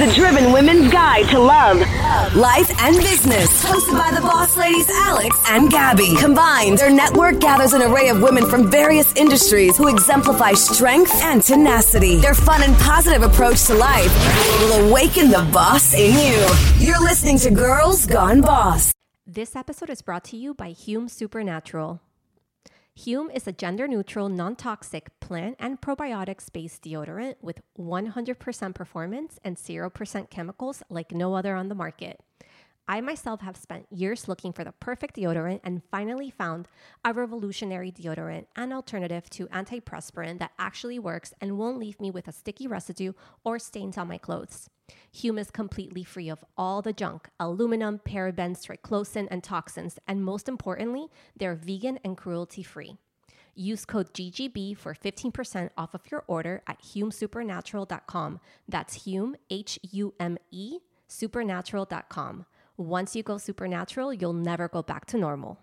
the 0.00 0.10
Driven 0.14 0.50
Women's 0.50 0.90
Guide 0.90 1.28
to 1.28 1.38
Love, 1.38 1.76
Life, 2.34 2.70
and 2.80 2.96
Business. 2.96 3.62
Hosted 3.62 3.98
by 3.98 4.10
the 4.18 4.22
boss 4.22 4.56
ladies 4.56 4.88
Alex 4.88 5.36
and 5.46 5.70
Gabby. 5.70 6.16
Combined, 6.16 6.78
their 6.78 6.90
network 6.90 7.38
gathers 7.38 7.74
an 7.74 7.82
array 7.82 8.08
of 8.08 8.22
women 8.22 8.48
from 8.48 8.70
various 8.70 9.14
industries 9.14 9.76
who 9.76 9.88
exemplify 9.88 10.54
strength 10.54 11.12
and 11.22 11.42
tenacity. 11.42 12.16
Their 12.16 12.32
fun 12.32 12.62
and 12.62 12.74
positive 12.76 13.22
approach 13.22 13.66
to 13.66 13.74
life 13.74 14.10
will 14.60 14.88
awaken 14.88 15.28
the 15.28 15.46
boss 15.52 15.92
in 15.92 16.12
you. 16.12 16.48
You're 16.78 17.02
listening 17.02 17.38
to 17.40 17.50
Girls 17.50 18.06
Gone 18.06 18.40
Boss. 18.40 18.92
This 19.26 19.54
episode 19.54 19.90
is 19.90 20.00
brought 20.00 20.24
to 20.24 20.36
you 20.38 20.54
by 20.54 20.70
Hume 20.70 21.10
Supernatural. 21.10 22.00
Hume 23.04 23.30
is 23.30 23.46
a 23.46 23.52
gender 23.52 23.88
neutral, 23.88 24.28
non 24.28 24.56
toxic 24.56 25.18
plant 25.20 25.56
and 25.58 25.80
probiotics 25.80 26.52
based 26.52 26.82
deodorant 26.82 27.36
with 27.40 27.62
100% 27.78 28.74
performance 28.74 29.38
and 29.42 29.56
0% 29.56 30.28
chemicals 30.28 30.82
like 30.90 31.10
no 31.10 31.32
other 31.34 31.54
on 31.54 31.70
the 31.70 31.74
market. 31.74 32.20
I 32.86 33.00
myself 33.00 33.40
have 33.40 33.56
spent 33.56 33.86
years 33.90 34.28
looking 34.28 34.52
for 34.52 34.64
the 34.64 34.72
perfect 34.72 35.16
deodorant 35.16 35.60
and 35.64 35.80
finally 35.90 36.28
found 36.28 36.68
a 37.02 37.14
revolutionary 37.14 37.90
deodorant, 37.90 38.44
an 38.54 38.70
alternative 38.70 39.30
to 39.30 39.46
antiperspirant 39.46 40.38
that 40.40 40.52
actually 40.58 40.98
works 40.98 41.32
and 41.40 41.56
won't 41.56 41.78
leave 41.78 42.00
me 42.00 42.10
with 42.10 42.28
a 42.28 42.32
sticky 42.32 42.66
residue 42.66 43.14
or 43.44 43.58
stains 43.58 43.96
on 43.96 44.08
my 44.08 44.18
clothes. 44.18 44.68
Hume 45.12 45.38
is 45.38 45.50
completely 45.50 46.04
free 46.04 46.28
of 46.28 46.44
all 46.56 46.82
the 46.82 46.92
junk 46.92 47.28
aluminum, 47.38 47.98
parabens, 47.98 48.66
triclosan, 48.66 49.28
and 49.30 49.42
toxins, 49.42 49.98
and 50.06 50.24
most 50.24 50.48
importantly, 50.48 51.06
they're 51.36 51.54
vegan 51.54 51.98
and 52.04 52.16
cruelty 52.16 52.62
free. 52.62 52.96
Use 53.54 53.84
code 53.84 54.12
GGB 54.14 54.76
for 54.76 54.94
15% 54.94 55.70
off 55.76 55.94
of 55.94 56.10
your 56.10 56.24
order 56.26 56.62
at 56.66 56.82
humesupernatural.com. 56.82 58.40
That's 58.68 59.04
Hume, 59.04 59.36
H 59.50 59.78
U 59.90 60.14
M 60.18 60.38
E, 60.50 60.78
supernatural.com. 61.08 62.46
Once 62.76 63.14
you 63.14 63.22
go 63.22 63.36
supernatural, 63.36 64.14
you'll 64.14 64.32
never 64.32 64.68
go 64.68 64.82
back 64.82 65.04
to 65.06 65.18
normal. 65.18 65.58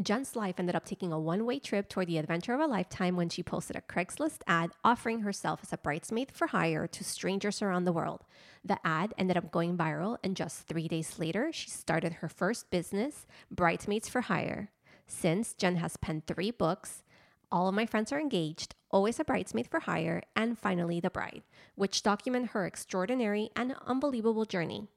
Jen's 0.00 0.36
life 0.36 0.54
ended 0.58 0.76
up 0.76 0.84
taking 0.84 1.12
a 1.12 1.18
one 1.18 1.44
way 1.44 1.58
trip 1.58 1.88
toward 1.88 2.06
the 2.06 2.18
adventure 2.18 2.54
of 2.54 2.60
a 2.60 2.66
lifetime 2.66 3.16
when 3.16 3.28
she 3.28 3.42
posted 3.42 3.76
a 3.76 3.80
Craigslist 3.80 4.42
ad 4.46 4.70
offering 4.84 5.20
herself 5.20 5.60
as 5.62 5.72
a 5.72 5.78
bridesmaid 5.78 6.30
for 6.32 6.46
hire 6.46 6.86
to 6.86 7.04
strangers 7.04 7.60
around 7.60 7.84
the 7.84 7.92
world. 7.92 8.24
The 8.64 8.78
ad 8.84 9.12
ended 9.18 9.36
up 9.36 9.50
going 9.50 9.76
viral, 9.76 10.18
and 10.22 10.36
just 10.36 10.66
three 10.66 10.86
days 10.86 11.18
later, 11.18 11.50
she 11.52 11.70
started 11.70 12.14
her 12.14 12.28
first 12.28 12.70
business, 12.70 13.26
Bridesmaids 13.50 14.08
for 14.08 14.22
Hire. 14.22 14.70
Since, 15.06 15.54
Jen 15.54 15.76
has 15.76 15.96
penned 15.96 16.26
three 16.26 16.50
books, 16.50 17.02
All 17.50 17.68
of 17.68 17.74
My 17.74 17.84
Friends 17.84 18.12
Are 18.12 18.20
Engaged, 18.20 18.76
Always 18.90 19.18
a 19.18 19.24
Bridesmaid 19.24 19.66
for 19.66 19.80
Hire, 19.80 20.22
and 20.36 20.58
finally 20.58 21.00
The 21.00 21.10
Bride, 21.10 21.42
which 21.74 22.02
document 22.02 22.50
her 22.50 22.64
extraordinary 22.64 23.50
and 23.56 23.74
unbelievable 23.86 24.44
journey. 24.44 24.88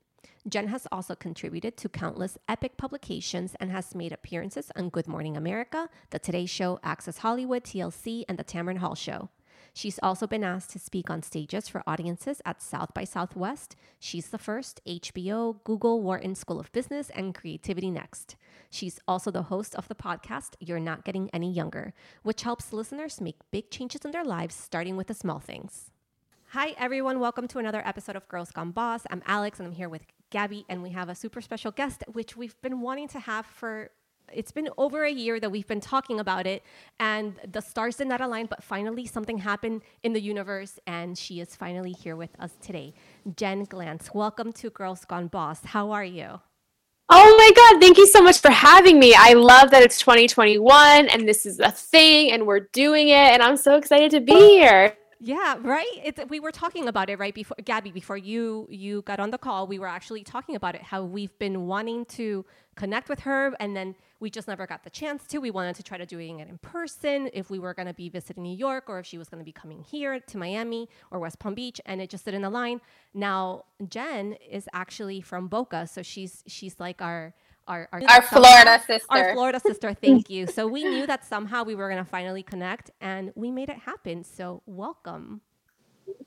Jen 0.48 0.68
has 0.68 0.88
also 0.92 1.16
contributed 1.16 1.78
to 1.78 1.88
countless 1.88 2.38
epic 2.50 2.76
publications 2.76 3.56
and 3.62 3.72
has 3.72 3.96
made 3.96 4.12
appearances 4.12 4.72
on 4.76 4.90
Good 4.90 5.08
Morning 5.08 5.38
America, 5.38 5.88
The 6.10 6.20
Today 6.20 6.46
Show, 6.46 6.80
Access 6.84 7.20
Hollywood, 7.20 7.64
TLC, 7.64 8.26
and 8.28 8.38
The 8.38 8.44
Tamron 8.44 8.80
Hall 8.80 8.94
Show. 8.94 9.30
She's 9.74 10.00
also 10.04 10.28
been 10.28 10.44
asked 10.44 10.72
to 10.72 10.80
speak 10.80 11.10
on 11.10 11.24
stages 11.24 11.70
for 11.70 11.82
audiences 11.88 12.42
at 12.46 12.62
South 12.62 12.94
by 12.94 13.06
Southwest, 13.06 13.78
She's 14.00 14.30
the 14.30 14.38
First, 14.38 14.82
HBO, 14.86 15.64
Google, 15.64 16.02
Wharton 16.02 16.36
School 16.36 16.60
of 16.60 16.72
Business, 16.74 17.10
and 17.12 17.34
Creativity 17.34 17.90
Next. 17.90 18.36
She's 18.70 19.00
also 19.08 19.32
the 19.32 19.44
host 19.44 19.74
of 19.76 19.88
the 19.88 19.96
podcast 19.96 20.56
You're 20.60 20.80
Not 20.80 21.06
Getting 21.06 21.30
Any 21.32 21.54
Younger, 21.54 21.94
which 22.22 22.44
helps 22.44 22.74
listeners 22.74 23.22
make 23.22 23.38
big 23.50 23.72
changes 23.72 24.02
in 24.04 24.12
their 24.12 24.26
lives, 24.26 24.56
starting 24.56 24.98
with 24.98 25.08
the 25.08 25.14
small 25.14 25.40
things. 25.40 25.90
Hi, 26.50 26.76
everyone. 26.78 27.20
Welcome 27.20 27.48
to 27.48 27.58
another 27.58 27.82
episode 27.84 28.16
of 28.16 28.28
Girls 28.28 28.52
Gone 28.52 28.70
Boss. 28.70 29.08
I'm 29.10 29.24
Alex, 29.26 29.60
and 29.60 29.66
I'm 29.68 29.74
here 29.74 29.90
with 29.90 30.06
Gabby, 30.34 30.66
and 30.68 30.82
we 30.82 30.90
have 30.90 31.10
a 31.10 31.16
super 31.16 31.42
special 31.42 31.70
guest, 31.70 32.04
which 32.12 32.36
we've 32.36 32.60
been 32.64 32.82
wanting 32.82 33.08
to 33.10 33.20
have 33.20 33.46
for 33.46 33.92
it's 34.34 34.52
been 34.52 34.68
over 34.80 35.04
a 35.04 35.12
year 35.12 35.40
that 35.40 35.52
we've 35.52 35.68
been 35.68 35.82
talking 35.82 36.20
about 36.20 36.48
it 36.48 36.64
and 36.98 37.36
the 37.52 37.62
stars 37.62 37.98
did 37.98 38.08
not 38.08 38.22
align 38.22 38.46
but 38.46 38.64
finally 38.64 39.06
something 39.06 39.38
happened 39.38 39.82
in 40.02 40.14
the 40.14 40.22
universe 40.22 40.80
and 40.88 41.18
she 41.18 41.42
is 41.42 41.58
finally 41.58 41.92
here 41.92 42.16
with 42.16 42.30
us 42.40 42.54
today 42.62 42.94
jen 43.36 43.66
glantz 43.66 44.16
welcome 44.16 44.54
to 44.54 44.70
girls 44.70 45.04
gone 45.04 45.28
boss 45.28 45.66
how 45.66 45.92
are 45.92 46.06
you 46.06 46.40
Oh 47.10 47.36
my 47.38 47.52
God, 47.54 47.82
thank 47.82 47.98
you 47.98 48.08
so 48.08 48.22
much 48.24 48.40
for 48.40 48.50
having 48.50 48.98
me. 48.98 49.14
I 49.16 49.34
love 49.34 49.72
that 49.72 49.84
it's 49.84 50.00
2021 50.00 51.10
and 51.10 51.28
this 51.28 51.46
is 51.46 51.60
a 51.60 51.70
thing 51.70 52.32
and 52.32 52.48
we're 52.48 52.62
doing 52.72 53.10
it, 53.10 53.14
and 53.34 53.44
I'm 53.44 53.58
so 53.58 53.76
excited 53.76 54.10
to 54.12 54.22
be 54.22 54.34
here. 54.34 54.96
Yeah, 55.26 55.56
right. 55.62 55.88
It's, 56.04 56.20
we 56.28 56.42
were 56.42 56.52
talking 56.52 56.90
about 56.90 57.10
it 57.10 57.18
right 57.18 57.34
before 57.34 57.56
Gabby. 57.64 57.92
Before 57.92 58.18
you 58.18 58.68
you 58.70 59.04
got 59.04 59.22
on 59.22 59.32
the 59.32 59.38
call, 59.38 59.68
we 59.68 59.80
were 59.80 59.88
actually 59.88 60.22
talking 60.22 60.54
about 60.54 60.76
it. 60.76 60.82
How 60.82 61.02
we've 61.06 61.38
been 61.40 61.66
wanting 61.66 62.04
to 62.18 62.46
connect 62.76 63.08
with 63.08 63.22
her, 63.22 63.54
and 63.62 63.74
then 63.74 63.96
we 64.20 64.30
just 64.30 64.50
never 64.50 64.68
got 64.68 64.84
the 64.84 64.90
chance 64.90 65.26
to. 65.28 65.38
We 65.38 65.50
wanted 65.50 65.78
to 65.78 65.84
try 65.84 65.98
to 65.98 66.06
doing 66.06 66.42
it 66.42 66.50
in 66.50 66.58
person 66.58 67.30
if 67.34 67.50
we 67.50 67.58
were 67.58 67.74
going 67.74 67.88
to 67.88 67.94
be 67.94 68.10
visiting 68.10 68.44
New 68.44 68.58
York 68.58 68.90
or 68.90 69.00
if 69.00 69.06
she 69.06 69.18
was 69.18 69.30
going 69.30 69.40
to 69.40 69.46
be 69.46 69.54
coming 69.54 69.82
here 69.82 70.20
to 70.20 70.38
Miami 70.38 70.90
or 71.10 71.20
West 71.20 71.40
Palm 71.40 71.54
Beach, 71.54 71.80
and 71.86 72.02
it 72.02 72.10
just 72.10 72.26
didn't 72.26 72.44
align. 72.44 72.82
Now 73.14 73.64
Jen 73.88 74.34
is 74.34 74.68
actually 74.74 75.22
from 75.22 75.48
Boca, 75.48 75.88
so 75.88 76.02
she's 76.02 76.44
she's 76.48 76.82
like 76.82 77.02
our 77.02 77.34
our 77.68 77.88
our, 77.92 78.02
our 78.10 78.22
Florida 78.22 78.82
sister. 78.86 79.08
Our 79.10 79.34
Florida 79.34 79.60
sister. 79.60 79.94
Thank 79.94 80.30
you. 80.30 80.48
So 80.48 80.68
we 80.68 80.84
knew 80.84 81.06
that 81.08 81.26
somehow 81.26 81.64
we 81.64 81.76
were 81.76 81.90
going 81.90 82.04
to 82.04 82.10
finally 82.10 82.44
connect, 82.44 82.92
and 83.02 83.32
we 83.36 83.52
made 83.52 83.70
it 83.70 83.80
happen. 83.80 84.24
So 84.24 84.62
welcome. 84.66 85.42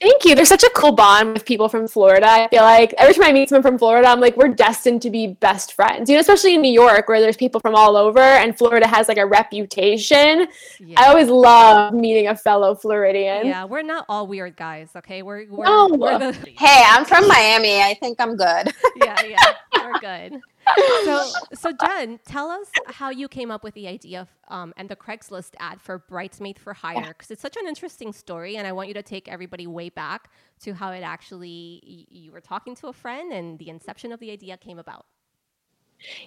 Thank 0.01 0.25
you. 0.25 0.35
There's 0.35 0.49
such 0.49 0.63
a 0.63 0.71
cool 0.75 0.93
bond 0.93 1.33
with 1.35 1.45
people 1.45 1.69
from 1.69 1.89
Florida. 1.89 2.27
I 2.27 2.49
feel 2.49 2.63
like 2.63 2.95
every 2.99 3.15
time 3.15 3.25
I 3.25 3.33
meet 3.33 3.49
someone 3.49 3.63
from 3.63 3.79
Florida, 3.79 4.09
I'm 4.09 4.21
like, 4.21 4.37
we're 4.37 4.49
destined 4.49 5.01
to 5.03 5.11
be 5.11 5.27
best 5.29 5.73
friends. 5.75 6.09
You 6.11 6.17
know, 6.17 6.21
especially 6.21 6.55
in 6.55 6.63
New 6.63 6.73
York 6.73 7.09
where 7.09 7.21
there's 7.21 7.37
people 7.37 7.61
from 7.61 7.75
all 7.75 7.97
over 7.97 8.21
and 8.21 8.57
Florida 8.57 8.87
has 8.87 9.09
like 9.09 9.19
a 9.19 9.27
reputation. 9.27 10.49
Yeah. 10.81 11.01
I 11.01 11.09
always 11.09 11.29
love 11.29 11.95
meeting 11.95 12.27
a 12.29 12.37
fellow 12.37 12.75
Floridian. 12.75 13.47
Yeah, 13.47 13.65
we're 13.65 13.83
not 13.83 14.05
all 14.09 14.27
weird 14.27 14.57
guys, 14.57 14.91
okay? 14.97 15.23
We're, 15.23 15.47
we're, 15.49 15.65
no. 15.65 15.89
we're 15.89 16.19
the- 16.19 16.33
Hey, 16.59 16.83
I'm 16.87 17.05
from 17.05 17.27
Miami. 17.29 17.81
I 17.81 17.95
think 18.01 18.21
I'm 18.21 18.37
good. 18.37 18.73
yeah, 18.97 19.23
yeah. 19.23 19.45
We're 19.75 19.99
good 20.01 20.41
so, 21.05 21.37
so 21.55 21.73
Jen, 21.73 22.19
tell 22.25 22.51
us 22.51 22.69
how 22.87 23.11
you 23.11 23.29
came 23.29 23.51
up 23.51 23.65
with 23.65 23.75
the 23.75 23.89
idea 23.89 24.23
of, 24.23 24.29
um, 24.49 24.75
and 24.77 24.89
the 24.89 24.97
Craigslist 24.97 25.55
ad 25.59 25.81
for 25.81 25.99
Bridesmaid 25.99 26.59
for 26.59 26.75
Hire, 26.75 27.15
because 27.17 27.31
it's 27.31 27.43
such 27.43 27.57
an 27.57 27.67
interesting 27.67 28.13
story, 28.13 28.57
and 28.57 28.67
I 28.67 28.73
want 28.73 28.89
you 28.89 28.95
to 28.95 29.03
take 29.03 29.29
everybody 29.29 29.67
way 29.67 29.89
back 29.89 30.31
to 30.61 30.75
how 30.75 30.93
it 30.93 31.03
actually 31.03 31.83
y- 31.87 32.07
you 32.09 32.33
were 32.33 32.41
talking 32.41 32.75
to 32.77 32.89
a 32.89 32.93
friend 32.93 33.33
and 33.33 33.59
the 33.59 33.69
inception 33.69 34.13
of 34.13 34.21
the 34.21 34.31
idea 34.31 34.57
came 34.57 34.79
about. 34.79 35.07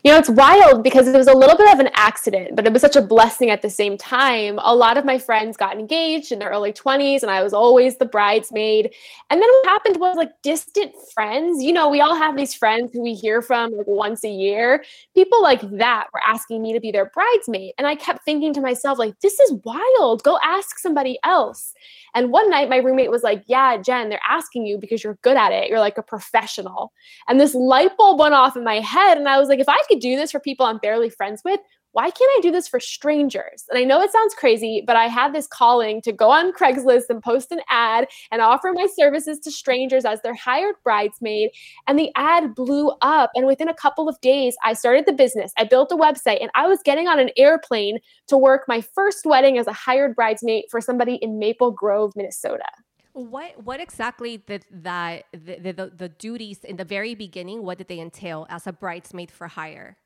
You 0.03 0.11
know, 0.11 0.17
it's 0.17 0.29
wild 0.29 0.83
because 0.83 1.07
it 1.07 1.15
was 1.15 1.27
a 1.27 1.33
little 1.33 1.55
bit 1.55 1.71
of 1.71 1.79
an 1.79 1.89
accident, 1.93 2.55
but 2.55 2.65
it 2.65 2.73
was 2.73 2.81
such 2.81 2.95
a 2.95 3.01
blessing 3.01 3.49
at 3.49 3.61
the 3.61 3.69
same 3.69 3.97
time. 3.97 4.59
A 4.61 4.75
lot 4.75 4.97
of 4.97 5.05
my 5.05 5.17
friends 5.17 5.57
got 5.57 5.77
engaged 5.77 6.31
in 6.31 6.39
their 6.39 6.49
early 6.49 6.73
20s, 6.73 7.21
and 7.21 7.31
I 7.31 7.43
was 7.43 7.53
always 7.53 7.97
the 7.97 8.05
bridesmaid. 8.05 8.93
And 9.29 9.41
then 9.41 9.49
what 9.49 9.65
happened 9.67 9.97
was 9.97 10.17
like 10.17 10.31
distant 10.41 10.93
friends. 11.13 11.63
You 11.63 11.71
know, 11.71 11.89
we 11.89 12.01
all 12.01 12.15
have 12.15 12.35
these 12.35 12.53
friends 12.53 12.91
who 12.93 13.01
we 13.01 13.13
hear 13.13 13.41
from 13.41 13.71
like 13.71 13.87
once 13.87 14.23
a 14.23 14.29
year. 14.29 14.83
People 15.15 15.41
like 15.41 15.61
that 15.77 16.07
were 16.13 16.21
asking 16.25 16.61
me 16.61 16.73
to 16.73 16.79
be 16.79 16.91
their 16.91 17.09
bridesmaid. 17.09 17.73
And 17.77 17.87
I 17.87 17.95
kept 17.95 18.25
thinking 18.25 18.53
to 18.53 18.61
myself, 18.61 18.97
like, 18.97 19.19
this 19.19 19.39
is 19.39 19.53
wild. 19.63 20.23
Go 20.23 20.39
ask 20.43 20.79
somebody 20.79 21.19
else. 21.23 21.73
And 22.15 22.31
one 22.31 22.49
night 22.49 22.69
my 22.69 22.77
roommate 22.77 23.11
was 23.11 23.23
like, 23.23 23.43
Yeah, 23.47 23.77
Jen, 23.77 24.09
they're 24.09 24.19
asking 24.27 24.65
you 24.65 24.77
because 24.77 25.03
you're 25.03 25.17
good 25.21 25.37
at 25.37 25.51
it. 25.51 25.69
You're 25.69 25.79
like 25.79 25.97
a 25.97 26.03
professional. 26.03 26.91
And 27.27 27.39
this 27.39 27.53
light 27.53 27.95
bulb 27.97 28.19
went 28.19 28.33
off 28.33 28.55
in 28.55 28.63
my 28.63 28.79
head. 28.79 29.17
And 29.17 29.27
I 29.27 29.39
was 29.39 29.49
like, 29.49 29.59
If 29.59 29.69
I 29.69 29.77
could 29.87 29.99
do 29.99 30.15
this 30.15 30.31
for 30.31 30.39
people 30.39 30.65
I'm 30.65 30.77
barely 30.77 31.09
friends 31.09 31.41
with, 31.43 31.59
why 31.91 32.11
can't 32.11 32.31
I 32.37 32.39
do 32.41 32.51
this 32.51 32.67
for 32.67 32.79
strangers? 32.79 33.65
And 33.69 33.79
I 33.79 33.83
know 33.83 34.01
it 34.01 34.11
sounds 34.11 34.35
crazy, 34.35 34.83
but 34.85 34.95
I 34.95 35.07
had 35.07 35.33
this 35.33 35.47
calling 35.47 36.01
to 36.03 36.11
go 36.11 36.29
on 36.29 36.53
Craigslist 36.53 37.09
and 37.09 37.21
post 37.21 37.51
an 37.51 37.61
ad 37.69 38.07
and 38.31 38.41
offer 38.41 38.71
my 38.73 38.87
services 38.95 39.39
to 39.39 39.51
strangers 39.51 40.05
as 40.05 40.21
their 40.21 40.35
hired 40.35 40.75
bridesmaid. 40.83 41.49
And 41.87 41.97
the 41.97 42.11
ad 42.15 42.53
blew 42.53 42.91
up. 43.01 43.31
And 43.33 43.47
within 43.47 43.67
a 43.67 43.73
couple 43.73 44.07
of 44.07 44.19
days, 44.21 44.55
I 44.63 44.73
started 44.73 45.05
the 45.07 45.13
business. 45.13 45.51
I 45.57 45.63
built 45.63 45.91
a 45.91 45.95
website 45.95 46.41
and 46.41 46.51
I 46.53 46.67
was 46.67 46.79
getting 46.83 47.07
on 47.07 47.19
an 47.19 47.31
airplane 47.37 47.99
to 48.27 48.37
work 48.37 48.65
my 48.67 48.81
first 48.81 49.25
wedding 49.25 49.57
as 49.57 49.65
a 49.65 49.73
hired 49.73 50.15
bridesmaid 50.15 50.65
for 50.69 50.81
somebody 50.81 51.15
in 51.15 51.39
Maple 51.39 51.71
Grove, 51.71 52.13
Minnesota. 52.15 52.65
What 53.13 53.63
what 53.63 53.81
exactly 53.81 54.37
did 54.37 54.65
that 54.71 55.25
the, 55.33 55.73
the, 55.73 55.91
the 55.93 56.09
duties 56.09 56.63
in 56.63 56.77
the 56.77 56.85
very 56.85 57.15
beginning? 57.15 57.63
What 57.63 57.79
did 57.79 57.87
they 57.87 57.99
entail 57.99 58.45
as 58.49 58.67
a 58.67 58.71
bridesmaid 58.71 59.31
for 59.31 59.47
hire? 59.47 59.97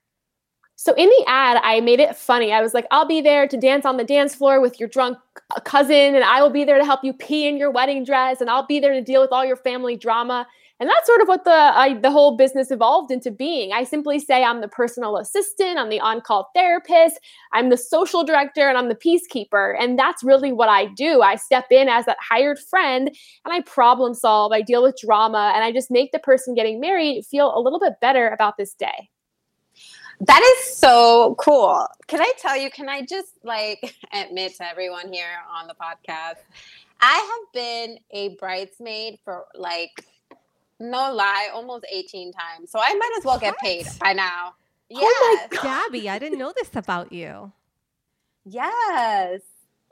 So 0.75 0.93
in 0.95 1.07
the 1.07 1.23
ad, 1.27 1.61
I 1.63 1.79
made 1.81 1.99
it 1.99 2.15
funny. 2.15 2.51
I 2.51 2.61
was 2.61 2.73
like, 2.73 2.85
I'll 2.91 3.07
be 3.07 3.21
there 3.21 3.47
to 3.47 3.57
dance 3.57 3.85
on 3.85 3.97
the 3.97 4.03
dance 4.03 4.35
floor 4.35 4.59
with 4.59 4.79
your 4.79 4.89
drunk 4.89 5.17
uh, 5.55 5.59
cousin, 5.61 6.15
and 6.15 6.23
I 6.23 6.41
will 6.41 6.49
be 6.49 6.65
there 6.65 6.77
to 6.77 6.85
help 6.85 7.03
you 7.03 7.13
pee 7.13 7.47
in 7.47 7.57
your 7.57 7.71
wedding 7.71 8.03
dress, 8.03 8.41
and 8.41 8.49
I'll 8.49 8.65
be 8.65 8.79
there 8.79 8.93
to 8.93 9.01
deal 9.01 9.21
with 9.21 9.31
all 9.31 9.45
your 9.45 9.55
family 9.55 9.95
drama. 9.95 10.47
And 10.79 10.89
that's 10.89 11.05
sort 11.05 11.21
of 11.21 11.27
what 11.27 11.45
the 11.45 11.51
I, 11.51 11.93
the 12.01 12.11
whole 12.11 12.35
business 12.35 12.71
evolved 12.71 13.11
into 13.11 13.31
being. 13.31 13.71
I 13.71 13.83
simply 13.83 14.19
say 14.19 14.43
I'm 14.43 14.59
the 14.59 14.67
personal 14.67 15.15
assistant, 15.17 15.77
I'm 15.77 15.89
the 15.89 16.01
on-call 16.01 16.49
therapist, 16.55 17.19
I'm 17.53 17.69
the 17.69 17.77
social 17.77 18.25
director, 18.25 18.67
and 18.67 18.77
I'm 18.77 18.89
the 18.89 18.95
peacekeeper. 18.95 19.75
And 19.79 19.97
that's 19.97 20.23
really 20.23 20.51
what 20.51 20.67
I 20.69 20.87
do. 20.87 21.21
I 21.21 21.35
step 21.35 21.67
in 21.69 21.87
as 21.87 22.05
that 22.05 22.17
hired 22.19 22.59
friend 22.59 23.07
and 23.45 23.53
I 23.53 23.61
problem 23.61 24.13
solve, 24.15 24.51
I 24.51 24.61
deal 24.61 24.83
with 24.83 24.97
drama, 24.99 25.53
and 25.55 25.63
I 25.63 25.71
just 25.71 25.91
make 25.91 26.11
the 26.11 26.19
person 26.19 26.55
getting 26.55 26.81
married 26.81 27.23
feel 27.25 27.55
a 27.55 27.61
little 27.61 27.79
bit 27.79 27.93
better 28.01 28.27
about 28.29 28.57
this 28.57 28.73
day. 28.73 29.09
That 30.21 30.41
is 30.41 30.77
so 30.77 31.35
cool. 31.39 31.87
Can 32.07 32.21
I 32.21 32.31
tell 32.37 32.57
you, 32.57 32.69
can 32.69 32.89
I 32.89 33.01
just 33.01 33.33
like 33.43 33.95
admit 34.13 34.55
to 34.57 34.67
everyone 34.67 35.11
here 35.11 35.25
on 35.51 35.67
the 35.67 35.73
podcast? 35.73 36.41
I 37.01 37.15
have 37.15 37.53
been 37.53 37.99
a 38.11 38.35
bridesmaid 38.35 39.19
for 39.25 39.45
like, 39.55 40.05
no 40.79 41.13
lie, 41.13 41.49
almost 41.53 41.85
18 41.91 42.31
times. 42.31 42.71
So 42.71 42.79
I 42.79 42.93
might 42.93 43.13
as 43.17 43.25
well 43.25 43.39
get 43.39 43.57
paid 43.57 43.87
by 43.99 44.13
now. 44.13 44.53
Yes. 44.89 45.01
Oh 45.03 45.47
my 45.51 45.61
Gabby, 45.61 46.09
I 46.09 46.19
didn't 46.19 46.39
know 46.39 46.53
this 46.55 46.75
about 46.75 47.11
you. 47.11 47.51
Yes. 48.45 49.41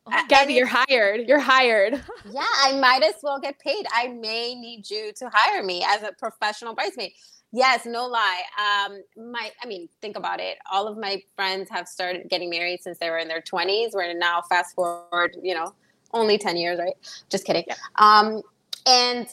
Oh, 0.07 0.25
Gabby, 0.27 0.53
you're 0.53 0.67
hired. 0.67 1.27
You're 1.27 1.39
hired. 1.39 1.93
Yeah, 2.29 2.45
I 2.63 2.77
might 2.79 3.03
as 3.03 3.15
well 3.21 3.39
get 3.39 3.59
paid. 3.59 3.85
I 3.93 4.07
may 4.07 4.55
need 4.55 4.89
you 4.89 5.11
to 5.17 5.29
hire 5.31 5.63
me 5.63 5.83
as 5.87 6.03
a 6.03 6.11
professional 6.11 6.73
bridesmaid. 6.73 7.13
Yes, 7.53 7.85
no 7.85 8.07
lie. 8.07 8.43
Um, 8.57 9.01
my, 9.31 9.51
I 9.61 9.67
mean, 9.67 9.89
think 10.01 10.17
about 10.17 10.39
it. 10.39 10.57
All 10.71 10.87
of 10.87 10.97
my 10.97 11.21
friends 11.35 11.69
have 11.69 11.87
started 11.87 12.29
getting 12.29 12.49
married 12.49 12.81
since 12.81 12.97
they 12.97 13.09
were 13.09 13.17
in 13.17 13.27
their 13.27 13.41
20s. 13.41 13.89
We're 13.93 14.13
now 14.13 14.41
fast 14.47 14.73
forward, 14.73 15.35
you 15.41 15.53
know, 15.53 15.73
only 16.13 16.37
10 16.37 16.55
years, 16.55 16.79
right? 16.79 16.95
Just 17.29 17.45
kidding. 17.45 17.65
Yeah. 17.67 17.75
Um, 17.97 18.41
and 18.87 19.27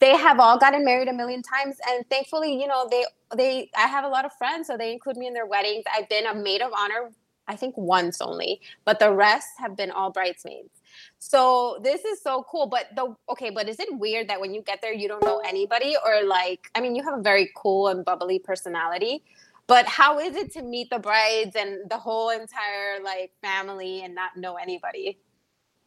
they 0.00 0.16
have 0.16 0.40
all 0.40 0.58
gotten 0.58 0.84
married 0.84 1.08
a 1.08 1.12
million 1.12 1.42
times 1.42 1.76
and 1.86 2.08
thankfully 2.08 2.58
you 2.58 2.66
know 2.66 2.88
they 2.90 3.04
they 3.36 3.70
i 3.76 3.86
have 3.86 4.02
a 4.02 4.08
lot 4.08 4.24
of 4.24 4.32
friends 4.38 4.66
so 4.66 4.78
they 4.78 4.92
include 4.92 5.16
me 5.18 5.26
in 5.26 5.34
their 5.34 5.44
weddings 5.44 5.84
i've 5.94 6.08
been 6.08 6.24
a 6.24 6.34
maid 6.34 6.62
of 6.62 6.72
honor 6.74 7.10
i 7.48 7.56
think 7.56 7.76
once 7.76 8.20
only 8.20 8.60
but 8.84 8.98
the 8.98 9.12
rest 9.12 9.48
have 9.58 9.76
been 9.76 9.90
all 9.90 10.10
bridesmaids 10.10 10.82
so 11.18 11.78
this 11.82 12.04
is 12.04 12.20
so 12.20 12.44
cool. 12.50 12.66
But 12.66 12.88
the 12.94 13.14
okay, 13.30 13.50
but 13.50 13.68
is 13.68 13.78
it 13.80 13.88
weird 13.92 14.28
that 14.28 14.40
when 14.40 14.54
you 14.54 14.62
get 14.62 14.80
there 14.82 14.92
you 14.92 15.08
don't 15.08 15.24
know 15.24 15.40
anybody 15.46 15.96
or 16.04 16.26
like 16.26 16.70
I 16.74 16.80
mean 16.80 16.94
you 16.94 17.02
have 17.02 17.18
a 17.18 17.22
very 17.22 17.50
cool 17.56 17.88
and 17.88 18.04
bubbly 18.04 18.38
personality. 18.38 19.22
But 19.66 19.86
how 19.86 20.18
is 20.18 20.36
it 20.36 20.52
to 20.54 20.62
meet 20.62 20.90
the 20.90 20.98
brides 20.98 21.54
and 21.56 21.88
the 21.88 21.96
whole 21.96 22.30
entire 22.30 23.00
like 23.02 23.32
family 23.40 24.02
and 24.02 24.14
not 24.14 24.36
know 24.36 24.56
anybody? 24.56 25.18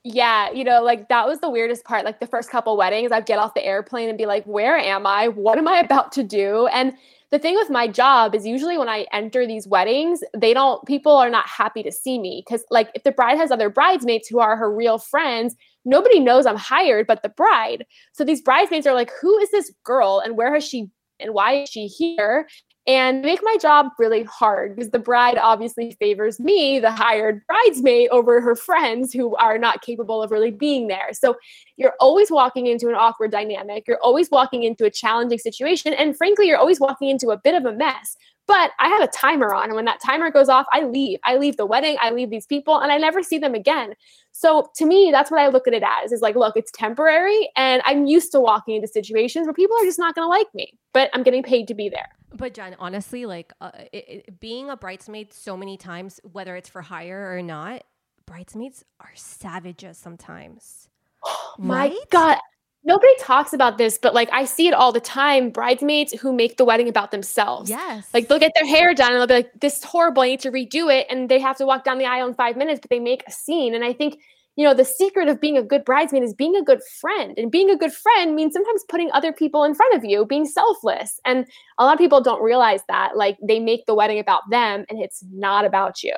Yeah, 0.04 0.52
you 0.52 0.64
know, 0.64 0.84
like 0.84 1.10
that 1.10 1.28
was 1.28 1.40
the 1.40 1.50
weirdest 1.50 1.84
part. 1.84 2.06
Like 2.06 2.20
the 2.20 2.28
first 2.28 2.50
couple 2.50 2.78
weddings, 2.78 3.12
I'd 3.12 3.26
get 3.26 3.40
off 3.40 3.56
the 3.56 3.66
airplane 3.66 4.08
and 4.08 4.18
be 4.18 4.28
like, 4.28 4.46
where 4.46 4.78
am 4.78 5.08
I? 5.08 5.28
What 5.30 5.58
am 5.58 5.68
I 5.68 5.80
about 5.80 6.12
to 6.14 6.24
do? 6.24 6.68
And 6.68 6.94
the 7.36 7.40
thing 7.40 7.56
with 7.56 7.70
my 7.70 7.86
job 7.86 8.34
is 8.34 8.46
usually 8.46 8.78
when 8.78 8.88
I 8.88 9.06
enter 9.12 9.46
these 9.46 9.68
weddings, 9.68 10.22
they 10.38 10.54
don't, 10.54 10.86
people 10.86 11.18
are 11.18 11.30
not 11.30 11.46
happy 11.50 11.84
to 11.84 11.92
see 11.92 12.18
me. 12.18 12.46
Cause, 12.48 12.64
like, 12.72 12.90
if 12.96 13.04
the 13.04 13.12
bride 13.12 13.38
has 13.38 13.52
other 13.52 13.70
bridesmaids 13.70 14.30
who 14.30 14.40
are 14.40 14.56
her 14.56 14.74
real 14.74 14.98
friends, 14.98 15.54
nobody 15.84 16.22
knows 16.22 16.46
I'm 16.46 16.56
hired 16.56 17.08
but 17.08 17.24
the 17.24 17.30
bride. 17.30 17.86
So 18.14 18.24
these 18.24 18.42
bridesmaids 18.42 18.88
are 18.88 18.94
like, 18.94 19.12
who 19.22 19.38
is 19.40 19.52
this 19.52 19.74
girl 19.84 20.22
and 20.24 20.38
where 20.38 20.54
has 20.54 20.64
she 20.64 20.88
and 21.20 21.34
why 21.34 21.64
is 21.64 21.70
she 21.70 21.88
here? 21.88 22.48
And 22.88 23.24
make 23.24 23.40
my 23.42 23.58
job 23.60 23.88
really 23.98 24.24
hard 24.24 24.76
because 24.76 24.92
the 24.92 25.00
bride 25.00 25.40
obviously 25.40 25.98
favors 26.00 26.40
me, 26.40 26.80
the 26.80 26.92
hired 26.92 27.42
bridesmaid, 27.48 28.10
over 28.10 28.40
her 28.42 28.56
friends 28.56 29.12
who 29.12 29.36
are 29.38 29.58
not 29.58 29.82
capable 29.82 30.22
of 30.22 30.30
really 30.30 30.52
being 30.52 30.88
there. 30.88 31.10
So 31.14 31.36
you're 31.78 31.96
always 32.00 32.30
walking 32.30 32.68
into 32.68 32.88
an 32.88 32.96
awkward 32.96 33.32
dynamic. 33.32 33.88
You're 33.88 34.02
always 34.04 34.30
walking 34.30 34.64
into 34.64 34.86
a 34.86 34.92
challenging 34.92 35.40
situation. 35.40 35.94
And 35.94 36.16
frankly, 36.16 36.48
you're 36.48 36.60
always 36.60 36.80
walking 36.80 37.10
into 37.10 37.30
a 37.30 37.38
bit 37.38 37.56
of 37.56 37.66
a 37.66 37.74
mess. 37.74 38.16
But 38.48 38.72
I 38.80 38.90
have 38.90 39.02
a 39.02 39.08
timer 39.08 39.54
on, 39.54 39.66
and 39.66 39.76
when 39.76 39.86
that 39.86 40.00
timer 40.00 40.30
goes 40.30 40.50
off, 40.50 40.68
I 40.72 40.84
leave. 40.84 41.20
I 41.24 41.38
leave 41.38 41.58
the 41.58 41.66
wedding, 41.66 41.98
I 42.00 42.12
leave 42.12 42.30
these 42.30 42.46
people, 42.46 42.80
and 42.80 42.92
I 42.92 42.98
never 42.98 43.24
see 43.24 43.38
them 43.38 43.56
again. 43.56 43.96
So 44.32 44.70
to 44.76 44.86
me, 44.86 45.10
that's 45.12 45.32
what 45.32 45.40
I 45.40 45.48
look 45.48 45.68
at 45.68 45.74
it 45.74 45.84
as 45.84 46.12
is 46.12 46.22
like, 46.22 46.36
look, 46.36 46.56
it's 46.56 46.72
temporary, 46.72 47.50
and 47.56 47.82
I'm 47.86 48.06
used 48.06 48.32
to 48.34 48.40
walking 48.40 48.76
into 48.76 48.88
situations 48.88 49.48
where 49.48 49.54
people 49.54 49.76
are 49.78 49.86
just 49.86 50.00
not 50.00 50.14
going 50.14 50.26
to 50.26 50.30
like 50.30 50.54
me, 50.54 50.78
but 50.94 51.10
I'm 51.14 51.24
getting 51.24 51.42
paid 51.44 51.68
to 51.70 51.74
be 51.74 51.90
there. 51.90 52.10
But 52.36 52.54
Jen, 52.54 52.76
honestly, 52.80 53.26
like 53.26 53.54
uh, 53.62 53.72
it, 53.92 54.06
it, 54.08 54.40
being 54.40 54.70
a 54.70 54.78
bridesmaid 54.78 55.34
so 55.34 55.56
many 55.56 55.78
times, 55.78 56.20
whether 56.32 56.56
it's 56.56 56.70
for 56.70 56.82
hire 56.82 57.34
or 57.36 57.42
not, 57.42 57.84
bridesmaids 58.26 58.84
are 59.00 59.12
savages 59.16 59.98
sometimes. 59.98 60.90
My 61.58 61.88
right? 61.88 61.98
God, 62.12 62.38
nobody 62.86 63.12
talks 63.20 63.52
about 63.52 63.78
this, 63.78 63.98
but 63.98 64.14
like 64.14 64.30
I 64.32 64.46
see 64.46 64.68
it 64.68 64.74
all 64.74 64.92
the 64.92 65.02
time. 65.02 65.50
Bridesmaids 65.50 66.14
who 66.14 66.32
make 66.32 66.58
the 66.58 66.66
wedding 66.66 66.88
about 66.88 67.12
themselves. 67.12 67.70
Yes. 67.70 68.08
Like 68.14 68.28
they'll 68.28 68.40
get 68.40 68.54
their 68.56 68.68
hair 68.68 68.94
done 68.94 69.12
and 69.12 69.20
they'll 69.20 69.28
be 69.28 69.34
like, 69.34 69.60
this 69.60 69.78
is 69.78 69.84
horrible. 69.84 70.22
I 70.22 70.28
need 70.28 70.40
to 70.42 70.52
redo 70.52 70.94
it. 70.94 71.08
And 71.10 71.28
they 71.28 71.40
have 71.40 71.58
to 71.58 71.66
walk 71.66 71.84
down 71.84 71.98
the 71.98 72.06
aisle 72.06 72.28
in 72.28 72.36
five 72.36 72.56
minutes, 72.56 72.80
but 72.80 72.90
they 72.90 73.00
make 73.00 73.24
a 73.28 73.32
scene. 73.32 73.74
And 73.74 73.84
I 73.84 73.92
think, 73.92 74.20
you 74.56 74.64
know, 74.64 74.74
the 74.74 74.86
secret 74.86 75.28
of 75.28 75.42
being 75.42 75.58
a 75.58 75.64
good 75.64 75.84
bridesmaid 75.84 76.24
is 76.24 76.34
being 76.34 76.56
a 76.56 76.64
good 76.64 76.80
friend. 77.02 77.38
And 77.38 77.52
being 77.52 77.70
a 77.70 77.78
good 77.78 77.92
friend 77.92 78.36
means 78.36 78.54
sometimes 78.54 78.86
putting 78.88 79.12
other 79.12 79.34
people 79.34 79.64
in 79.64 79.74
front 79.74 79.96
of 79.96 80.06
you, 80.06 80.26
being 80.26 80.46
selfless. 80.46 81.20
And 81.26 81.46
a 81.80 81.84
lot 81.84 81.94
of 81.94 82.00
people 82.00 82.22
don't 82.22 82.42
realize 82.42 82.82
that. 82.88 83.18
Like 83.18 83.38
they 83.46 83.60
make 83.60 83.86
the 83.86 83.96
wedding 83.96 84.20
about 84.20 84.44
them 84.50 84.86
and 84.90 85.02
it's 85.02 85.24
not 85.32 85.66
about 85.66 86.04
you. 86.04 86.14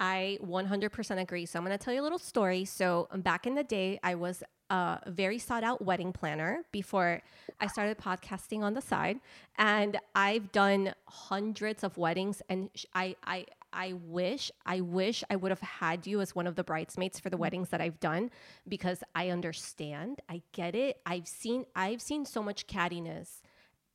I 0.00 0.38
100% 0.44 1.20
agree. 1.20 1.46
So 1.46 1.58
I'm 1.58 1.64
going 1.64 1.76
to 1.76 1.82
tell 1.82 1.94
you 1.94 2.00
a 2.00 2.04
little 2.04 2.18
story. 2.18 2.64
So 2.64 3.08
um, 3.10 3.20
back 3.20 3.46
in 3.46 3.54
the 3.54 3.64
day, 3.64 3.98
I 4.02 4.14
was 4.14 4.42
a 4.70 5.00
very 5.06 5.38
sought 5.38 5.64
out 5.64 5.82
wedding 5.82 6.12
planner 6.12 6.62
before 6.72 7.22
I 7.60 7.66
started 7.66 7.98
podcasting 7.98 8.60
on 8.60 8.74
the 8.74 8.80
side. 8.80 9.18
And 9.56 9.98
I've 10.14 10.52
done 10.52 10.94
hundreds 11.06 11.82
of 11.84 11.96
weddings 11.96 12.42
and 12.48 12.70
I, 12.94 13.16
I, 13.26 13.46
I 13.72 13.94
wish, 13.94 14.50
I 14.64 14.80
wish 14.80 15.24
I 15.30 15.36
would 15.36 15.50
have 15.50 15.60
had 15.60 16.06
you 16.06 16.20
as 16.20 16.34
one 16.34 16.46
of 16.46 16.54
the 16.54 16.64
bridesmaids 16.64 17.18
for 17.18 17.28
the 17.28 17.36
mm-hmm. 17.36 17.42
weddings 17.42 17.68
that 17.70 17.80
I've 17.80 18.00
done 18.00 18.30
because 18.66 19.02
I 19.14 19.30
understand, 19.30 20.20
I 20.28 20.42
get 20.52 20.74
it. 20.74 21.00
I've 21.04 21.28
seen, 21.28 21.64
I've 21.74 22.00
seen 22.00 22.24
so 22.24 22.42
much 22.42 22.66
cattiness 22.66 23.40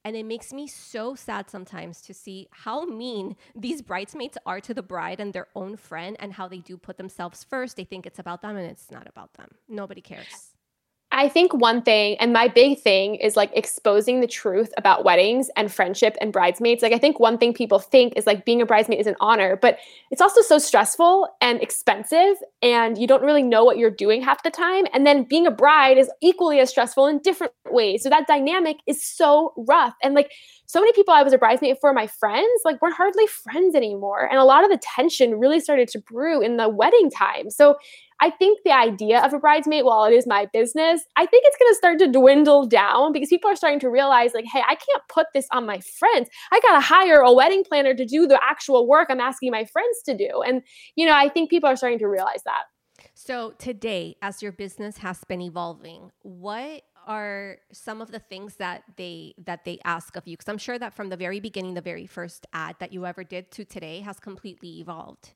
and 0.06 0.16
it 0.16 0.26
makes 0.26 0.52
me 0.52 0.68
so 0.68 1.16
sad 1.16 1.50
sometimes 1.50 2.02
to 2.02 2.14
see 2.14 2.48
how 2.52 2.86
mean 2.86 3.36
these 3.56 3.82
bridesmaids 3.82 4.38
are 4.46 4.60
to 4.62 4.74
the 4.74 4.84
bride 4.84 5.20
and 5.20 5.34
their 5.34 5.48
own 5.56 5.78
friend 5.78 6.18
and 6.20 6.34
how 6.34 6.48
they 6.48 6.60
do 6.60 6.78
put 6.78 6.98
themselves 6.98 7.44
first. 7.44 7.78
They 7.78 7.84
think 7.84 8.06
it's 8.06 8.20
about 8.20 8.42
them 8.42 8.56
and 8.58 8.70
it's 8.70 8.92
not 8.92 9.08
about 9.08 9.34
them. 9.34 9.52
Nobody 9.68 10.02
cares. 10.02 10.53
I 11.13 11.30
think 11.30 11.54
one 11.54 11.83
thing, 11.83 12.18
and 12.18 12.33
my 12.33 12.48
big 12.48 12.80
thing 12.80 13.15
is 13.15 13.38
like 13.38 13.51
exposing 13.56 14.19
the 14.19 14.27
truth 14.27 14.74
about 14.77 15.06
weddings 15.06 15.50
and 15.56 15.71
friendship 15.71 16.18
and 16.19 16.33
bridesmaids. 16.33 16.81
Like, 16.81 16.92
I 16.92 16.98
think 16.98 17.19
one 17.19 17.38
thing 17.38 17.54
people 17.54 17.77
think 17.77 18.13
is 18.15 18.25
like 18.25 18.45
being 18.45 18.62
a 18.62 18.65
bridesmaid 18.65 19.00
is 19.00 19.06
an 19.06 19.15
honor, 19.21 19.56
but 19.56 19.77
it's 20.10 20.21
also 20.21 20.42
so 20.42 20.57
stressful 20.57 21.27
and 21.39 21.62
expensive, 21.62 22.38
and 22.63 22.98
you 22.98 23.06
don't 23.06 23.21
really 23.21 23.44
know 23.44 23.63
what 23.63 23.77
you're 23.77 23.92
doing 23.92 24.24
half 24.24 24.42
the 24.42 24.50
time. 24.50 24.86
And 24.92 25.06
then 25.06 25.24
being 25.24 25.45
a 25.45 25.51
bride 25.51 26.00
is 26.00 26.10
equally 26.21 26.60
as 26.60 26.71
stressful 26.71 27.06
in 27.06 27.19
different 27.19 27.54
ways. 27.69 28.02
So 28.02 28.09
that 28.09 28.28
dynamic 28.28 28.78
is 28.88 29.06
so 29.06 29.54
rough. 29.56 29.94
And 30.02 30.16
like, 30.16 30.31
so 30.73 30.80
many 30.80 30.92
people 30.94 31.13
I 31.13 31.21
was 31.21 31.33
a 31.33 31.37
bridesmaid 31.37 31.77
for, 31.80 31.94
my 31.94 32.07
friends, 32.07 32.61
like, 32.65 32.81
we're 32.81 32.89
hardly 32.89 33.27
friends 33.27 33.75
anymore. 33.75 34.27
And 34.27 34.39
a 34.39 34.44
lot 34.44 34.63
of 34.63 34.71
the 34.71 34.80
tension 34.81 35.39
really 35.39 35.59
started 35.59 35.87
to 35.89 35.99
brew 35.99 36.42
in 36.42 36.57
the 36.57 36.68
wedding 36.68 37.11
time. 37.11 37.51
So 37.51 37.75
I 38.19 38.31
think 38.31 38.57
the 38.65 38.71
idea 38.71 39.23
of 39.23 39.33
a 39.33 39.37
bridesmaid, 39.37 39.85
while 39.85 40.06
it 40.06 40.13
is 40.13 40.25
my 40.25 40.47
business, 40.51 41.03
I 41.15 41.27
think 41.27 41.44
it's 41.45 41.57
going 41.57 41.71
to 41.71 41.75
start 41.75 41.99
to 41.99 42.11
dwindle 42.11 42.65
down 42.65 43.13
because 43.13 43.30
people 43.30 43.51
are 43.51 43.56
starting 43.56 43.81
to 43.81 43.89
realize, 43.92 44.31
like, 44.33 44.45
hey, 44.51 44.63
I 44.68 44.73
can't 44.73 45.03
put 45.09 45.27
this 45.35 45.45
on 45.51 45.68
my 45.68 45.80
friends. 45.80 46.27
I 46.51 46.59
got 46.61 46.73
to 46.73 46.81
hire 46.81 47.19
a 47.19 47.31
wedding 47.31 47.63
planner 47.63 47.94
to 47.94 48.06
do 48.06 48.25
the 48.25 48.39
actual 48.44 48.87
work 48.87 49.09
I'm 49.11 49.19
asking 49.19 49.51
my 49.51 49.65
friends 49.65 50.01
to 50.07 50.18
do. 50.18 50.42
And, 50.42 50.63
you 50.95 51.06
know, 51.06 51.13
I 51.13 51.30
think 51.30 51.51
people 51.51 51.69
are 51.69 51.75
starting 51.75 51.99
to 51.99 52.07
realize 52.07 52.42
that. 52.45 52.63
So, 53.13 53.53
today, 53.59 54.15
as 54.23 54.42
your 54.42 54.51
business 54.51 54.97
has 54.97 55.23
been 55.25 55.42
evolving, 55.42 56.09
what 56.23 56.81
are 57.07 57.57
some 57.72 58.02
of 58.02 58.12
the 58.12 58.19
things 58.19 58.56
that 58.56 58.83
they 58.98 59.33
that 59.45 59.66
they 59.66 59.80
ask 59.86 60.16
of 60.16 60.28
you 60.28 60.36
because 60.36 60.50
i'm 60.50 60.57
sure 60.57 60.80
that 60.80 60.94
from 60.94 61.10
the 61.10 61.18
very 61.18 61.40
beginning 61.40 61.74
the 61.74 61.81
very 61.81 62.06
first 62.06 62.45
ad 62.54 62.76
that 62.80 62.92
you 62.94 63.06
ever 63.06 63.24
did 63.24 63.50
to 63.52 63.64
today 63.66 64.00
has 64.02 64.19
completely 64.19 64.80
evolved 64.80 65.33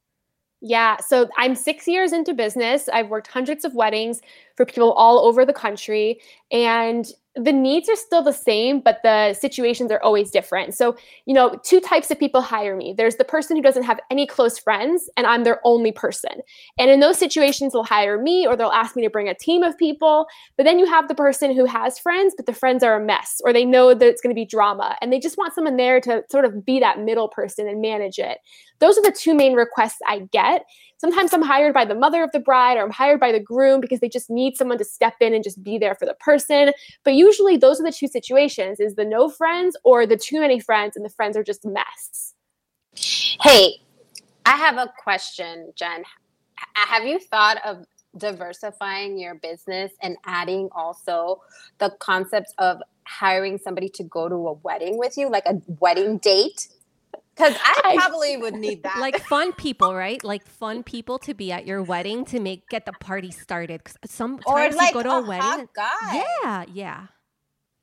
yeah. 0.62 0.98
So 0.98 1.30
I'm 1.38 1.56
six 1.56 1.88
years 1.88 2.14
into 2.14 2.34
business. 2.34 2.90
I've 2.90 3.10
worked 3.10 3.28
hundreds 3.28 3.64
of 3.64 3.76
weddings 3.76 4.22
for 4.56 4.66
people 4.66 4.92
all 4.94 5.20
over 5.20 5.46
the 5.46 5.54
country. 5.54 6.20
And 6.52 7.06
the 7.38 7.54
needs 7.54 7.88
are 7.90 7.96
still 7.96 8.22
the 8.22 8.34
same, 8.34 8.80
but 8.80 9.00
the 9.04 9.34
situations 9.34 9.92
are 9.92 10.02
always 10.02 10.32
different. 10.32 10.74
So, 10.74 10.98
you 11.26 11.34
know, 11.34 11.60
two 11.64 11.80
types 11.80 12.10
of 12.10 12.20
people 12.20 12.42
hire 12.42 12.76
me. 12.76 12.94
There's 12.98 13.18
the 13.18 13.24
person 13.24 13.56
who 13.56 13.62
doesn't 13.62 13.84
have 13.84 14.00
any 14.10 14.26
close 14.26 14.58
friends, 14.58 15.10
and 15.16 15.28
I'm 15.28 15.44
their 15.44 15.62
only 15.64 15.92
person. 15.92 16.42
And 16.80 16.90
in 16.90 17.00
those 17.00 17.18
situations, 17.18 17.74
they'll 17.74 17.84
hire 17.84 18.22
me 18.22 18.48
or 18.48 18.56
they'll 18.56 18.70
ask 18.70 18.96
me 18.96 19.04
to 19.04 19.10
bring 19.10 19.30
a 19.30 19.36
team 19.36 19.64
of 19.64 19.78
people. 19.78 20.26
But 20.56 20.64
then 20.64 20.80
you 20.80 20.86
have 20.88 21.08
the 21.08 21.16
person 21.16 21.56
who 21.56 21.66
has 21.66 22.00
friends, 22.00 22.34
but 22.36 22.46
the 22.46 22.54
friends 22.54 22.84
are 22.84 22.96
a 22.96 23.04
mess, 23.04 23.42
or 23.44 23.54
they 23.54 23.66
know 23.66 23.94
that 23.94 24.08
it's 24.08 24.22
going 24.22 24.34
to 24.34 24.40
be 24.40 24.46
drama, 24.46 24.98
and 25.02 25.14
they 25.14 25.20
just 25.20 25.38
want 25.38 25.54
someone 25.54 25.78
there 25.78 26.02
to 26.02 26.24
sort 26.32 26.46
of 26.46 26.66
be 26.66 26.80
that 26.80 27.00
middle 27.00 27.28
person 27.28 27.68
and 27.68 27.82
manage 27.82 28.20
it. 28.20 28.40
Those 28.80 28.98
are 28.98 29.04
the 29.04 29.16
two 29.18 29.34
main 29.34 29.54
requests 29.54 30.00
I 30.08 30.28
get. 30.32 30.66
Sometimes 30.98 31.34
I'm 31.34 31.42
hired 31.42 31.74
by 31.74 31.86
the 31.86 31.96
mother 31.96 32.24
of 32.24 32.32
the 32.32 32.40
bride 32.40 32.78
or 32.78 32.84
I'm 32.84 32.92
hired 32.92 33.20
by 33.20 33.32
the 33.32 33.40
groom 33.40 33.82
because 33.82 34.00
they 34.00 34.10
just 34.10 34.30
need 34.30 34.58
someone 34.58 34.78
to 34.78 34.86
step 34.86 35.16
in 35.22 35.34
and 35.34 35.44
just 35.44 35.64
be 35.64 35.78
there 35.78 35.96
for 35.96 36.06
the 36.06 36.16
person. 36.16 36.72
But 37.04 37.14
usually 37.14 37.58
those 37.58 37.80
are 37.80 37.84
the 37.84 37.92
two 37.92 38.08
situations 38.08 38.80
is 38.80 38.96
the 38.96 39.06
no 39.06 39.30
friends 39.30 39.78
or 39.84 40.06
the 40.06 40.18
too 40.18 40.40
many 40.40 40.60
friends 40.60 40.96
and 40.96 41.06
the 41.06 41.10
friends 41.10 41.38
are 41.38 41.44
just 41.44 41.66
a 41.66 41.70
mess. 41.70 42.34
Hey, 43.42 43.76
I 44.46 44.56
have 44.58 44.78
a 44.78 44.92
question, 45.02 45.72
Jen. 45.76 46.04
Have 46.74 47.06
you 47.06 47.20
thought 47.20 47.58
of 47.66 47.86
diversifying 48.18 49.20
your 49.20 49.36
business 49.36 49.92
and 50.02 50.18
adding 50.26 50.70
also 50.76 51.42
the 51.78 51.92
concept 52.00 52.54
of 52.58 52.82
hiring 53.06 53.58
somebody 53.58 53.90
to 53.90 54.04
go 54.04 54.28
to 54.28 54.36
a 54.36 54.54
wedding 54.54 54.98
with 54.98 55.18
you, 55.18 55.30
like 55.30 55.46
a 55.46 55.62
wedding 55.80 56.18
date? 56.18 56.68
Because 57.38 57.56
I 57.84 57.96
probably 57.96 58.38
would 58.38 58.54
need 58.66 58.84
that. 58.84 59.00
Like 59.00 59.20
fun 59.20 59.54
people, 59.58 59.94
right? 59.94 60.24
Like 60.24 60.46
fun 60.46 60.84
people 60.84 61.20
to 61.20 61.34
be 61.34 61.52
at 61.52 61.66
your 61.66 61.84
wedding 61.84 62.26
to 62.26 62.40
make 62.40 62.68
get 62.70 62.86
the 62.86 62.94
party 62.94 63.32
started. 63.32 63.84
Because 63.84 63.98
sometimes 64.06 64.44
or 64.48 64.78
like 64.78 64.94
you 64.94 65.04
go 65.04 65.04
to 65.04 65.12
a, 65.12 65.24
a 65.24 65.28
wedding. 65.28 65.42
hot 65.42 65.74
guy. 65.76 66.24
Yeah, 66.44 66.66
yeah. 66.74 67.08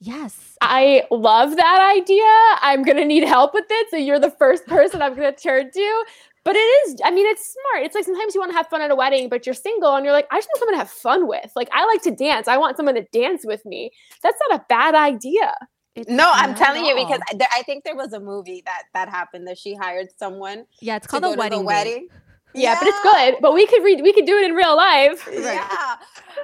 Yes. 0.00 0.56
I 0.60 1.04
love 1.10 1.56
that 1.56 1.96
idea. 1.96 2.24
I'm 2.60 2.82
going 2.82 2.98
to 2.98 3.06
need 3.06 3.24
help 3.24 3.54
with 3.54 3.64
it. 3.70 3.86
So 3.90 3.96
you're 3.96 4.18
the 4.18 4.30
first 4.30 4.66
person 4.66 5.00
I'm 5.00 5.14
going 5.14 5.32
to 5.32 5.40
turn 5.40 5.70
to. 5.70 6.04
But 6.44 6.56
it 6.56 6.58
is, 6.58 6.96
I 7.02 7.10
mean, 7.10 7.26
it's 7.26 7.54
smart. 7.54 7.86
It's 7.86 7.94
like 7.94 8.04
sometimes 8.04 8.34
you 8.34 8.40
want 8.40 8.52
to 8.52 8.56
have 8.56 8.66
fun 8.66 8.82
at 8.82 8.90
a 8.90 8.94
wedding, 8.94 9.30
but 9.30 9.46
you're 9.46 9.54
single 9.54 9.94
and 9.94 10.04
you're 10.04 10.12
like, 10.12 10.26
I 10.30 10.36
just 10.36 10.48
want 10.48 10.58
someone 10.58 10.74
to 10.74 10.78
have 10.78 10.90
fun 10.90 11.26
with. 11.26 11.50
Like, 11.56 11.70
I 11.72 11.86
like 11.86 12.02
to 12.02 12.10
dance. 12.10 12.48
I 12.48 12.58
want 12.58 12.76
someone 12.76 12.96
to 12.96 13.06
dance 13.12 13.46
with 13.46 13.64
me. 13.64 13.92
That's 14.22 14.36
not 14.50 14.60
a 14.60 14.64
bad 14.68 14.94
idea. 14.94 15.54
It's 15.94 16.10
No, 16.10 16.30
I'm 16.32 16.54
telling 16.54 16.84
you 16.84 16.94
because. 16.94 17.20
I, 17.30 17.36
there, 17.36 17.48
I 17.52 17.62
think 17.62 17.84
there 17.84 17.96
was 17.96 18.12
a 18.12 18.20
movie 18.20 18.62
that 18.66 18.84
that 18.94 19.08
happened 19.08 19.46
that 19.48 19.58
she 19.58 19.74
hired 19.74 20.08
someone 20.18 20.66
yeah, 20.80 20.96
it's 20.96 21.06
called 21.06 21.22
go 21.22 21.32
a 21.32 21.36
wedding. 21.36 21.60
the 21.60 21.64
wedding. 21.64 22.08
Yeah, 22.54 22.76
but 22.78 22.88
it's 22.88 23.02
good. 23.02 23.36
But 23.40 23.52
we 23.52 23.66
could 23.66 23.82
read, 23.82 24.00
we 24.00 24.12
could 24.12 24.26
do 24.26 24.36
it 24.36 24.44
in 24.44 24.54
real 24.54 24.76
life. 24.76 25.28
Yeah, 25.44 25.96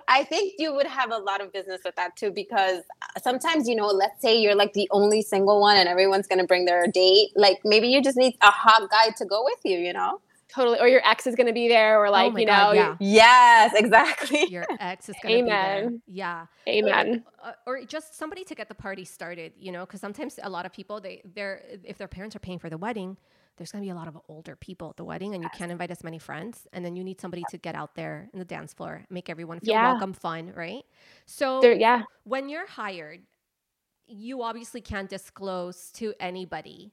I 0.08 0.24
think 0.24 0.54
you 0.58 0.74
would 0.74 0.86
have 0.86 1.10
a 1.10 1.18
lot 1.18 1.40
of 1.40 1.52
business 1.52 1.80
with 1.84 1.94
that 1.96 2.16
too 2.16 2.30
because 2.30 2.82
uh, 3.02 3.20
sometimes 3.20 3.68
you 3.68 3.76
know, 3.76 3.86
let's 3.86 4.20
say 4.20 4.36
you're 4.36 4.54
like 4.54 4.72
the 4.72 4.88
only 4.90 5.22
single 5.22 5.60
one 5.60 5.76
and 5.76 5.88
everyone's 5.88 6.26
gonna 6.26 6.46
bring 6.46 6.64
their 6.64 6.86
date. 6.86 7.30
Like 7.36 7.60
maybe 7.64 7.88
you 7.88 8.02
just 8.02 8.16
need 8.16 8.36
a 8.42 8.50
hot 8.50 8.90
guy 8.90 9.10
to 9.16 9.24
go 9.24 9.44
with 9.44 9.58
you. 9.64 9.78
You 9.78 9.92
know? 9.92 10.20
Totally. 10.52 10.80
Or 10.80 10.88
your 10.88 11.00
ex 11.06 11.26
is 11.26 11.36
going 11.36 11.46
to 11.46 11.52
be 11.52 11.68
there, 11.68 12.00
or 12.00 12.08
oh 12.08 12.10
like, 12.10 12.30
oh 12.30 12.34
my 12.34 12.40
you 12.40 12.46
God, 12.46 12.74
know, 12.74 12.80
yeah. 12.80 12.96
Yes, 12.98 13.72
exactly. 13.76 14.46
Your 14.48 14.66
ex 14.80 15.08
is 15.08 15.16
gonna 15.22 15.42
be 15.42 15.42
there. 15.42 15.78
Amen. 15.78 16.02
Yeah. 16.08 16.46
amen. 16.68 17.24
Uh, 17.42 17.52
or 17.66 17.84
just 17.84 18.16
somebody 18.16 18.44
to 18.44 18.54
get 18.54 18.68
the 18.68 18.74
party 18.74 19.04
started 19.04 19.52
you 19.58 19.72
know 19.72 19.84
because 19.86 20.00
sometimes 20.00 20.38
a 20.42 20.50
lot 20.50 20.66
of 20.66 20.72
people 20.72 21.00
they 21.00 21.22
they're 21.34 21.62
if 21.84 21.96
their 21.98 22.08
parents 22.08 22.34
are 22.36 22.40
paying 22.40 22.58
for 22.58 22.68
the 22.70 22.78
wedding 22.78 23.16
there's 23.56 23.72
going 23.72 23.82
to 23.82 23.86
be 23.86 23.90
a 23.90 23.94
lot 23.94 24.08
of 24.08 24.16
older 24.28 24.56
people 24.56 24.88
at 24.90 24.96
the 24.96 25.04
wedding 25.04 25.34
and 25.34 25.42
you 25.42 25.50
can't 25.50 25.70
invite 25.70 25.90
as 25.90 26.02
many 26.02 26.18
friends 26.18 26.66
and 26.72 26.84
then 26.84 26.96
you 26.96 27.04
need 27.04 27.20
somebody 27.20 27.44
to 27.50 27.58
get 27.58 27.74
out 27.74 27.94
there 27.94 28.28
in 28.32 28.38
the 28.38 28.44
dance 28.44 28.72
floor 28.72 29.04
make 29.10 29.28
everyone 29.28 29.60
feel 29.60 29.74
Yeah. 29.74 29.90
welcome 29.92 30.12
fun 30.12 30.52
right 30.56 30.84
so 31.26 31.60
There, 31.60 31.74
yeah. 31.74 32.02
when 32.24 32.48
you're 32.48 32.66
hired 32.66 33.22
you 34.06 34.42
obviously 34.42 34.80
can't 34.80 35.08
disclose 35.08 35.90
to 35.92 36.14
anybody 36.20 36.92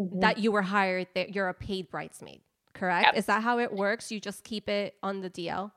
Mm-hmm. 0.00 0.20
that 0.20 0.38
you 0.38 0.52
were 0.52 0.62
hired 0.62 1.08
that 1.16 1.34
you're 1.34 1.48
a 1.48 1.54
paid 1.54 1.90
bridesmaid 1.90 2.40
correct 2.72 3.06
Yep. 3.06 3.16
is 3.16 3.26
that 3.26 3.42
how 3.42 3.58
it 3.58 3.72
works 3.72 4.12
you 4.12 4.20
just 4.20 4.44
keep 4.44 4.68
it 4.68 4.94
on 5.02 5.22
the 5.22 5.28
dl 5.30 5.72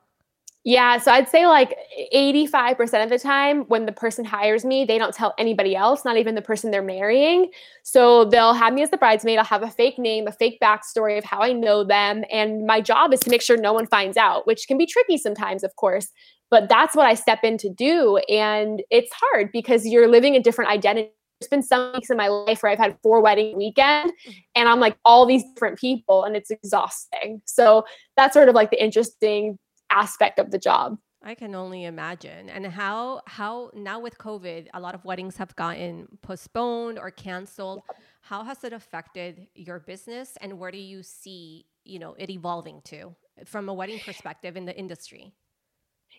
Yeah, 0.64 0.98
so 0.98 1.10
I'd 1.10 1.28
say 1.28 1.46
like 1.48 1.76
85% 2.14 3.02
of 3.02 3.10
the 3.10 3.18
time 3.18 3.62
when 3.62 3.84
the 3.84 3.92
person 3.92 4.24
hires 4.24 4.64
me, 4.64 4.84
they 4.84 4.96
don't 4.96 5.12
tell 5.12 5.34
anybody 5.36 5.74
else, 5.74 6.04
not 6.04 6.16
even 6.16 6.36
the 6.36 6.42
person 6.42 6.70
they're 6.70 6.82
marrying. 6.82 7.50
So 7.82 8.26
they'll 8.26 8.54
have 8.54 8.72
me 8.72 8.82
as 8.82 8.90
the 8.90 8.96
bridesmaid. 8.96 9.38
I'll 9.38 9.44
have 9.44 9.64
a 9.64 9.70
fake 9.70 9.98
name, 9.98 10.28
a 10.28 10.32
fake 10.32 10.58
backstory 10.62 11.18
of 11.18 11.24
how 11.24 11.40
I 11.40 11.52
know 11.52 11.82
them. 11.82 12.24
And 12.30 12.64
my 12.64 12.80
job 12.80 13.12
is 13.12 13.18
to 13.20 13.30
make 13.30 13.42
sure 13.42 13.56
no 13.56 13.72
one 13.72 13.88
finds 13.88 14.16
out, 14.16 14.46
which 14.46 14.68
can 14.68 14.78
be 14.78 14.86
tricky 14.86 15.18
sometimes, 15.18 15.64
of 15.64 15.74
course. 15.74 16.12
But 16.48 16.68
that's 16.68 16.94
what 16.94 17.06
I 17.06 17.14
step 17.14 17.40
in 17.42 17.58
to 17.58 17.68
do. 17.68 18.18
And 18.28 18.84
it's 18.88 19.10
hard 19.12 19.50
because 19.52 19.84
you're 19.84 20.06
living 20.06 20.36
a 20.36 20.40
different 20.40 20.70
identity. 20.70 21.10
There's 21.40 21.48
been 21.48 21.62
some 21.64 21.92
weeks 21.94 22.08
in 22.08 22.16
my 22.16 22.28
life 22.28 22.62
where 22.62 22.70
I've 22.70 22.78
had 22.78 22.96
four 23.02 23.20
wedding 23.20 23.56
weekend 23.56 24.12
mm-hmm. 24.12 24.30
and 24.54 24.68
I'm 24.68 24.78
like 24.78 24.96
all 25.04 25.26
these 25.26 25.42
different 25.54 25.76
people 25.76 26.22
and 26.22 26.36
it's 26.36 26.52
exhausting. 26.52 27.42
So 27.46 27.84
that's 28.16 28.32
sort 28.32 28.48
of 28.48 28.54
like 28.54 28.70
the 28.70 28.80
interesting 28.80 29.58
aspect 29.92 30.38
of 30.38 30.50
the 30.50 30.58
job. 30.58 30.98
I 31.24 31.36
can 31.36 31.54
only 31.54 31.84
imagine. 31.84 32.48
And 32.48 32.66
how 32.66 33.22
how 33.26 33.70
now 33.74 34.00
with 34.00 34.18
COVID, 34.18 34.66
a 34.74 34.80
lot 34.80 34.94
of 34.94 35.04
weddings 35.04 35.36
have 35.36 35.54
gotten 35.54 36.08
postponed 36.20 36.98
or 36.98 37.10
canceled. 37.12 37.82
How 38.22 38.42
has 38.44 38.64
it 38.64 38.72
affected 38.72 39.46
your 39.54 39.78
business 39.78 40.36
and 40.40 40.58
where 40.58 40.72
do 40.72 40.78
you 40.78 41.02
see, 41.02 41.66
you 41.84 41.98
know, 41.98 42.14
it 42.18 42.30
evolving 42.30 42.80
to 42.86 43.14
from 43.44 43.68
a 43.68 43.74
wedding 43.74 44.00
perspective 44.04 44.56
in 44.56 44.64
the 44.64 44.76
industry? 44.76 45.32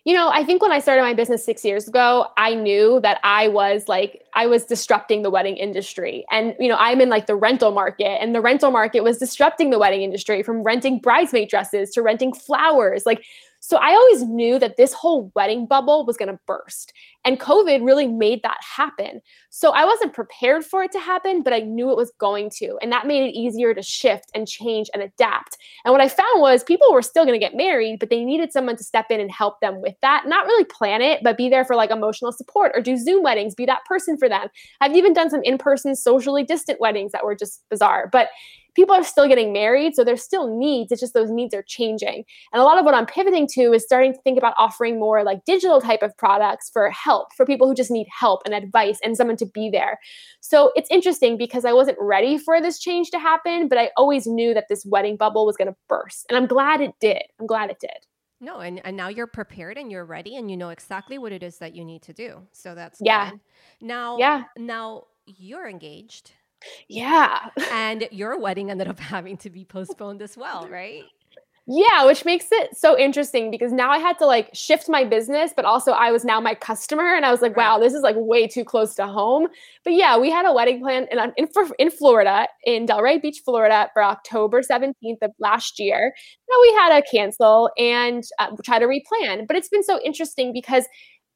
You 0.04 0.12
know, 0.12 0.28
I 0.28 0.44
think 0.44 0.60
when 0.60 0.72
I 0.72 0.80
started 0.80 1.02
my 1.02 1.14
business 1.14 1.44
six 1.44 1.64
years 1.64 1.88
ago, 1.88 2.26
I 2.36 2.54
knew 2.54 3.00
that 3.00 3.20
I 3.22 3.48
was 3.48 3.88
like, 3.88 4.22
I 4.34 4.46
was 4.46 4.64
disrupting 4.64 5.22
the 5.22 5.30
wedding 5.30 5.56
industry. 5.56 6.26
And, 6.30 6.54
you 6.58 6.68
know, 6.68 6.76
I'm 6.78 7.00
in 7.00 7.08
like 7.08 7.26
the 7.26 7.36
rental 7.36 7.70
market, 7.70 8.20
and 8.20 8.34
the 8.34 8.42
rental 8.42 8.70
market 8.70 9.02
was 9.02 9.16
disrupting 9.16 9.70
the 9.70 9.78
wedding 9.78 10.02
industry 10.02 10.42
from 10.42 10.62
renting 10.62 10.98
bridesmaid 10.98 11.48
dresses 11.48 11.90
to 11.92 12.02
renting 12.02 12.34
flowers. 12.34 13.06
Like, 13.06 13.24
so 13.66 13.78
I 13.78 13.92
always 13.94 14.24
knew 14.24 14.58
that 14.58 14.76
this 14.76 14.92
whole 14.92 15.32
wedding 15.34 15.64
bubble 15.64 16.04
was 16.04 16.18
going 16.18 16.28
to 16.28 16.38
burst. 16.46 16.92
And 17.24 17.40
COVID 17.40 17.84
really 17.84 18.06
made 18.06 18.42
that 18.42 18.58
happen. 18.60 19.20
So 19.50 19.70
I 19.70 19.84
wasn't 19.84 20.12
prepared 20.12 20.64
for 20.64 20.82
it 20.82 20.92
to 20.92 21.00
happen, 21.00 21.42
but 21.42 21.52
I 21.52 21.60
knew 21.60 21.90
it 21.90 21.96
was 21.96 22.12
going 22.18 22.50
to. 22.58 22.78
And 22.82 22.92
that 22.92 23.06
made 23.06 23.28
it 23.28 23.38
easier 23.38 23.72
to 23.72 23.82
shift 23.82 24.30
and 24.34 24.46
change 24.46 24.90
and 24.92 25.02
adapt. 25.02 25.56
And 25.84 25.92
what 25.92 26.00
I 26.00 26.08
found 26.08 26.40
was 26.40 26.62
people 26.64 26.92
were 26.92 27.02
still 27.02 27.24
going 27.24 27.38
to 27.38 27.44
get 27.44 27.56
married, 27.56 27.98
but 27.98 28.10
they 28.10 28.24
needed 28.24 28.52
someone 28.52 28.76
to 28.76 28.84
step 28.84 29.06
in 29.10 29.20
and 29.20 29.30
help 29.30 29.60
them 29.60 29.80
with 29.80 29.94
that. 30.02 30.24
Not 30.26 30.46
really 30.46 30.64
plan 30.64 31.02
it, 31.02 31.20
but 31.22 31.36
be 31.36 31.48
there 31.48 31.64
for 31.64 31.76
like 31.76 31.90
emotional 31.90 32.32
support 32.32 32.72
or 32.74 32.80
do 32.80 32.96
Zoom 32.96 33.22
weddings, 33.22 33.54
be 33.54 33.66
that 33.66 33.84
person 33.84 34.18
for 34.18 34.28
them. 34.28 34.48
I've 34.80 34.96
even 34.96 35.12
done 35.12 35.30
some 35.30 35.42
in 35.44 35.58
person, 35.58 35.96
socially 35.96 36.44
distant 36.44 36.80
weddings 36.80 37.12
that 37.12 37.24
were 37.24 37.34
just 37.34 37.62
bizarre. 37.70 38.08
But 38.10 38.28
people 38.74 38.94
are 38.94 39.04
still 39.04 39.28
getting 39.28 39.52
married, 39.52 39.94
so 39.94 40.04
there's 40.04 40.22
still 40.22 40.58
needs. 40.58 40.92
It's 40.92 41.00
just 41.00 41.14
those 41.14 41.30
needs 41.30 41.54
are 41.54 41.62
changing. 41.62 42.24
And 42.52 42.60
a 42.60 42.64
lot 42.64 42.78
of 42.78 42.84
what 42.84 42.94
I'm 42.94 43.06
pivoting 43.06 43.46
to 43.52 43.72
is 43.72 43.84
starting 43.84 44.12
to 44.12 44.20
think 44.22 44.38
about 44.38 44.54
offering 44.58 44.98
more 44.98 45.22
like 45.22 45.44
digital 45.44 45.80
type 45.80 46.02
of 46.02 46.16
products 46.16 46.70
for 46.72 46.90
help 47.14 47.32
for 47.36 47.46
people 47.46 47.66
who 47.68 47.74
just 47.74 47.90
need 47.90 48.06
help 48.10 48.42
and 48.44 48.54
advice 48.54 48.98
and 49.04 49.16
someone 49.16 49.36
to 49.36 49.46
be 49.46 49.70
there. 49.70 49.98
So 50.40 50.72
it's 50.74 50.90
interesting 50.90 51.36
because 51.36 51.64
I 51.64 51.72
wasn't 51.72 51.98
ready 52.00 52.38
for 52.38 52.60
this 52.60 52.78
change 52.78 53.10
to 53.10 53.18
happen, 53.18 53.68
but 53.68 53.78
I 53.78 53.90
always 53.96 54.26
knew 54.26 54.54
that 54.54 54.66
this 54.68 54.84
wedding 54.84 55.16
bubble 55.16 55.46
was 55.46 55.56
going 55.56 55.68
to 55.68 55.76
burst. 55.88 56.26
And 56.28 56.36
I'm 56.36 56.46
glad 56.46 56.80
it 56.80 56.92
did. 57.00 57.22
I'm 57.40 57.46
glad 57.46 57.70
it 57.70 57.78
did. 57.80 57.90
No, 58.40 58.58
and, 58.58 58.80
and 58.84 58.96
now 58.96 59.08
you're 59.08 59.26
prepared 59.28 59.78
and 59.78 59.90
you're 59.90 60.04
ready 60.04 60.36
and 60.36 60.50
you 60.50 60.56
know 60.56 60.68
exactly 60.70 61.18
what 61.18 61.32
it 61.32 61.42
is 61.42 61.58
that 61.58 61.74
you 61.74 61.84
need 61.84 62.02
to 62.02 62.12
do. 62.12 62.42
So 62.52 62.74
that's 62.74 63.00
Yeah. 63.00 63.30
good. 63.30 63.40
Now 63.80 64.18
Yeah. 64.18 64.44
now 64.58 65.04
you're 65.26 65.68
engaged 65.68 66.32
Yeah. 66.88 67.38
and 67.72 68.06
your 68.10 68.38
wedding 68.38 68.70
ended 68.70 68.88
up 68.88 68.98
having 69.14 69.36
to 69.38 69.50
be 69.50 69.64
postponed 69.64 70.20
as 70.20 70.36
well, 70.36 70.68
right? 70.68 71.04
Yeah, 71.66 72.04
which 72.04 72.26
makes 72.26 72.48
it 72.52 72.76
so 72.76 72.98
interesting 72.98 73.50
because 73.50 73.72
now 73.72 73.90
I 73.90 73.96
had 73.96 74.18
to 74.18 74.26
like 74.26 74.50
shift 74.52 74.86
my 74.86 75.02
business, 75.02 75.54
but 75.56 75.64
also 75.64 75.92
I 75.92 76.10
was 76.12 76.22
now 76.22 76.38
my 76.38 76.54
customer, 76.54 77.14
and 77.14 77.24
I 77.24 77.30
was 77.30 77.40
like, 77.40 77.56
wow, 77.56 77.78
this 77.78 77.94
is 77.94 78.02
like 78.02 78.16
way 78.18 78.46
too 78.46 78.64
close 78.66 78.94
to 78.96 79.06
home. 79.06 79.48
But 79.82 79.94
yeah, 79.94 80.18
we 80.18 80.30
had 80.30 80.44
a 80.44 80.52
wedding 80.52 80.80
plan 80.82 81.06
in 81.10 81.18
in, 81.38 81.48
in 81.78 81.90
Florida, 81.90 82.48
in 82.64 82.84
Delray 82.84 83.20
Beach, 83.22 83.40
Florida, 83.42 83.88
for 83.94 84.02
October 84.04 84.62
seventeenth 84.62 85.20
of 85.22 85.30
last 85.38 85.78
year. 85.78 86.12
Now 86.50 86.56
we 86.60 86.72
had 86.74 87.00
to 87.00 87.06
cancel 87.10 87.70
and 87.78 88.22
uh, 88.38 88.48
try 88.62 88.78
to 88.78 88.86
replan, 88.86 89.46
but 89.46 89.56
it's 89.56 89.70
been 89.70 89.82
so 89.82 89.98
interesting 90.04 90.52
because 90.52 90.84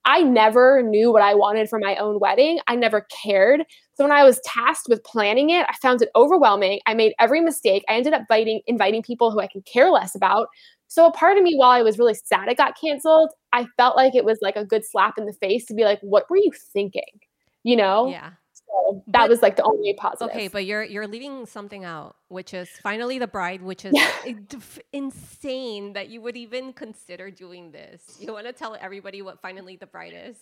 I 0.09 0.23
never 0.23 0.83
knew 0.83 1.13
what 1.13 1.21
I 1.21 1.35
wanted 1.35 1.69
for 1.69 1.79
my 1.79 1.95
own 1.97 2.19
wedding. 2.19 2.61
I 2.67 2.77
never 2.77 3.07
cared. 3.23 3.65
So 3.95 4.05
when 4.05 4.11
I 4.11 4.25
was 4.25 4.41
tasked 4.43 4.87
with 4.89 5.05
planning 5.05 5.51
it, 5.51 5.67
I 5.69 5.75
found 5.83 6.01
it 6.01 6.09
overwhelming. 6.17 6.81
I 6.87 6.95
made 6.95 7.13
every 7.21 7.43
mistake. 7.43 7.85
I 7.91 7.93
ended 7.93 8.15
up 8.15 8.23
inviting 8.23 8.63
inviting 8.67 9.03
people 9.03 9.31
who 9.31 9.39
I 9.39 9.49
could 9.49 9.67
care 9.67 9.91
less 9.91 10.15
about. 10.15 10.49
So 10.89 11.05
a 11.05 11.13
part 11.13 11.37
of 11.37 11.43
me, 11.45 11.57
while 11.57 11.71
I 11.71 11.83
was 11.83 11.99
really 11.99 12.15
sad 12.15 12.49
it 12.49 12.57
got 12.57 12.81
canceled, 12.81 13.31
I 13.53 13.67
felt 13.77 13.97
like 13.97 14.15
it 14.15 14.25
was 14.25 14.39
like 14.41 14.57
a 14.57 14.65
good 14.65 14.83
slap 14.83 15.19
in 15.19 15.27
the 15.27 15.35
face 15.35 15.67
to 15.67 15.75
be 15.75 15.85
like, 15.85 16.01
"What 16.01 16.31
were 16.31 16.39
you 16.39 16.53
thinking?" 16.73 17.21
You 17.63 17.77
know. 17.77 18.09
Yeah. 18.09 18.31
So 18.71 19.03
that 19.09 19.13
But- 19.23 19.29
was 19.31 19.43
like 19.43 19.57
the 19.57 19.65
only 19.65 19.95
positive. 19.95 20.31
Okay, 20.35 20.49
but 20.49 20.65
you're 20.65 20.83
you're 20.85 21.07
leaving 21.07 21.47
something 21.47 21.85
out, 21.85 22.17
which 22.29 22.53
is 22.55 22.69
finally 22.83 23.19
the 23.19 23.27
bride, 23.27 23.63
which 23.63 23.85
is 23.85 23.93
Yeah. 23.95 24.11
i- 24.25 24.37
f- 24.55 24.79
insane 24.93 25.93
that 25.95 26.09
you 26.09 26.21
would 26.21 26.37
even 26.37 26.73
consider 26.73 27.31
doing 27.31 27.71
this. 27.73 28.17
You 28.21 28.33
want 28.33 28.47
to 28.47 28.53
tell 28.53 28.77
everybody 28.81 29.23
what 29.23 29.41
finally 29.41 29.77
the 29.77 29.87
bride 29.87 30.15
is? 30.15 30.37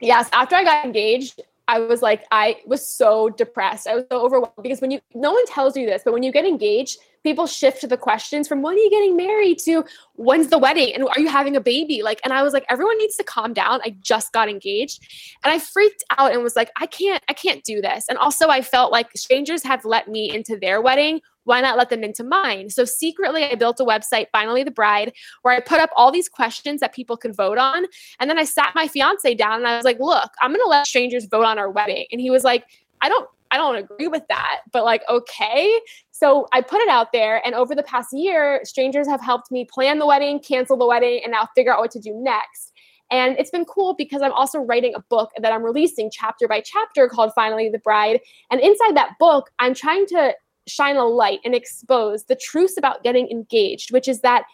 yes 0.00 0.28
after 0.32 0.54
i 0.56 0.62
got 0.64 0.84
engaged 0.84 1.40
i 1.68 1.78
was 1.78 2.02
like 2.02 2.24
i 2.30 2.56
was 2.66 2.84
so 2.86 3.28
depressed 3.28 3.86
i 3.86 3.94
was 3.94 4.04
so 4.10 4.20
overwhelmed 4.24 4.52
because 4.62 4.80
when 4.80 4.90
you 4.92 5.00
no 5.14 5.32
one 5.32 5.44
tells 5.46 5.76
you 5.76 5.84
this 5.86 6.02
but 6.04 6.12
when 6.12 6.22
you 6.22 6.30
get 6.32 6.44
engaged 6.44 6.98
people 7.22 7.46
shift 7.46 7.88
the 7.88 7.96
questions 7.96 8.48
from 8.48 8.62
when 8.62 8.74
are 8.74 8.78
you 8.78 8.90
getting 8.90 9.16
married 9.16 9.58
to 9.60 9.84
when's 10.14 10.48
the 10.48 10.58
wedding 10.58 10.94
and 10.94 11.04
are 11.04 11.20
you 11.20 11.28
having 11.28 11.56
a 11.56 11.60
baby? 11.60 12.02
Like, 12.02 12.20
and 12.24 12.32
I 12.32 12.42
was 12.42 12.52
like, 12.52 12.64
everyone 12.68 12.98
needs 12.98 13.16
to 13.16 13.24
calm 13.24 13.52
down. 13.52 13.80
I 13.84 13.94
just 14.00 14.32
got 14.32 14.48
engaged. 14.48 15.06
And 15.44 15.52
I 15.52 15.58
freaked 15.58 16.04
out 16.18 16.32
and 16.32 16.42
was 16.42 16.56
like, 16.56 16.70
I 16.80 16.86
can't, 16.86 17.22
I 17.28 17.32
can't 17.32 17.62
do 17.64 17.80
this. 17.80 18.06
And 18.08 18.18
also 18.18 18.48
I 18.48 18.62
felt 18.62 18.92
like 18.92 19.10
strangers 19.16 19.62
have 19.64 19.84
let 19.84 20.08
me 20.08 20.34
into 20.34 20.58
their 20.58 20.80
wedding 20.80 21.20
why 21.44 21.60
not 21.60 21.76
let 21.76 21.90
them 21.90 22.04
into 22.04 22.24
mine? 22.24 22.70
So 22.70 22.84
secretly, 22.84 23.44
I 23.44 23.54
built 23.54 23.80
a 23.80 23.84
website, 23.84 24.26
Finally 24.32 24.64
the 24.64 24.70
Bride, 24.70 25.12
where 25.42 25.54
I 25.54 25.60
put 25.60 25.80
up 25.80 25.90
all 25.96 26.12
these 26.12 26.28
questions 26.28 26.80
that 26.80 26.94
people 26.94 27.16
could 27.16 27.34
vote 27.34 27.58
on. 27.58 27.84
And 28.20 28.30
then 28.30 28.38
I 28.38 28.44
sat 28.44 28.72
my 28.74 28.88
fiance 28.88 29.34
down 29.34 29.54
and 29.54 29.66
I 29.66 29.76
was 29.76 29.84
like, 29.84 29.98
look, 29.98 30.30
I'm 30.40 30.50
going 30.50 30.64
to 30.64 30.68
let 30.68 30.86
strangers 30.86 31.26
vote 31.26 31.44
on 31.44 31.58
our 31.58 31.70
wedding. 31.70 32.06
And 32.12 32.20
he 32.20 32.30
was 32.30 32.44
like, 32.44 32.64
I 33.00 33.08
don't, 33.08 33.28
I 33.52 33.58
don't 33.58 33.76
agree 33.76 34.08
with 34.08 34.22
that, 34.28 34.60
but 34.72 34.84
like, 34.84 35.02
okay. 35.08 35.78
So 36.10 36.46
I 36.52 36.62
put 36.62 36.80
it 36.80 36.88
out 36.88 37.12
there. 37.12 37.44
And 37.44 37.54
over 37.54 37.74
the 37.74 37.82
past 37.82 38.08
year, 38.12 38.60
strangers 38.64 39.06
have 39.06 39.20
helped 39.20 39.50
me 39.52 39.66
plan 39.70 39.98
the 39.98 40.06
wedding, 40.06 40.40
cancel 40.40 40.76
the 40.76 40.86
wedding, 40.86 41.20
and 41.22 41.30
now 41.30 41.48
figure 41.54 41.72
out 41.72 41.80
what 41.80 41.90
to 41.92 42.00
do 42.00 42.14
next. 42.14 42.72
And 43.10 43.38
it's 43.38 43.50
been 43.50 43.66
cool 43.66 43.94
because 43.94 44.22
I'm 44.22 44.32
also 44.32 44.58
writing 44.58 44.94
a 44.96 45.00
book 45.00 45.30
that 45.38 45.52
I'm 45.52 45.62
releasing 45.62 46.10
chapter 46.10 46.48
by 46.48 46.62
chapter 46.62 47.08
called 47.08 47.32
Finally 47.34 47.68
the 47.68 47.78
Bride. 47.78 48.20
And 48.50 48.58
inside 48.58 48.96
that 48.96 49.18
book, 49.20 49.50
I'm 49.58 49.74
trying 49.74 50.06
to 50.06 50.34
shine 50.66 50.96
a 50.96 51.04
light 51.04 51.40
and 51.44 51.54
expose 51.54 52.24
the 52.24 52.36
truths 52.36 52.78
about 52.78 53.02
getting 53.02 53.28
engaged, 53.28 53.92
which 53.92 54.08
is 54.08 54.22
that 54.22 54.44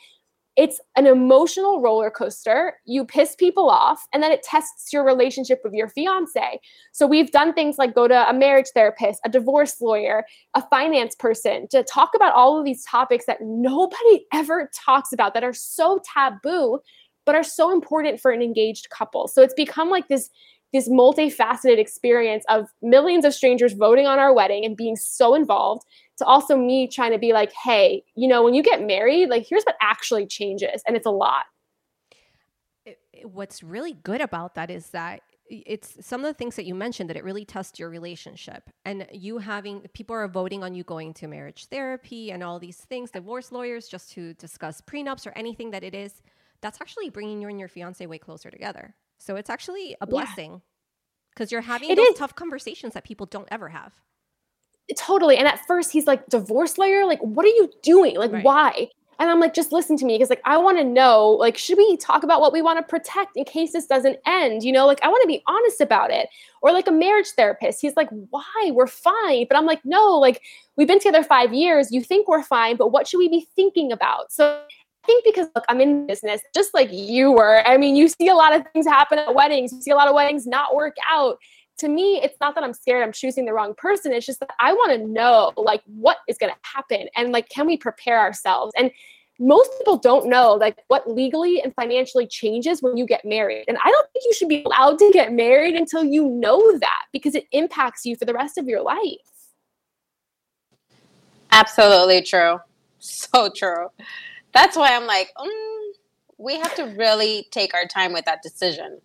it's 0.57 0.81
an 0.97 1.07
emotional 1.07 1.81
roller 1.81 2.11
coaster. 2.11 2.75
You 2.85 3.05
piss 3.05 3.37
people 3.37 3.71
off, 3.71 4.07
and 4.13 4.23
then 4.23 4.33
it 4.33 4.43
tests 4.43 4.93
your 4.93 5.05
relationship 5.05 5.61
with 5.63 5.73
your 5.73 5.89
fiance. 5.89 6.61
So, 6.93 7.07
we've 7.07 7.31
done 7.31 7.55
things 7.55 7.79
like 7.79 7.95
go 7.95 8.09
to 8.09 8.29
a 8.29 8.33
marriage 8.33 8.67
therapist, 8.75 9.21
a 9.25 9.29
divorce 9.29 9.81
lawyer, 9.81 10.25
a 10.55 10.63
finance 10.69 11.15
person 11.15 11.69
to 11.71 11.85
talk 11.85 12.11
about 12.15 12.35
all 12.35 12.59
of 12.59 12.65
these 12.65 12.85
topics 12.85 13.27
that 13.27 13.39
nobody 13.41 14.25
ever 14.33 14.71
talks 14.75 15.13
about 15.13 15.35
that 15.35 15.45
are 15.45 15.53
so 15.53 16.01
taboo, 16.15 16.81
but 17.25 17.35
are 17.35 17.45
so 17.45 17.73
important 17.73 18.21
for 18.21 18.31
an 18.33 18.43
engaged 18.43 18.91
couple. 18.91 19.29
So, 19.29 19.43
it's 19.43 19.55
become 19.55 19.91
like 19.91 20.09
this 20.09 20.29
this 20.73 20.89
multifaceted 20.89 21.79
experience 21.79 22.45
of 22.49 22.67
millions 22.83 23.25
of 23.25 23.33
strangers 23.33 23.73
voting 23.73 24.07
on 24.07 24.19
our 24.19 24.35
wedding 24.35 24.65
and 24.65 24.77
being 24.77 24.97
so 24.97 25.35
involved 25.35 25.83
to 26.19 26.25
also 26.25 26.57
me 26.57 26.89
trying 26.89 27.13
to 27.13 27.19
be 27.19 27.33
like 27.33 27.53
hey 27.53 28.03
you 28.15 28.29
know 28.29 28.43
when 28.43 28.55
you 28.55 28.63
get 28.63 28.85
married 28.85 29.29
like 29.29 29.47
here's 29.49 29.65
what 29.65 29.77
actually 29.81 30.27
changes 30.27 30.83
and 30.87 30.97
it's 30.97 31.07
a 31.07 31.11
lot 31.11 31.45
what's 33.25 33.63
really 33.63 33.93
good 33.93 34.21
about 34.21 34.55
that 34.55 34.71
is 34.71 34.91
that 34.91 35.21
it's 35.51 35.97
some 36.07 36.21
of 36.21 36.27
the 36.27 36.35
things 36.35 36.57
that 36.57 36.67
you 36.67 36.75
mentioned 36.75 37.09
that 37.09 37.17
it 37.17 37.25
really 37.25 37.45
tests 37.45 37.79
your 37.79 37.89
relationship 37.89 38.69
and 38.85 39.07
you 39.13 39.39
having 39.39 39.81
people 39.95 40.15
are 40.15 40.29
voting 40.29 40.63
on 40.63 40.75
you 40.75 40.85
going 40.85 41.15
to 41.15 41.27
marriage 41.27 41.67
therapy 41.67 42.31
and 42.31 42.43
all 42.43 42.59
these 42.59 42.77
things 42.77 43.11
divorce 43.11 43.51
lawyers 43.51 43.89
just 43.89 44.13
to 44.13 44.35
discuss 44.35 44.81
prenups 44.83 45.27
or 45.27 45.33
anything 45.37 45.71
that 45.71 45.83
it 45.83 45.95
is 45.95 46.23
that's 46.61 46.81
actually 46.81 47.09
bringing 47.09 47.41
you 47.41 47.49
and 47.49 47.59
your 47.59 47.69
fiance 47.69 48.05
way 48.07 48.19
closer 48.19 48.51
together 48.51 48.95
so 49.19 49.37
it's 49.37 49.51
actually 49.51 49.97
a 50.01 50.07
blessing 50.07 50.63
because 51.39 51.53
yeah. 51.53 51.57
you're 51.57 51.63
having 51.63 51.91
it 51.91 51.97
those 51.97 52.09
is. 52.09 52.19
tough 52.19 52.35
conversations 52.35 52.95
that 52.95 53.05
people 53.05 53.27
don't 53.27 53.49
ever 53.51 53.69
have. 53.69 53.93
Totally. 54.97 55.37
And 55.37 55.47
at 55.47 55.65
first 55.67 55.93
he's 55.93 56.07
like, 56.07 56.27
divorce 56.29 56.79
lawyer? 56.79 57.05
Like, 57.05 57.21
what 57.21 57.45
are 57.45 57.51
you 57.51 57.71
doing? 57.83 58.17
Like, 58.17 58.33
right. 58.33 58.45
why? 58.45 58.89
And 59.21 59.29
I'm 59.29 59.41
like, 59.41 59.53
just 59.53 59.73
listen 59.73 59.97
to 59.97 60.05
me 60.05 60.15
because, 60.15 60.31
like, 60.31 60.43
I 60.45 60.57
want 60.59 60.79
to 60.79 60.85
know, 60.85 61.31
like, 61.31 61.59
should 61.59 61.77
we 61.77 61.97
talk 61.97 62.23
about 62.23 62.41
what 62.41 62.53
we 62.53 62.63
want 62.63 62.79
to 62.79 62.85
protect 62.85 63.37
in 63.37 63.45
case 63.45 63.73
this 63.73 63.87
doesn't 63.87 64.17
end? 64.25 64.63
You 64.63 64.71
know, 64.71 64.87
like, 64.87 65.03
I 65.03 65.09
want 65.09 65.23
to 65.23 65.27
be 65.27 65.43
honest 65.49 65.81
about 65.81 66.13
it. 66.13 66.29
Or 66.63 66.73
like 66.73 66.87
a 66.87 66.93
marriage 66.93 67.27
therapist, 67.37 67.81
he's 67.81 67.97
like, 67.97 68.09
why? 68.31 68.71
We're 68.73 68.87
fine. 68.87 69.47
But 69.49 69.59
I'm 69.59 69.67
like, 69.67 69.81
no, 69.85 70.17
like, 70.19 70.41
we've 70.77 70.87
been 70.87 71.01
together 71.01 71.25
five 71.25 71.53
years. 71.53 71.91
You 71.91 72.01
think 72.01 72.29
we're 72.29 72.45
fine, 72.45 72.77
but 72.77 72.93
what 72.93 73.09
should 73.09 73.19
we 73.19 73.29
be 73.29 73.47
thinking 73.57 73.91
about? 73.91 74.31
So 74.31 74.63
I 75.03 75.07
think 75.07 75.25
because 75.25 75.49
look, 75.57 75.65
I'm 75.69 75.81
in 75.81 76.07
business 76.07 76.41
just 76.55 76.73
like 76.73 76.91
you 76.93 77.33
were. 77.33 77.67
I 77.67 77.77
mean, 77.77 77.97
you 77.97 78.09
see 78.09 78.29
a 78.29 78.35
lot 78.35 78.55
of 78.55 78.63
things 78.73 78.87
happen 78.87 79.19
at 79.19 79.35
weddings. 79.35 79.73
You 79.73 79.81
see 79.81 79.91
a 79.91 79.97
lot 79.97 80.07
of 80.07 80.15
weddings 80.15 80.47
not 80.47 80.77
work 80.77 80.97
out. 81.11 81.39
To 81.79 81.89
me, 81.89 82.21
it's 82.23 82.37
not 82.41 82.55
that 82.55 82.65
I'm 82.65 82.75
scared 82.75 83.03
I'm 83.03 83.13
choosing 83.13 83.45
the 83.45 83.53
wrong 83.53 83.75
person. 83.75 84.13
It's 84.13 84.27
just 84.27 84.41
that 84.41 84.51
I 84.61 84.73
want 84.73 84.93
to 84.93 85.07
know 85.07 85.53
like 85.57 85.83
what 85.87 86.19
is 86.29 86.39
going 86.39 86.53
to 86.53 86.59
happen 86.63 87.09
and 87.17 87.33
like 87.33 87.49
can 87.49 87.67
we 87.67 87.77
prepare 87.77 88.19
ourselves? 88.19 88.73
And 88.77 88.91
most 89.41 89.71
people 89.79 89.97
don't 89.97 90.29
know 90.29 90.55
like 90.55 90.79
what 90.89 91.09
legally 91.09 91.63
and 91.63 91.73
financially 91.75 92.27
changes 92.27 92.83
when 92.83 92.97
you 92.97 93.07
get 93.07 93.25
married. 93.25 93.65
And 93.69 93.79
I 93.85 93.91
don't 93.91 94.13
think 94.13 94.25
you 94.25 94.35
should 94.35 94.49
be 94.49 94.65
allowed 94.65 94.99
to 94.99 95.11
get 95.13 95.33
married 95.33 95.77
until 95.77 96.03
you 96.03 96.29
know 96.29 96.79
that 96.79 97.05
because 97.13 97.37
it 97.37 97.47
impacts 97.53 98.05
you 98.05 98.17
for 98.17 98.25
the 98.25 98.35
rest 98.35 98.59
of 98.59 98.67
your 98.67 98.83
life. 98.83 99.17
Absolutely 101.53 102.23
true. 102.23 102.59
So 102.99 103.51
true 103.55 103.89
that's 104.53 104.77
why 104.77 104.95
I'm 104.95 105.07
like, 105.07 105.33
mm, 105.39 105.81
we 106.39 106.59
have 106.59 106.75
to 106.77 106.85
really 106.97 107.47
take 107.51 107.75
our 107.75 107.87
time 107.87 108.13
with 108.13 108.25
that 108.25 108.43
decision. 108.43 109.01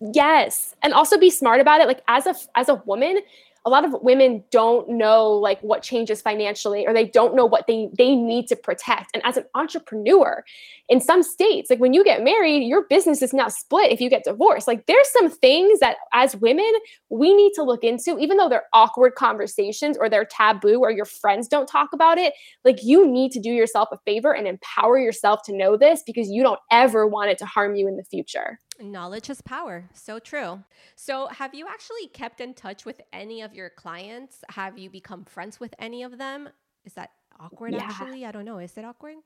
Yes, 0.00 0.74
and 0.82 0.92
also 0.92 1.18
be 1.18 1.30
smart 1.30 1.60
about 1.60 1.80
it. 1.80 1.86
Like 1.86 2.02
as 2.08 2.26
a 2.26 2.34
as 2.56 2.68
a 2.68 2.76
woman, 2.86 3.20
a 3.66 3.70
lot 3.70 3.84
of 3.84 3.94
women 4.02 4.44
don't 4.50 4.88
know 4.90 5.30
like 5.30 5.58
what 5.62 5.82
changes 5.82 6.20
financially 6.20 6.86
or 6.86 6.92
they 6.92 7.06
don't 7.06 7.34
know 7.34 7.46
what 7.46 7.66
they 7.66 7.88
they 7.96 8.14
need 8.14 8.46
to 8.48 8.56
protect. 8.56 9.10
And 9.14 9.24
as 9.24 9.36
an 9.38 9.44
entrepreneur 9.54 10.44
in 10.90 11.00
some 11.00 11.22
states 11.22 11.70
like 11.70 11.78
when 11.78 11.94
you 11.94 12.04
get 12.04 12.22
married 12.22 12.66
your 12.66 12.82
business 12.90 13.22
is 13.22 13.32
now 13.32 13.48
split 13.48 13.90
if 13.90 14.00
you 14.00 14.10
get 14.10 14.24
divorced. 14.24 14.66
Like 14.66 14.84
there's 14.86 15.08
some 15.10 15.30
things 15.30 15.80
that 15.80 15.96
as 16.12 16.36
women 16.36 16.70
we 17.08 17.34
need 17.34 17.52
to 17.54 17.62
look 17.62 17.84
into 17.84 18.18
even 18.18 18.36
though 18.36 18.50
they're 18.50 18.66
awkward 18.74 19.14
conversations 19.14 19.96
or 19.96 20.10
they're 20.10 20.26
taboo 20.26 20.80
or 20.80 20.90
your 20.90 21.06
friends 21.06 21.48
don't 21.48 21.66
talk 21.66 21.94
about 21.94 22.18
it. 22.18 22.34
Like 22.64 22.84
you 22.84 23.06
need 23.10 23.32
to 23.32 23.40
do 23.40 23.50
yourself 23.50 23.88
a 23.92 23.98
favor 24.04 24.34
and 24.34 24.46
empower 24.46 24.98
yourself 24.98 25.42
to 25.44 25.56
know 25.56 25.78
this 25.78 26.02
because 26.04 26.28
you 26.28 26.42
don't 26.42 26.60
ever 26.70 27.06
want 27.06 27.30
it 27.30 27.38
to 27.38 27.46
harm 27.46 27.76
you 27.76 27.88
in 27.88 27.96
the 27.96 28.04
future 28.04 28.58
Knowledge 28.80 29.30
is 29.30 29.40
power. 29.40 29.88
So 29.94 30.18
true. 30.18 30.62
So, 30.96 31.28
have 31.28 31.54
you 31.54 31.66
actually 31.68 32.08
kept 32.08 32.40
in 32.40 32.54
touch 32.54 32.84
with 32.84 33.00
any 33.12 33.42
of 33.42 33.54
your 33.54 33.70
clients? 33.70 34.38
Have 34.50 34.78
you 34.78 34.90
become 34.90 35.24
friends 35.24 35.60
with 35.60 35.74
any 35.78 36.02
of 36.02 36.18
them? 36.18 36.48
Is 36.84 36.94
that 36.94 37.10
awkward 37.38 37.72
yeah. 37.72 37.84
actually? 37.84 38.24
I 38.24 38.32
don't 38.32 38.44
know. 38.44 38.58
Is 38.58 38.76
it 38.76 38.84
awkward? 38.84 39.16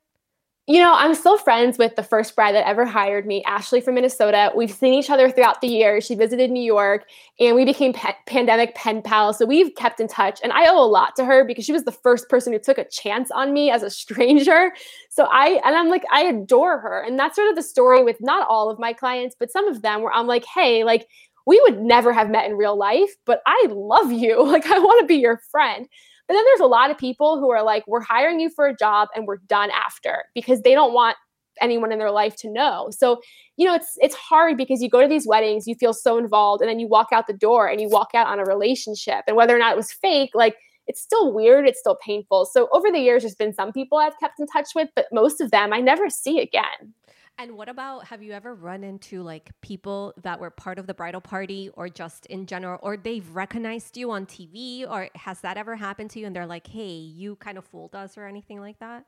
You 0.68 0.80
know, 0.80 0.92
I'm 0.94 1.14
still 1.14 1.38
friends 1.38 1.78
with 1.78 1.96
the 1.96 2.02
first 2.02 2.36
bride 2.36 2.54
that 2.54 2.68
ever 2.68 2.84
hired 2.84 3.26
me, 3.26 3.42
Ashley 3.44 3.80
from 3.80 3.94
Minnesota. 3.94 4.52
We've 4.54 4.70
seen 4.70 4.92
each 4.92 5.08
other 5.08 5.30
throughout 5.30 5.62
the 5.62 5.66
year. 5.66 5.98
She 6.02 6.14
visited 6.14 6.50
New 6.50 6.62
York 6.62 7.06
and 7.40 7.56
we 7.56 7.64
became 7.64 7.94
pa- 7.94 8.18
pandemic 8.26 8.74
pen 8.74 9.00
pals. 9.00 9.38
So 9.38 9.46
we've 9.46 9.74
kept 9.76 9.98
in 9.98 10.08
touch. 10.08 10.40
And 10.42 10.52
I 10.52 10.66
owe 10.68 10.78
a 10.78 10.84
lot 10.84 11.16
to 11.16 11.24
her 11.24 11.42
because 11.42 11.64
she 11.64 11.72
was 11.72 11.84
the 11.84 11.92
first 11.92 12.28
person 12.28 12.52
who 12.52 12.58
took 12.58 12.76
a 12.76 12.84
chance 12.84 13.30
on 13.30 13.54
me 13.54 13.70
as 13.70 13.82
a 13.82 13.88
stranger. 13.88 14.72
So 15.08 15.24
I, 15.32 15.58
and 15.64 15.74
I'm 15.74 15.88
like, 15.88 16.04
I 16.12 16.24
adore 16.24 16.78
her. 16.80 17.00
And 17.00 17.18
that's 17.18 17.36
sort 17.36 17.48
of 17.48 17.56
the 17.56 17.62
story 17.62 18.04
with 18.04 18.18
not 18.20 18.46
all 18.50 18.68
of 18.68 18.78
my 18.78 18.92
clients, 18.92 19.34
but 19.40 19.50
some 19.50 19.68
of 19.68 19.80
them 19.80 20.02
where 20.02 20.12
I'm 20.12 20.26
like, 20.26 20.44
hey, 20.44 20.84
like, 20.84 21.08
we 21.46 21.58
would 21.62 21.80
never 21.80 22.12
have 22.12 22.28
met 22.28 22.44
in 22.44 22.58
real 22.58 22.76
life, 22.76 23.16
but 23.24 23.40
I 23.46 23.68
love 23.70 24.12
you. 24.12 24.44
Like, 24.44 24.66
I 24.66 24.78
want 24.78 25.00
to 25.00 25.06
be 25.06 25.16
your 25.16 25.40
friend. 25.50 25.88
But 26.28 26.34
then 26.34 26.44
there's 26.44 26.60
a 26.60 26.66
lot 26.66 26.90
of 26.90 26.98
people 26.98 27.40
who 27.40 27.50
are 27.50 27.62
like, 27.62 27.84
we're 27.86 28.02
hiring 28.02 28.38
you 28.38 28.50
for 28.50 28.66
a 28.66 28.76
job 28.76 29.08
and 29.16 29.26
we're 29.26 29.38
done 29.48 29.70
after 29.70 30.24
because 30.34 30.60
they 30.60 30.74
don't 30.74 30.92
want 30.92 31.16
anyone 31.60 31.90
in 31.90 31.98
their 31.98 32.10
life 32.10 32.36
to 32.36 32.50
know. 32.50 32.88
So, 32.90 33.20
you 33.56 33.66
know, 33.66 33.74
it's 33.74 33.96
it's 33.98 34.14
hard 34.14 34.56
because 34.56 34.80
you 34.80 34.88
go 34.88 35.00
to 35.00 35.08
these 35.08 35.26
weddings, 35.26 35.66
you 35.66 35.74
feel 35.74 35.92
so 35.92 36.18
involved, 36.18 36.60
and 36.60 36.70
then 36.70 36.78
you 36.78 36.86
walk 36.86 37.08
out 37.12 37.26
the 37.26 37.32
door 37.32 37.66
and 37.66 37.80
you 37.80 37.88
walk 37.88 38.10
out 38.14 38.26
on 38.28 38.38
a 38.38 38.44
relationship. 38.44 39.24
And 39.26 39.36
whether 39.36 39.56
or 39.56 39.58
not 39.58 39.72
it 39.72 39.76
was 39.76 39.90
fake, 39.90 40.30
like 40.34 40.56
it's 40.86 41.00
still 41.00 41.32
weird, 41.32 41.66
it's 41.66 41.80
still 41.80 41.96
painful. 42.04 42.46
So 42.46 42.68
over 42.72 42.90
the 42.90 43.00
years, 43.00 43.22
there's 43.22 43.34
been 43.34 43.54
some 43.54 43.72
people 43.72 43.98
I've 43.98 44.18
kept 44.20 44.38
in 44.38 44.46
touch 44.46 44.68
with, 44.74 44.88
but 44.94 45.06
most 45.12 45.40
of 45.40 45.50
them 45.50 45.72
I 45.72 45.80
never 45.80 46.08
see 46.08 46.40
again. 46.40 46.94
And 47.40 47.56
what 47.56 47.68
about 47.68 48.04
have 48.08 48.20
you 48.20 48.32
ever 48.32 48.52
run 48.52 48.82
into 48.82 49.22
like 49.22 49.52
people 49.60 50.12
that 50.22 50.40
were 50.40 50.50
part 50.50 50.78
of 50.80 50.88
the 50.88 50.94
bridal 50.94 51.20
party 51.20 51.70
or 51.74 51.88
just 51.88 52.26
in 52.26 52.46
general, 52.46 52.80
or 52.82 52.96
they've 52.96 53.28
recognized 53.30 53.96
you 53.96 54.10
on 54.10 54.26
TV, 54.26 54.84
or 54.88 55.08
has 55.14 55.40
that 55.42 55.56
ever 55.56 55.76
happened 55.76 56.10
to 56.10 56.18
you 56.18 56.26
and 56.26 56.34
they're 56.34 56.46
like, 56.46 56.66
hey, 56.66 56.88
you 56.88 57.36
kind 57.36 57.56
of 57.56 57.64
fooled 57.64 57.94
us 57.94 58.18
or 58.18 58.26
anything 58.26 58.60
like 58.60 58.80
that? 58.80 59.06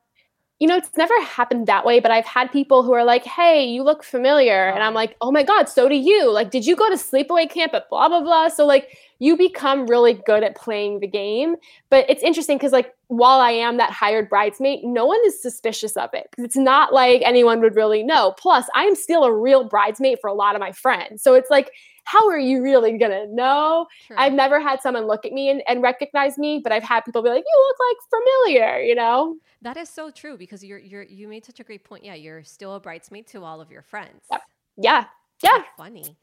You 0.60 0.68
know, 0.68 0.76
it's 0.76 0.96
never 0.96 1.18
happened 1.22 1.66
that 1.66 1.86
way, 1.86 2.00
but 2.00 2.10
I've 2.10 2.26
had 2.26 2.52
people 2.52 2.82
who 2.82 2.92
are 2.92 3.02
like, 3.02 3.24
hey, 3.24 3.64
you 3.64 3.82
look 3.82 4.04
familiar. 4.04 4.68
And 4.68 4.82
I'm 4.82 4.92
like, 4.92 5.16
oh 5.22 5.32
my 5.32 5.42
God, 5.42 5.70
so 5.70 5.88
do 5.88 5.94
you. 5.94 6.30
Like, 6.30 6.50
did 6.50 6.66
you 6.66 6.76
go 6.76 6.88
to 6.90 6.96
sleepaway 6.96 7.50
camp 7.50 7.72
at 7.72 7.88
blah, 7.88 8.08
blah, 8.08 8.20
blah? 8.20 8.48
So, 8.48 8.66
like, 8.66 8.96
you 9.20 9.38
become 9.38 9.86
really 9.86 10.12
good 10.12 10.44
at 10.44 10.56
playing 10.56 11.00
the 11.00 11.06
game. 11.06 11.56
But 11.88 12.08
it's 12.10 12.22
interesting 12.22 12.58
because, 12.58 12.72
like, 12.72 12.94
while 13.08 13.40
I 13.40 13.50
am 13.50 13.78
that 13.78 13.90
hired 13.90 14.28
bridesmaid, 14.28 14.84
no 14.84 15.06
one 15.06 15.20
is 15.24 15.40
suspicious 15.40 15.96
of 15.96 16.10
it 16.12 16.28
because 16.30 16.44
it's 16.44 16.56
not 16.56 16.92
like 16.92 17.22
anyone 17.24 17.60
would 17.62 17.74
really 17.74 18.02
know. 18.02 18.34
Plus, 18.38 18.66
I 18.74 18.84
am 18.84 18.94
still 18.94 19.24
a 19.24 19.34
real 19.34 19.64
bridesmaid 19.64 20.18
for 20.20 20.28
a 20.28 20.34
lot 20.34 20.54
of 20.54 20.60
my 20.60 20.72
friends. 20.72 21.22
So 21.22 21.34
it's 21.34 21.50
like, 21.50 21.72
how 22.10 22.28
are 22.28 22.38
you 22.38 22.62
really 22.62 22.98
gonna 22.98 23.26
know? 23.28 23.86
True. 24.06 24.16
I've 24.18 24.32
never 24.32 24.60
had 24.60 24.80
someone 24.82 25.06
look 25.06 25.24
at 25.24 25.32
me 25.32 25.48
and, 25.50 25.62
and 25.68 25.80
recognize 25.82 26.38
me, 26.38 26.60
but 26.62 26.72
I've 26.72 26.82
had 26.82 27.04
people 27.04 27.22
be 27.22 27.28
like, 27.28 27.44
you 27.46 27.66
look 27.68 27.76
like 27.88 27.96
familiar, 28.10 28.80
you 28.80 28.94
know? 28.94 29.36
That 29.62 29.76
is 29.76 29.88
so 29.88 30.10
true 30.10 30.36
because 30.36 30.64
you're 30.64 30.78
you're 30.78 31.02
you 31.02 31.28
made 31.28 31.44
such 31.44 31.60
a 31.60 31.64
great 31.64 31.84
point. 31.84 32.04
Yeah, 32.04 32.14
you're 32.14 32.42
still 32.44 32.74
a 32.74 32.80
bridesmaid 32.80 33.26
to 33.28 33.44
all 33.44 33.60
of 33.60 33.70
your 33.70 33.82
friends. 33.82 34.22
Yep. 34.32 34.42
Yeah. 34.76 35.04
Yeah. 35.42 35.62
funny. 35.76 36.16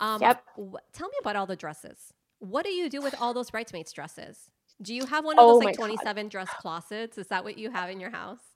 Um, 0.00 0.20
yep. 0.20 0.44
Wh- 0.56 0.82
tell 0.92 1.08
me 1.08 1.14
about 1.20 1.36
all 1.36 1.46
the 1.46 1.56
dresses. 1.56 2.12
What 2.38 2.64
do 2.64 2.70
you 2.70 2.88
do 2.88 3.00
with 3.02 3.14
all 3.20 3.34
those 3.34 3.50
bridesmaids' 3.50 3.92
dresses? 3.92 4.50
Do 4.80 4.94
you 4.94 5.06
have 5.06 5.24
one 5.24 5.38
of 5.38 5.46
Oh 5.46 5.48
those 5.48 5.64
like 5.64 5.76
God. 5.76 5.86
27 5.86 6.28
dress 6.28 6.54
closets? 6.54 7.18
Is 7.18 7.28
that 7.28 7.44
what 7.44 7.58
you 7.58 7.70
have 7.70 7.90
in 7.90 8.00
your 8.00 8.10
house? 8.10 8.51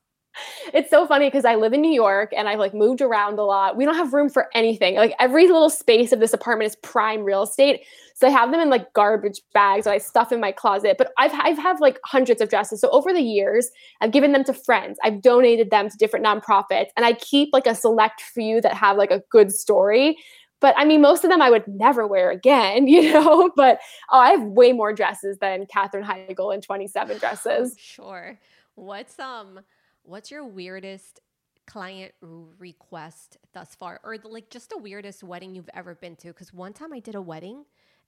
It's 0.75 0.91
so 0.91 1.07
funny 1.07 1.29
because 1.29 1.45
I 1.45 1.55
live 1.55 1.73
in 1.73 1.81
New 1.81 1.93
York 1.93 2.33
and 2.37 2.49
I've 2.49 2.59
like 2.59 2.75
moved 2.75 3.01
around 3.01 3.39
a 3.39 3.45
lot. 3.45 3.77
We 3.77 3.85
don't 3.85 3.95
have 3.95 4.13
room 4.13 4.29
for 4.29 4.49
anything. 4.55 4.97
Like 4.97 5.15
every 5.19 5.47
little 5.47 5.71
space 5.71 6.13
of 6.13 6.21
this 6.21 6.33
apartment 6.33 6.71
is 6.71 6.77
prime 6.77 7.23
real 7.23 7.43
estate. 7.43 7.83
So 8.15 8.27
I 8.27 8.31
have 8.31 8.51
them 8.51 8.61
in 8.61 8.71
like 8.71 8.93
garbage 8.95 9.41
bags 9.53 9.85
that 9.85 9.93
I 9.93 9.99
stuff 9.99 10.33
in 10.33 10.41
my 10.41 10.53
closet. 10.53 10.97
But 10.99 11.13
I've 11.19 11.33
I've 11.35 11.59
had 11.59 11.81
like 11.81 11.99
hundreds 12.05 12.41
of 12.41 12.49
dresses. 12.49 12.81
So 12.81 12.89
over 12.91 13.13
the 13.13 13.21
years, 13.21 13.71
I've 14.01 14.13
given 14.13 14.33
them 14.33 14.45
to 14.45 14.55
friends. 14.55 14.99
I've 15.05 15.21
donated 15.21 15.71
them 15.71 15.91
to 15.91 15.97
different 15.97 16.25
nonprofits, 16.25 16.89
and 16.97 17.05
I 17.05 17.13
keep 17.13 17.51
like 17.53 17.67
a 17.67 17.75
select 17.75 18.21
few 18.21 18.61
that 18.63 18.75
have 18.75 18.97
like 18.97 19.11
a 19.11 19.23
good 19.31 19.53
story. 19.53 20.17
But 20.61 20.75
I 20.79 20.85
mean, 20.85 21.03
most 21.03 21.25
of 21.25 21.31
them 21.31 21.43
I 21.43 21.51
would 21.51 21.69
never 21.69 22.07
wear 22.07 22.31
again, 22.31 22.87
you 22.89 23.13
know. 23.13 23.51
But 23.55 23.81
oh, 24.11 24.19
I 24.19 24.31
have 24.31 24.43
way 24.43 24.73
more 24.73 24.93
dresses 24.93 25.39
than 25.39 25.67
Katherine 25.67 26.05
Heigl 26.05 26.55
in 26.55 26.61
27 26.61 27.19
dresses. 27.19 27.77
Sure. 27.79 28.39
What's 28.75 29.19
um 29.19 29.61
what's 30.07 30.31
your 30.31 30.45
weirdest 30.45 31.21
client 31.67 32.13
request 32.59 33.39
thus 33.53 33.75
far 33.75 34.01
or 34.05 34.17
like 34.25 34.51
just 34.51 34.71
the 34.71 34.79
weirdest 34.79 35.25
wedding 35.25 35.55
you've 35.55 35.71
ever 35.75 35.95
been 35.97 36.15
to 36.15 36.33
cuz 36.33 36.53
one 36.53 36.73
time 36.73 36.93
I 36.93 37.01
did 37.01 37.17
a 37.17 37.21
wedding 37.21 37.65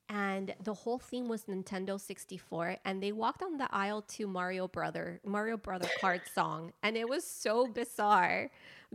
and 0.09 0.55
the 0.63 0.73
whole 0.73 0.99
theme 0.99 1.29
was 1.29 1.45
Nintendo 1.45 2.01
64 2.01 2.77
and 2.85 3.03
they 3.03 3.13
walked 3.13 3.41
down 3.41 3.59
the 3.59 3.69
aisle 3.75 4.03
to 4.03 4.27
Mario 4.29 4.69
Brother 4.69 5.21
Mario 5.25 5.57
Brother 5.57 5.89
Kart 6.01 6.21
song 6.35 6.73
and 6.83 6.97
it 6.97 7.09
was 7.09 7.25
so 7.27 7.67
bizarre. 7.67 8.51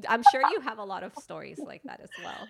I'm 0.07 0.23
sure 0.31 0.41
you 0.49 0.61
have 0.61 0.79
a 0.79 0.85
lot 0.85 1.03
of 1.03 1.13
stories 1.15 1.59
like 1.59 1.83
that 1.83 1.99
as 1.99 2.09
well. 2.23 2.47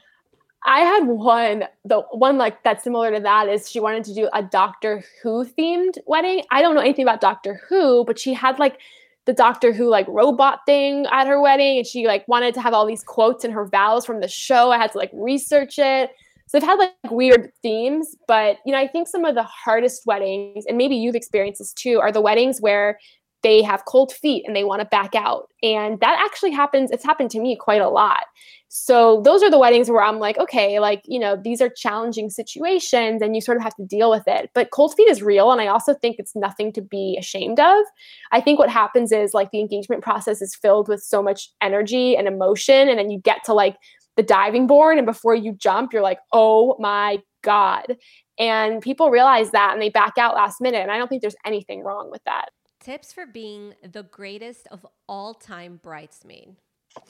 I 0.66 0.80
had 0.80 1.08
one, 1.08 1.66
the 1.84 2.02
one 2.12 2.38
like 2.38 2.64
that's 2.64 2.84
similar 2.84 3.12
to 3.12 3.20
that 3.20 3.50
is 3.50 3.70
she 3.70 3.80
wanted 3.82 4.06
to 4.06 4.14
do 4.14 4.30
a 4.34 4.42
Doctor 4.42 5.04
Who 5.22 5.46
themed 5.46 5.98
wedding. 6.06 6.44
I 6.52 6.62
don't 6.62 6.74
know 6.74 6.82
anything 6.82 7.04
about 7.04 7.20
Doctor 7.20 7.60
Who, 7.68 8.06
but 8.06 8.18
she 8.18 8.34
had 8.34 8.60
like 8.60 8.80
the 9.26 9.34
Doctor 9.34 9.72
Who 9.72 9.90
like 9.90 10.08
robot 10.08 10.60
thing 10.66 11.06
at 11.12 11.28
her 11.28 11.42
wedding, 11.42 11.78
and 11.78 11.88
she 11.88 12.08
like 12.08 12.28
wanted 12.28 12.54
to 12.56 12.62
have 12.62 12.74
all 12.74 12.86
these 12.86 13.04
quotes 13.04 13.46
in 13.46 13.52
her 13.52 13.66
vows 13.66 14.06
from 14.06 14.20
the 14.20 14.28
show. 14.28 14.72
I 14.72 14.78
had 14.78 14.92
to 14.92 14.98
like 14.98 15.12
research 15.14 15.80
it. 15.80 16.12
So 16.48 16.60
they've 16.60 16.68
had 16.68 16.78
like 16.78 16.92
weird 17.10 17.52
themes, 17.62 18.16
but 18.28 18.58
you 18.66 18.74
know, 18.74 18.80
I 18.80 18.88
think 18.88 19.08
some 19.08 19.26
of 19.26 19.34
the 19.34 19.44
hardest 19.44 20.06
weddings, 20.06 20.66
and 20.68 20.78
maybe 20.78 20.96
you've 20.96 21.16
experienced 21.16 21.60
this 21.60 21.74
too, 21.74 22.00
are 22.00 22.12
the 22.12 22.22
weddings 22.22 22.60
where 22.60 23.00
they 23.44 23.62
have 23.62 23.86
cold 23.86 24.12
feet 24.12 24.44
and 24.48 24.56
they 24.56 24.64
want 24.64 24.80
to 24.80 24.86
back 24.86 25.16
out. 25.16 25.50
And 25.62 26.00
that 26.00 26.18
actually 26.26 26.52
happens, 26.52 26.92
it's 26.92 27.04
happened 27.04 27.30
to 27.32 27.40
me 27.40 27.56
quite 27.56 27.82
a 27.82 27.90
lot. 27.90 28.24
So 28.70 29.22
those 29.24 29.44
are 29.44 29.52
the 29.52 29.60
weddings 29.60 29.92
where 29.92 30.02
I'm 30.02 30.18
like, 30.18 30.40
okay, 30.40 30.80
like, 30.80 31.04
you 31.06 31.20
know, 31.20 31.40
these 31.40 31.62
are 31.62 31.70
challenging 31.70 32.32
situations 32.32 33.22
and 33.22 33.36
you 33.36 33.42
sort 33.42 33.58
of 33.58 33.64
have 33.64 33.76
to 33.76 33.86
deal 33.86 34.10
with 34.10 34.24
it. 34.26 34.50
But 34.56 34.72
cold 34.72 34.96
feet 34.96 35.10
is 35.10 35.22
real. 35.22 35.52
And 35.52 35.62
I 35.62 35.68
also 35.68 35.94
think 35.94 36.16
it's 36.18 36.36
nothing 36.36 36.74
to 36.74 36.82
be 36.82 37.16
ashamed 37.20 37.60
of. 37.60 37.86
I 38.32 38.42
think 38.42 38.58
what 38.58 38.72
happens 38.72 39.12
is 39.12 39.36
like 39.36 39.52
the 39.52 39.60
engagement 39.60 40.02
process 40.02 40.42
is 40.42 40.56
filled 40.56 40.88
with 40.88 41.04
so 41.04 41.22
much 41.22 41.50
energy 41.62 42.18
and 42.18 42.28
emotion. 42.28 42.90
And 42.90 42.98
then 42.98 43.12
you 43.12 43.20
get 43.20 43.44
to 43.44 43.54
like 43.54 43.76
the 44.16 44.24
diving 44.24 44.66
board. 44.66 44.98
And 44.98 45.06
before 45.06 45.36
you 45.36 45.54
jump, 45.54 45.94
you're 45.94 46.02
like, 46.02 46.20
oh 46.32 46.76
my 46.80 47.20
God. 47.44 47.98
And 48.40 48.82
people 48.82 49.12
realize 49.12 49.52
that 49.52 49.74
and 49.74 49.82
they 49.82 49.90
back 49.90 50.18
out 50.18 50.34
last 50.34 50.62
minute. 50.62 50.82
And 50.82 50.92
I 50.92 50.98
don't 50.98 51.10
think 51.10 51.22
there's 51.22 51.36
anything 51.46 51.84
wrong 51.84 52.10
with 52.10 52.24
that. 52.26 52.50
Tips 52.84 53.14
for 53.14 53.26
being 53.28 53.76
the 53.84 54.04
greatest 54.04 54.68
of 54.72 54.86
all 55.10 55.36
time 55.36 55.80
bridesmaid. 55.84 56.58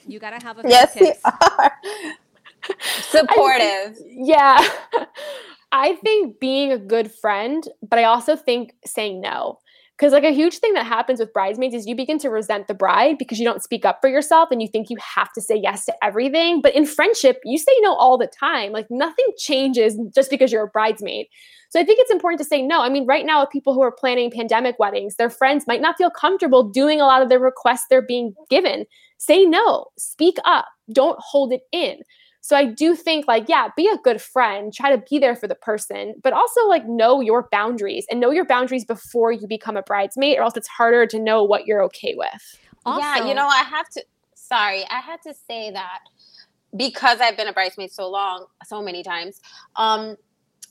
You 0.06 0.20
got 0.20 0.30
to 0.30 0.40
have 0.40 0.58
a 0.58 0.64
few 0.64 0.70
Yes, 0.70 0.96
you 1.00 1.12
tips. 1.12 1.20
are. 1.24 1.72
Supportive. 3.00 3.98
Yeah. 4.06 4.66
I 5.72 5.96
think 5.96 6.40
being 6.40 6.72
a 6.72 6.78
good 6.78 7.12
friend, 7.12 7.68
but 7.82 7.98
I 7.98 8.04
also 8.04 8.36
think 8.36 8.74
saying 8.86 9.20
no. 9.20 9.58
Because, 9.96 10.12
like, 10.12 10.24
a 10.24 10.32
huge 10.32 10.58
thing 10.58 10.74
that 10.74 10.86
happens 10.86 11.20
with 11.20 11.32
bridesmaids 11.32 11.72
is 11.72 11.86
you 11.86 11.94
begin 11.94 12.18
to 12.18 12.28
resent 12.28 12.66
the 12.66 12.74
bride 12.74 13.16
because 13.16 13.38
you 13.38 13.44
don't 13.44 13.62
speak 13.62 13.84
up 13.84 13.98
for 14.00 14.08
yourself 14.08 14.48
and 14.50 14.60
you 14.60 14.66
think 14.66 14.90
you 14.90 14.96
have 15.14 15.32
to 15.34 15.40
say 15.40 15.54
yes 15.54 15.84
to 15.84 15.94
everything. 16.02 16.60
But 16.60 16.74
in 16.74 16.84
friendship, 16.84 17.38
you 17.44 17.58
say 17.58 17.72
no 17.80 17.94
all 17.94 18.18
the 18.18 18.26
time. 18.26 18.72
Like, 18.72 18.86
nothing 18.90 19.26
changes 19.38 19.96
just 20.12 20.30
because 20.30 20.50
you're 20.50 20.64
a 20.64 20.68
bridesmaid. 20.68 21.26
So, 21.70 21.78
I 21.80 21.84
think 21.84 22.00
it's 22.00 22.10
important 22.10 22.40
to 22.40 22.44
say 22.44 22.60
no. 22.60 22.82
I 22.82 22.88
mean, 22.88 23.06
right 23.06 23.24
now, 23.24 23.40
with 23.40 23.50
people 23.50 23.72
who 23.72 23.82
are 23.82 23.92
planning 23.92 24.32
pandemic 24.32 24.80
weddings, 24.80 25.14
their 25.14 25.30
friends 25.30 25.64
might 25.68 25.80
not 25.80 25.96
feel 25.96 26.10
comfortable 26.10 26.68
doing 26.68 27.00
a 27.00 27.06
lot 27.06 27.22
of 27.22 27.28
the 27.28 27.38
requests 27.38 27.86
they're 27.88 28.02
being 28.02 28.34
given. 28.50 28.86
Say 29.18 29.44
no, 29.44 29.86
speak 29.96 30.38
up, 30.44 30.66
don't 30.92 31.18
hold 31.20 31.52
it 31.52 31.62
in. 31.70 31.98
So 32.44 32.54
I 32.56 32.66
do 32.66 32.94
think 32.94 33.26
like 33.26 33.48
yeah, 33.48 33.68
be 33.74 33.88
a 33.88 33.96
good 33.96 34.20
friend, 34.20 34.70
try 34.70 34.94
to 34.94 35.02
be 35.08 35.18
there 35.18 35.34
for 35.34 35.48
the 35.48 35.54
person, 35.54 36.12
but 36.22 36.34
also 36.34 36.66
like 36.68 36.86
know 36.86 37.22
your 37.22 37.48
boundaries 37.50 38.04
and 38.10 38.20
know 38.20 38.30
your 38.30 38.44
boundaries 38.44 38.84
before 38.84 39.32
you 39.32 39.46
become 39.46 39.78
a 39.78 39.82
bridesmaid 39.82 40.36
or 40.36 40.42
else 40.42 40.52
it's 40.54 40.68
harder 40.68 41.06
to 41.06 41.18
know 41.18 41.42
what 41.42 41.66
you're 41.66 41.82
okay 41.84 42.14
with. 42.14 42.58
yeah, 42.86 43.26
you 43.26 43.34
know, 43.34 43.46
I 43.46 43.62
have 43.62 43.88
to. 43.88 44.04
Sorry, 44.34 44.84
I 44.90 45.00
had 45.00 45.22
to 45.22 45.32
say 45.32 45.70
that 45.70 46.00
because 46.76 47.18
I've 47.22 47.34
been 47.34 47.48
a 47.48 47.52
bridesmaid 47.54 47.92
so 47.92 48.10
long, 48.10 48.44
so 48.66 48.82
many 48.82 49.02
times. 49.02 49.40
Um, 49.76 50.16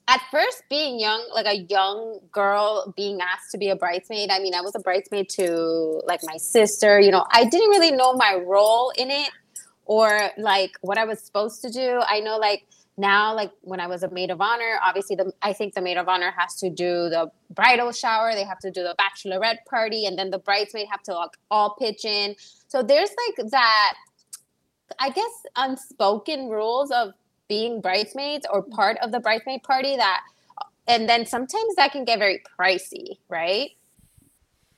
at 0.07 0.21
first, 0.29 0.62
being 0.69 0.99
young, 0.99 1.27
like 1.33 1.47
a 1.47 1.65
young 1.71 2.19
girl, 2.31 2.93
being 2.95 3.19
asked 3.19 3.49
to 3.49 3.57
be 3.57 3.69
a 3.69 3.75
bridesmaid. 3.75 4.29
I 4.29 4.38
mean, 4.38 4.53
I 4.53 4.62
was 4.62 4.75
a 4.75 4.79
bridesmaid 4.79 5.27
to 5.38 6.03
like 6.05 6.19
my 6.23 6.38
sister. 6.38 6.99
You 6.99 7.09
know, 7.09 7.25
I 7.31 7.45
didn't 7.45 7.69
really 7.69 7.89
know 7.89 8.13
my 8.13 8.39
role 8.45 8.91
in 8.95 9.09
it 9.09 9.31
or 9.86 10.30
like 10.38 10.72
what 10.82 10.98
I 10.98 11.06
was 11.06 11.19
supposed 11.22 11.62
to 11.63 11.69
do. 11.69 12.02
I 12.06 12.19
know, 12.19 12.38
like 12.38 12.65
now, 12.98 13.36
like 13.36 13.52
when 13.62 13.80
I 13.80 13.88
was 13.88 14.04
a 14.04 14.10
maid 14.10 14.30
of 14.30 14.39
honor, 14.39 14.80
obviously, 14.84 15.15
the 15.15 15.34
I 15.41 15.54
think 15.54 15.74
the 15.74 15.82
maid 15.82 15.98
of 15.98 16.08
honor 16.08 16.34
has 16.38 16.56
to 16.58 16.69
do 16.69 17.10
the 17.10 17.32
bridal 17.50 17.91
shower. 17.91 18.34
They 18.34 18.43
have 18.43 18.60
to 18.60 18.72
do 18.72 18.84
the 18.84 18.96
bachelorette 19.00 19.65
party, 19.67 20.06
and 20.06 20.17
then 20.17 20.30
the 20.30 20.39
bridesmaid 20.39 20.88
have 20.91 21.02
to 21.04 21.13
like 21.13 21.32
all 21.50 21.76
pitch 21.80 22.06
in. 22.06 22.36
So 22.67 22.84
there's 22.84 23.10
like 23.28 23.50
that, 23.52 23.93
I 25.00 25.10
guess, 25.10 25.32
unspoken 25.56 26.50
rules 26.50 26.91
of 26.91 27.13
being 27.48 27.82
bridesmaids 27.82 28.46
or 28.52 28.62
part 28.62 28.98
of 29.02 29.12
the 29.12 29.19
bridesmaid 29.19 29.63
party 29.63 29.96
that, 29.98 30.22
and 30.88 31.10
then 31.10 31.26
sometimes 31.26 31.76
that 31.76 31.91
can 31.91 32.06
get 32.06 32.19
very 32.19 32.41
pricey, 32.60 33.17
right? 33.28 33.72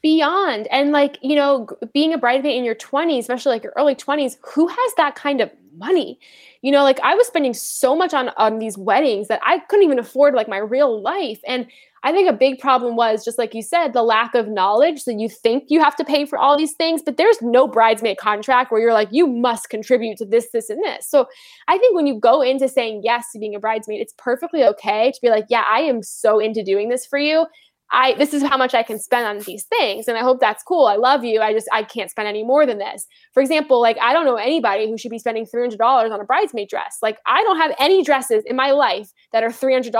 Beyond 0.05 0.67
and 0.67 0.91
like, 0.91 1.17
you 1.23 1.35
know, 1.35 1.67
being 1.91 2.13
a 2.13 2.19
bridesmaid 2.19 2.55
in 2.55 2.63
your 2.63 2.75
20s, 2.75 3.17
especially 3.17 3.53
like 3.53 3.63
your 3.63 3.73
early 3.75 3.95
20s, 3.95 4.37
who 4.53 4.67
has 4.67 4.93
that 4.97 5.15
kind 5.15 5.41
of 5.41 5.49
money? 5.75 6.19
You 6.61 6.71
know, 6.71 6.83
like 6.83 6.99
I 6.99 7.15
was 7.15 7.25
spending 7.25 7.55
so 7.55 7.95
much 7.95 8.13
on 8.13 8.29
on 8.37 8.59
these 8.59 8.77
weddings 8.77 9.29
that 9.29 9.41
I 9.43 9.57
couldn't 9.67 9.83
even 9.83 9.97
afford 9.97 10.35
like 10.35 10.47
my 10.47 10.59
real 10.59 11.01
life. 11.01 11.39
And 11.47 11.65
I 12.03 12.11
think 12.11 12.29
a 12.29 12.33
big 12.33 12.59
problem 12.59 12.95
was 12.95 13.25
just 13.25 13.39
like 13.39 13.55
you 13.55 13.63
said, 13.63 13.93
the 13.93 14.03
lack 14.03 14.35
of 14.35 14.47
knowledge. 14.47 15.01
So 15.01 15.09
you 15.09 15.27
think 15.27 15.63
you 15.69 15.81
have 15.83 15.95
to 15.95 16.05
pay 16.05 16.27
for 16.27 16.37
all 16.37 16.55
these 16.55 16.73
things, 16.73 17.01
but 17.01 17.17
there's 17.17 17.41
no 17.41 17.67
bridesmaid 17.67 18.17
contract 18.17 18.71
where 18.71 18.79
you're 18.79 18.93
like, 18.93 19.09
you 19.11 19.25
must 19.25 19.71
contribute 19.71 20.17
to 20.19 20.25
this, 20.25 20.51
this, 20.51 20.69
and 20.69 20.83
this. 20.83 21.09
So 21.09 21.25
I 21.67 21.79
think 21.79 21.95
when 21.95 22.05
you 22.05 22.19
go 22.19 22.43
into 22.43 22.69
saying 22.69 23.01
yes 23.03 23.31
to 23.31 23.39
being 23.39 23.55
a 23.55 23.59
bridesmaid, 23.59 24.01
it's 24.01 24.13
perfectly 24.19 24.63
okay 24.65 25.11
to 25.13 25.19
be 25.19 25.31
like, 25.31 25.45
yeah, 25.49 25.65
I 25.67 25.79
am 25.79 26.03
so 26.03 26.37
into 26.37 26.63
doing 26.63 26.89
this 26.89 27.07
for 27.07 27.17
you. 27.17 27.47
I 27.91 28.15
this 28.15 28.33
is 28.33 28.41
how 28.41 28.57
much 28.57 28.73
I 28.73 28.83
can 28.83 28.99
spend 28.99 29.27
on 29.27 29.39
these 29.39 29.65
things. 29.65 30.07
And 30.07 30.17
I 30.17 30.21
hope 30.21 30.39
that's 30.39 30.63
cool. 30.63 30.87
I 30.87 30.95
love 30.95 31.23
you. 31.23 31.41
I 31.41 31.53
just 31.53 31.67
I 31.71 31.83
can't 31.83 32.09
spend 32.09 32.27
any 32.27 32.43
more 32.43 32.65
than 32.65 32.77
this. 32.77 33.05
For 33.33 33.41
example, 33.41 33.81
like 33.81 33.97
I 34.01 34.13
don't 34.13 34.25
know 34.25 34.35
anybody 34.35 34.89
who 34.89 34.97
should 34.97 35.11
be 35.11 35.19
spending 35.19 35.45
$300 35.45 35.79
on 35.81 36.19
a 36.19 36.23
bridesmaid 36.23 36.69
dress. 36.69 36.97
Like 37.01 37.19
I 37.25 37.43
don't 37.43 37.57
have 37.57 37.75
any 37.79 38.03
dresses 38.03 38.43
in 38.45 38.55
my 38.55 38.71
life 38.71 39.09
that 39.33 39.43
are 39.43 39.49
$300, 39.49 39.91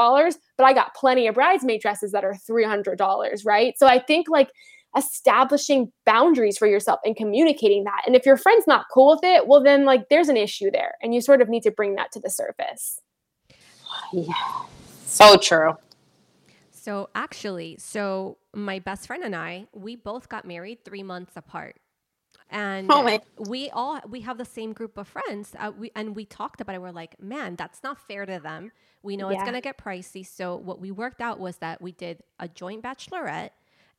but 0.58 0.63
I 0.63 0.74
got 0.74 0.95
plenty 0.95 1.28
of 1.28 1.36
bridesmaid 1.36 1.82
dresses 1.82 2.12
that 2.12 2.24
are 2.24 2.36
$300, 2.50 3.45
right? 3.45 3.78
So 3.78 3.88
I 3.88 4.00
think 4.00 4.28
like 4.30 4.50
establishing 4.98 5.91
boundaries 6.06 6.58
for 6.58 6.67
yourself 6.67 7.00
and 7.04 7.15
communicating 7.15 7.84
that. 7.84 8.04
And 8.08 8.15
if 8.15 8.26
your 8.26 8.38
friend's 8.38 8.65
not 8.65 8.86
cool 8.93 9.12
with 9.12 9.24
it, 9.24 9.48
well 9.48 9.62
then 9.62 9.86
like 9.86 10.10
there's 10.10 10.30
an 10.30 10.38
issue 10.38 10.71
there 10.71 10.95
and 11.02 11.13
you 11.13 11.21
sort 11.21 11.41
of 11.41 11.50
need 11.50 11.63
to 11.63 11.71
bring 11.71 11.95
that 11.95 12.12
to 12.13 12.19
the 12.19 12.30
surface. 12.30 13.00
Yeah, 14.12 14.34
so 15.06 15.38
true. 15.38 15.76
So 16.86 17.10
actually, 17.15 17.78
so 17.80 18.38
my 18.54 18.78
best 18.78 19.08
friend 19.08 19.24
and 19.24 19.36
I, 19.36 19.65
we 19.74 19.95
both 19.95 20.30
got 20.30 20.45
married 20.45 20.86
three 20.86 21.02
months 21.02 21.36
apart, 21.36 21.78
and 22.52 22.91
Oh 22.91 23.02
we 23.39 23.71
all 23.71 24.00
we 24.08 24.21
have 24.21 24.38
the 24.38 24.45
same 24.45 24.71
group 24.71 24.95
of 25.00 25.08
friends. 25.08 25.56
Uh, 25.58 25.71
we 25.76 25.91
and 25.95 26.15
we 26.15 26.26
talked 26.26 26.62
about 26.62 26.76
it. 26.76 26.82
We're 26.84 26.91
like, 26.91 27.19
man, 27.19 27.56
that's 27.56 27.82
not 27.82 27.98
fair 28.08 28.28
to 28.28 28.39
them. 28.39 28.71
We 29.02 29.17
know 29.17 29.30
it's 29.30 29.43
gonna 29.43 29.62
get 29.62 29.80
pricey. 29.80 30.24
So 30.24 30.56
what 30.56 30.80
we 30.80 30.91
worked 30.91 31.21
out 31.21 31.39
was 31.39 31.58
that 31.58 31.82
we 31.82 31.91
did 31.91 32.21
a 32.39 32.48
joint 32.48 32.84
bachelorette. 32.84 33.50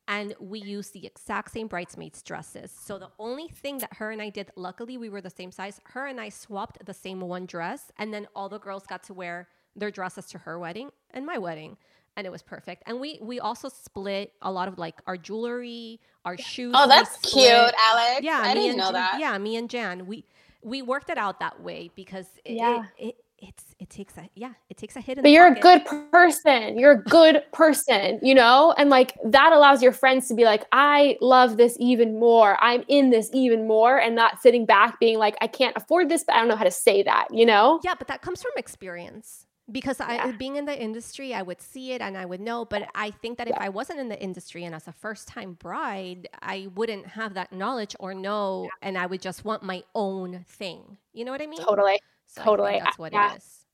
And 0.09 0.33
we 0.39 0.59
used 0.61 0.93
the 0.93 1.05
exact 1.05 1.51
same 1.51 1.67
bridesmaids 1.67 2.23
dresses. 2.23 2.71
So 2.71 2.97
the 2.97 3.09
only 3.19 3.49
thing 3.49 3.79
that 3.79 3.95
her 3.95 4.09
and 4.11 4.21
I 4.21 4.29
did, 4.29 4.51
luckily 4.55 4.95
we 4.95 5.09
were 5.09 5.19
the 5.19 5.29
same 5.29 5.51
size. 5.51 5.81
Her 5.83 6.07
and 6.07 6.21
I 6.21 6.29
swapped 6.29 6.85
the 6.85 6.93
same 6.93 7.19
one 7.19 7.45
dress, 7.45 7.91
and 7.97 8.13
then 8.13 8.25
all 8.33 8.47
the 8.47 8.57
girls 8.57 8.85
got 8.87 9.03
to 9.03 9.13
wear 9.13 9.49
their 9.75 9.91
dresses 9.91 10.25
to 10.27 10.37
her 10.37 10.57
wedding 10.57 10.91
and 11.11 11.25
my 11.25 11.37
wedding 11.37 11.75
and 12.17 12.27
it 12.27 12.31
was 12.31 12.41
perfect. 12.41 12.83
And 12.87 12.99
we 12.99 13.19
we 13.21 13.39
also 13.39 13.69
split 13.69 14.33
a 14.41 14.51
lot 14.51 14.67
of 14.67 14.77
like 14.77 15.01
our 15.07 15.15
jewelry, 15.15 16.01
our 16.25 16.37
shoes. 16.37 16.73
Oh, 16.75 16.87
that's 16.87 17.17
cute, 17.19 17.45
Alex. 17.47 18.21
Yeah, 18.23 18.41
I 18.43 18.53
me 18.53 18.61
didn't 18.61 18.69
and 18.71 18.77
know 18.79 18.83
Jan- 18.85 18.93
that. 18.93 19.17
Yeah, 19.19 19.37
me 19.37 19.55
and 19.55 19.69
Jan, 19.69 20.05
we 20.07 20.25
we 20.63 20.81
worked 20.81 21.09
it 21.09 21.17
out 21.17 21.39
that 21.39 21.61
way 21.61 21.91
because 21.95 22.27
it, 22.43 22.53
Yeah. 22.57 22.83
it, 22.97 23.07
it 23.09 23.15
it's 23.39 23.75
it 23.77 23.87
takes 23.91 24.17
a 24.17 24.27
yeah 24.33 24.53
it 24.67 24.77
takes 24.77 24.95
a 24.95 24.99
hit 24.99 25.21
but 25.21 25.29
you're 25.29 25.47
pocket. 25.53 25.59
a 25.59 25.61
good 25.61 25.85
person 26.11 26.79
you're 26.79 26.93
a 26.93 27.03
good 27.03 27.43
person 27.53 28.19
you 28.23 28.33
know 28.33 28.73
and 28.79 28.89
like 28.89 29.13
that 29.23 29.53
allows 29.53 29.83
your 29.83 29.91
friends 29.91 30.27
to 30.27 30.33
be 30.33 30.43
like 30.43 30.65
i 30.71 31.15
love 31.21 31.55
this 31.55 31.77
even 31.79 32.17
more 32.19 32.57
i'm 32.61 32.83
in 32.87 33.11
this 33.11 33.29
even 33.33 33.67
more 33.67 33.99
and 33.99 34.15
not 34.15 34.41
sitting 34.41 34.65
back 34.65 34.99
being 34.99 35.19
like 35.19 35.35
i 35.39 35.45
can't 35.45 35.77
afford 35.77 36.09
this 36.09 36.23
but 36.23 36.33
i 36.35 36.39
don't 36.39 36.47
know 36.47 36.55
how 36.55 36.63
to 36.63 36.71
say 36.71 37.03
that 37.03 37.27
you 37.31 37.45
know 37.45 37.79
yeah 37.83 37.93
but 37.95 38.07
that 38.07 38.23
comes 38.23 38.41
from 38.41 38.51
experience 38.57 39.45
because 39.71 39.99
yeah. 39.99 40.25
I 40.25 40.31
being 40.31 40.55
in 40.55 40.65
the 40.65 40.79
industry, 40.79 41.33
I 41.33 41.41
would 41.41 41.61
see 41.61 41.91
it 41.91 42.01
and 42.01 42.17
I 42.17 42.25
would 42.25 42.39
know. 42.39 42.65
But 42.65 42.87
I 42.95 43.11
think 43.11 43.37
that 43.37 43.47
if 43.47 43.55
I 43.57 43.69
wasn't 43.69 43.99
in 43.99 44.09
the 44.09 44.21
industry 44.21 44.63
and 44.63 44.73
as 44.73 44.87
a 44.87 44.93
first 44.93 45.27
time 45.27 45.53
bride, 45.53 46.29
I 46.41 46.67
wouldn't 46.75 47.05
have 47.07 47.33
that 47.33 47.51
knowledge 47.51 47.95
or 47.99 48.13
know, 48.13 48.63
yeah. 48.63 48.87
and 48.87 48.97
I 48.97 49.05
would 49.05 49.21
just 49.21 49.43
want 49.45 49.63
my 49.63 49.83
own 49.93 50.45
thing. 50.47 50.97
You 51.13 51.25
know 51.25 51.31
what 51.31 51.41
I 51.41 51.47
mean? 51.47 51.61
Totally. 51.61 51.99
So 52.27 52.43
totally. 52.43 52.79
that's 52.83 52.97
what 52.97 53.13
yeah. 53.13 53.33
it 53.33 53.37
is. 53.37 53.65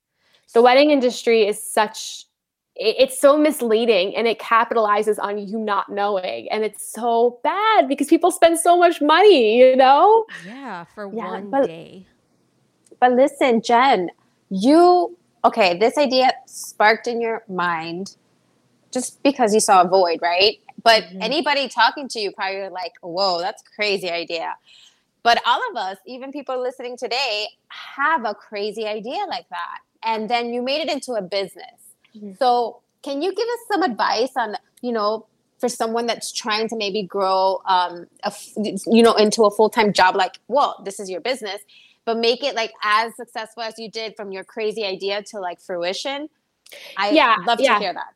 The 0.54 0.62
wedding 0.62 0.92
industry 0.92 1.48
is 1.48 1.62
such 1.62 2.26
it's 2.76 3.20
so 3.20 3.38
misleading 3.38 4.16
and 4.16 4.28
it 4.28 4.40
capitalizes 4.40 5.20
on 5.20 5.38
you 5.38 5.60
not 5.60 5.90
knowing 5.90 6.50
and 6.50 6.64
it's 6.64 6.92
so 6.92 7.40
bad 7.44 7.88
because 7.88 8.08
people 8.08 8.32
spend 8.32 8.58
so 8.58 8.76
much 8.76 9.00
money 9.00 9.60
you 9.60 9.76
know 9.76 10.26
yeah 10.44 10.84
for 10.96 11.08
one 11.08 11.52
but, 11.52 11.68
day 11.68 12.04
but 13.00 13.12
listen 13.12 13.62
jen 13.62 14.10
you 14.50 15.16
okay, 15.46 15.78
this 15.78 15.98
idea 15.98 16.32
sparked 16.46 17.08
in 17.08 17.22
your 17.22 17.44
mind 17.48 18.16
just 18.92 19.22
because 19.24 19.54
you 19.54 19.60
saw 19.60 19.82
a 19.82 19.88
void, 19.88 20.20
right? 20.22 20.60
But 20.84 21.04
mm-hmm. 21.04 21.22
anybody 21.22 21.68
talking 21.68 22.08
to 22.10 22.20
you 22.20 22.32
probably 22.32 22.70
like, 22.70 22.94
whoa, 23.02 23.40
that's 23.40 23.64
crazy 23.76 24.10
idea. 24.10 24.56
But 25.24 25.42
all 25.46 25.62
of 25.72 25.78
us, 25.78 25.98
even 26.06 26.32
people 26.32 26.62
listening 26.62 26.98
today, 26.98 27.48
have 27.70 28.26
a 28.26 28.36
crazy 28.36 28.86
idea 28.86 29.26
like 29.28 29.48
that. 29.50 29.80
And 30.04 30.30
then 30.30 30.54
you 30.54 30.62
made 30.62 30.82
it 30.82 30.92
into 30.92 31.14
a 31.14 31.22
business. 31.22 31.96
Mm-hmm. 32.16 32.34
So 32.40 32.82
can 33.04 33.22
you 33.22 33.34
give 33.34 33.48
us 33.48 33.60
some 33.72 33.84
advice 33.84 34.32
on, 34.36 34.56
you 34.82 34.92
know, 34.92 35.26
for 35.60 35.70
someone 35.70 36.06
that's 36.06 36.32
trying 36.34 36.68
to 36.68 36.76
maybe 36.76 37.04
grow, 37.04 37.62
um, 37.66 38.08
a, 38.24 38.34
you 38.86 39.02
know, 39.02 39.14
into 39.14 39.44
a 39.44 39.52
full 39.52 39.70
time 39.70 39.94
job? 39.94 40.16
Like, 40.16 40.40
well, 40.50 40.82
this 40.84 41.00
is 41.00 41.10
your 41.10 41.22
business 41.22 41.62
but 42.06 42.18
make 42.18 42.44
it 42.44 42.56
like 42.56 42.72
as 42.84 43.16
successful 43.16 43.64
as 43.64 43.76
you 43.78 43.90
did 43.90 44.16
from 44.16 44.32
your 44.32 44.44
crazy 44.44 44.86
idea 44.86 45.24
to 45.32 45.40
like 45.40 45.62
fruition. 45.62 46.30
I 46.98 47.12
yeah, 47.12 47.36
love 47.46 47.58
to 47.58 47.64
yeah. 47.64 47.80
hear 47.80 47.94
that. 47.94 48.14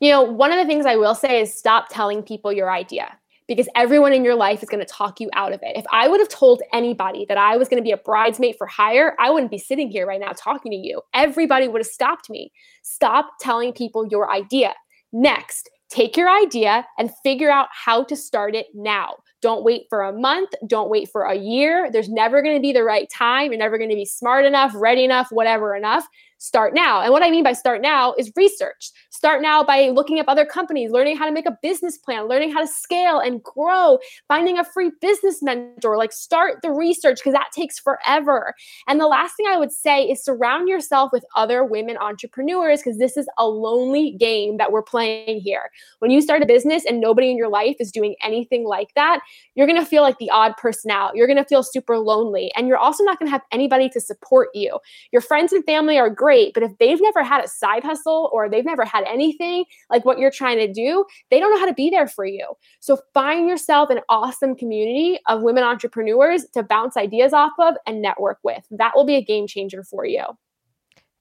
You 0.00 0.10
know, 0.10 0.22
one 0.22 0.52
of 0.52 0.58
the 0.58 0.64
things 0.64 0.86
I 0.86 0.96
will 0.96 1.14
say 1.14 1.40
is 1.40 1.52
stop 1.52 1.88
telling 1.90 2.22
people 2.22 2.52
your 2.52 2.70
idea 2.70 3.18
because 3.48 3.68
everyone 3.76 4.12
in 4.12 4.24
your 4.24 4.34
life 4.34 4.62
is 4.62 4.68
going 4.68 4.84
to 4.84 4.92
talk 4.92 5.20
you 5.20 5.30
out 5.32 5.52
of 5.52 5.60
it. 5.62 5.76
If 5.76 5.84
I 5.92 6.08
would 6.08 6.20
have 6.20 6.28
told 6.28 6.62
anybody 6.72 7.26
that 7.28 7.38
I 7.38 7.56
was 7.56 7.68
going 7.68 7.80
to 7.80 7.84
be 7.84 7.92
a 7.92 7.96
bridesmaid 7.96 8.56
for 8.56 8.66
hire, 8.66 9.14
I 9.18 9.30
wouldn't 9.30 9.50
be 9.50 9.58
sitting 9.58 9.90
here 9.90 10.06
right 10.06 10.20
now 10.20 10.32
talking 10.32 10.72
to 10.72 10.76
you. 10.78 11.02
Everybody 11.14 11.68
would 11.68 11.80
have 11.80 11.86
stopped 11.86 12.28
me. 12.28 12.52
Stop 12.82 13.30
telling 13.40 13.72
people 13.72 14.06
your 14.08 14.32
idea. 14.32 14.74
Next, 15.12 15.70
take 15.88 16.16
your 16.16 16.28
idea 16.28 16.86
and 16.98 17.10
figure 17.22 17.50
out 17.50 17.68
how 17.72 18.02
to 18.04 18.16
start 18.16 18.54
it 18.54 18.66
now. 18.74 19.16
Don't 19.46 19.62
wait 19.62 19.86
for 19.88 20.02
a 20.02 20.12
month. 20.12 20.54
Don't 20.66 20.90
wait 20.90 21.08
for 21.08 21.22
a 21.22 21.36
year. 21.36 21.88
There's 21.92 22.08
never 22.08 22.42
going 22.42 22.56
to 22.56 22.60
be 22.60 22.72
the 22.72 22.82
right 22.82 23.08
time. 23.08 23.52
You're 23.52 23.60
never 23.60 23.78
going 23.78 23.90
to 23.90 23.94
be 23.94 24.04
smart 24.04 24.44
enough, 24.44 24.72
ready 24.74 25.04
enough, 25.04 25.28
whatever 25.30 25.76
enough 25.76 26.04
start 26.38 26.74
now. 26.74 27.00
And 27.00 27.12
what 27.12 27.22
I 27.22 27.30
mean 27.30 27.44
by 27.44 27.52
start 27.52 27.80
now 27.80 28.14
is 28.18 28.30
research. 28.36 28.90
Start 29.10 29.40
now 29.40 29.64
by 29.64 29.88
looking 29.88 30.20
up 30.20 30.26
other 30.28 30.44
companies, 30.44 30.90
learning 30.90 31.16
how 31.16 31.26
to 31.26 31.32
make 31.32 31.46
a 31.46 31.56
business 31.62 31.96
plan, 31.96 32.28
learning 32.28 32.52
how 32.52 32.60
to 32.60 32.66
scale 32.66 33.18
and 33.18 33.42
grow, 33.42 33.98
finding 34.28 34.58
a 34.58 34.64
free 34.64 34.90
business 35.00 35.42
mentor. 35.42 35.96
Like 35.96 36.12
start 36.12 36.58
the 36.62 36.70
research 36.70 37.18
because 37.18 37.32
that 37.32 37.50
takes 37.54 37.78
forever. 37.78 38.54
And 38.86 39.00
the 39.00 39.06
last 39.06 39.36
thing 39.36 39.46
I 39.48 39.56
would 39.56 39.72
say 39.72 40.04
is 40.04 40.22
surround 40.22 40.68
yourself 40.68 41.10
with 41.12 41.24
other 41.34 41.64
women 41.64 41.96
entrepreneurs 41.96 42.80
because 42.80 42.98
this 42.98 43.16
is 43.16 43.26
a 43.38 43.46
lonely 43.46 44.12
game 44.12 44.58
that 44.58 44.72
we're 44.72 44.82
playing 44.82 45.40
here. 45.40 45.70
When 46.00 46.10
you 46.10 46.20
start 46.20 46.42
a 46.42 46.46
business 46.46 46.84
and 46.84 47.00
nobody 47.00 47.30
in 47.30 47.36
your 47.36 47.48
life 47.48 47.76
is 47.80 47.90
doing 47.90 48.14
anything 48.22 48.66
like 48.66 48.88
that, 48.94 49.20
you're 49.54 49.66
going 49.66 49.80
to 49.80 49.86
feel 49.86 50.02
like 50.02 50.18
the 50.18 50.30
odd 50.30 50.56
person 50.56 50.90
out. 50.90 51.16
You're 51.16 51.26
going 51.26 51.36
to 51.38 51.44
feel 51.44 51.62
super 51.62 51.98
lonely. 51.98 52.52
And 52.56 52.68
you're 52.68 52.76
also 52.76 53.02
not 53.04 53.18
going 53.18 53.28
to 53.28 53.32
have 53.32 53.42
anybody 53.50 53.88
to 53.90 54.00
support 54.00 54.48
you. 54.54 54.78
Your 55.12 55.22
friends 55.22 55.52
and 55.52 55.64
family 55.64 55.98
are 55.98 56.10
great 56.10 56.25
great. 56.26 56.54
But 56.54 56.64
if 56.64 56.76
they've 56.78 57.00
never 57.00 57.22
had 57.22 57.44
a 57.44 57.46
side 57.46 57.84
hustle 57.84 58.30
or 58.32 58.48
they've 58.48 58.64
never 58.64 58.84
had 58.84 59.04
anything 59.04 59.64
like 59.90 60.04
what 60.04 60.18
you're 60.18 60.32
trying 60.32 60.58
to 60.58 60.72
do, 60.72 61.04
they 61.30 61.38
don't 61.38 61.52
know 61.52 61.60
how 61.60 61.66
to 61.66 61.74
be 61.74 61.88
there 61.88 62.08
for 62.08 62.24
you. 62.24 62.54
So 62.80 62.98
find 63.14 63.48
yourself 63.48 63.90
an 63.90 64.00
awesome 64.08 64.56
community 64.56 65.20
of 65.28 65.42
women 65.42 65.62
entrepreneurs 65.62 66.44
to 66.54 66.64
bounce 66.64 66.96
ideas 66.96 67.32
off 67.32 67.52
of 67.60 67.74
and 67.86 68.02
network 68.02 68.38
with. 68.42 68.66
That 68.72 68.96
will 68.96 69.04
be 69.04 69.14
a 69.14 69.22
game 69.22 69.46
changer 69.46 69.84
for 69.84 70.04
you. 70.04 70.24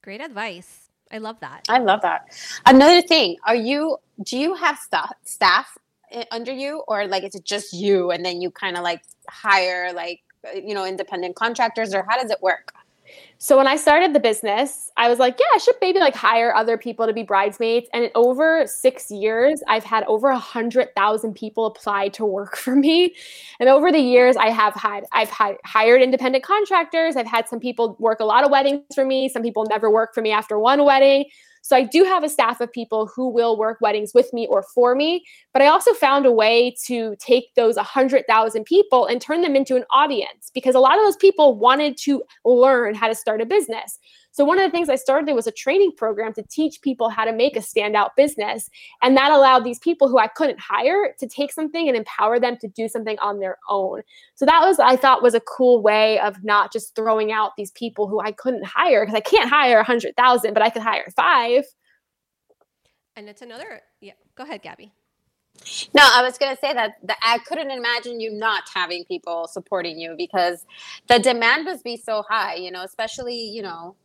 Great 0.03 0.21
advice. 0.21 0.89
I 1.11 1.19
love 1.19 1.39
that. 1.41 1.65
I 1.69 1.77
love 1.77 2.01
that. 2.01 2.35
Another 2.65 3.03
thing, 3.03 3.37
are 3.45 3.55
you 3.55 3.97
do 4.23 4.39
you 4.39 4.55
have 4.55 4.79
staff 4.79 5.11
staff 5.23 5.77
under 6.31 6.51
you 6.51 6.83
or 6.87 7.05
like 7.05 7.23
is 7.23 7.35
it 7.35 7.45
just 7.45 7.73
you 7.73 8.09
and 8.09 8.25
then 8.25 8.41
you 8.41 8.49
kind 8.49 8.75
of 8.75 8.81
like 8.81 9.03
hire 9.29 9.93
like 9.93 10.21
uh, 10.47 10.57
you 10.57 10.73
know 10.73 10.83
independent 10.83 11.35
contractors 11.35 11.93
or 11.93 12.03
how 12.09 12.19
does 12.19 12.31
it 12.31 12.41
work? 12.41 12.73
So 13.37 13.57
when 13.57 13.67
I 13.67 13.75
started 13.75 14.13
the 14.13 14.19
business, 14.19 14.91
I 14.97 15.09
was 15.09 15.19
like, 15.19 15.37
yeah, 15.39 15.45
I 15.53 15.57
should 15.57 15.75
maybe 15.81 15.99
like 15.99 16.15
hire 16.15 16.55
other 16.55 16.77
people 16.77 17.05
to 17.05 17.13
be 17.13 17.23
bridesmaids. 17.23 17.87
And 17.93 18.05
in 18.05 18.11
over 18.15 18.65
six 18.65 19.11
years, 19.11 19.61
I've 19.67 19.83
had 19.83 20.03
over 20.05 20.29
a 20.29 20.39
hundred 20.39 20.95
thousand 20.95 21.35
people 21.35 21.65
apply 21.65 22.09
to 22.09 22.25
work 22.25 22.55
for 22.65 22.75
me. 22.75 23.13
And 23.59 23.69
over 23.69 23.91
the 23.91 23.99
years, 23.99 24.37
I 24.37 24.49
have 24.49 24.73
had 24.73 25.05
I've 25.11 25.29
had 25.29 25.57
hired 25.65 26.01
independent 26.01 26.43
contractors. 26.43 27.15
I've 27.15 27.27
had 27.27 27.47
some 27.47 27.59
people 27.59 27.95
work 27.99 28.19
a 28.19 28.25
lot 28.25 28.43
of 28.43 28.51
weddings 28.51 28.83
for 28.93 29.05
me. 29.05 29.29
Some 29.29 29.43
people 29.43 29.65
never 29.65 29.91
work 29.91 30.13
for 30.13 30.21
me 30.21 30.31
after 30.31 30.57
one 30.57 30.83
wedding. 30.85 31.25
So 31.65 31.75
I 31.75 31.81
do 31.81 32.03
have 32.03 32.23
a 32.23 32.29
staff 32.29 32.61
of 32.61 32.71
people 32.71 33.07
who 33.07 33.27
will 33.27 33.57
work 33.57 33.79
weddings 33.81 34.13
with 34.13 34.31
me 34.33 34.45
or 34.45 34.61
for 34.61 34.93
me, 34.93 35.25
but 35.51 35.63
I 35.63 35.65
also 35.65 35.93
found 35.93 36.27
a 36.27 36.31
way 36.31 36.75
to 36.85 37.15
take 37.19 37.55
those 37.55 37.75
100,000 37.75 38.63
people 38.65 39.07
and 39.07 39.19
turn 39.19 39.41
them 39.41 39.55
into 39.55 39.75
an 39.75 39.83
audience 39.89 40.51
because 40.53 40.75
a 40.75 40.79
lot 40.79 40.99
of 40.99 41.03
those 41.03 41.15
people 41.15 41.57
wanted 41.57 41.97
to 42.03 42.21
learn 42.45 42.93
how 42.93 43.07
to 43.07 43.15
start 43.15 43.41
a 43.41 43.47
business. 43.47 43.97
So 44.35 44.43
one 44.43 44.59
of 44.59 44.65
the 44.65 44.69
things 44.69 44.89
I 44.89 44.95
started 44.95 45.33
was 45.33 45.47
a 45.47 45.51
training 45.51 45.93
program 45.95 46.33
to 46.33 46.43
teach 46.43 46.81
people 46.81 47.07
how 47.07 47.23
to 47.23 47.31
make 47.31 47.55
a 47.55 47.61
standout 47.61 48.09
business. 48.17 48.69
And 49.01 49.15
that 49.15 49.31
allowed 49.31 49.63
these 49.63 49.79
people 49.79 50.09
who 50.09 50.19
I 50.19 50.27
couldn't 50.27 50.59
hire 50.59 51.15
to 51.19 51.25
take 51.25 51.53
something 51.53 51.87
and 51.87 51.95
empower 51.95 52.37
them 52.37 52.57
to 52.57 52.67
do 52.67 52.89
something 52.89 53.17
on 53.19 53.39
their 53.39 53.57
own. 53.69 54.01
So 54.33 54.45
that 54.45 54.59
was, 54.59 54.77
I 54.77 54.97
thought, 54.97 55.23
was 55.23 55.35
a 55.35 55.39
cool 55.39 55.81
way 55.81 56.19
of 56.19 56.43
not 56.43 56.73
just 56.73 56.95
throwing 56.97 57.31
out 57.31 57.53
these 57.55 57.71
people 57.71 58.09
who 58.09 58.19
I 58.19 58.33
couldn't 58.33 58.65
hire 58.65 59.05
because 59.05 59.15
I 59.15 59.21
can't 59.21 59.49
hire 59.49 59.79
a 59.79 59.85
hundred 59.85 60.17
thousand, 60.17 60.53
but 60.53 60.61
I 60.61 60.69
could 60.69 60.81
hire 60.81 61.09
five. 61.15 61.63
And 63.15 63.29
it's 63.29 63.41
another, 63.41 63.79
yeah, 64.01 64.15
go 64.35 64.43
ahead, 64.43 64.61
Gabby. 64.63 64.91
No, 65.93 66.03
I 66.03 66.21
was 66.21 66.37
going 66.37 66.53
to 66.53 66.59
say 66.59 66.73
that 66.73 66.95
the, 67.01 67.15
I 67.21 67.37
couldn't 67.37 67.71
imagine 67.71 68.19
you 68.19 68.33
not 68.33 68.63
having 68.73 69.05
people 69.05 69.47
supporting 69.47 69.97
you 69.97 70.15
because 70.17 70.65
the 71.07 71.19
demand 71.19 71.63
must 71.63 71.85
be 71.85 71.95
so 71.95 72.21
high, 72.27 72.55
you 72.55 72.69
know, 72.69 72.83
especially, 72.83 73.39
you 73.39 73.61
know, 73.61 73.95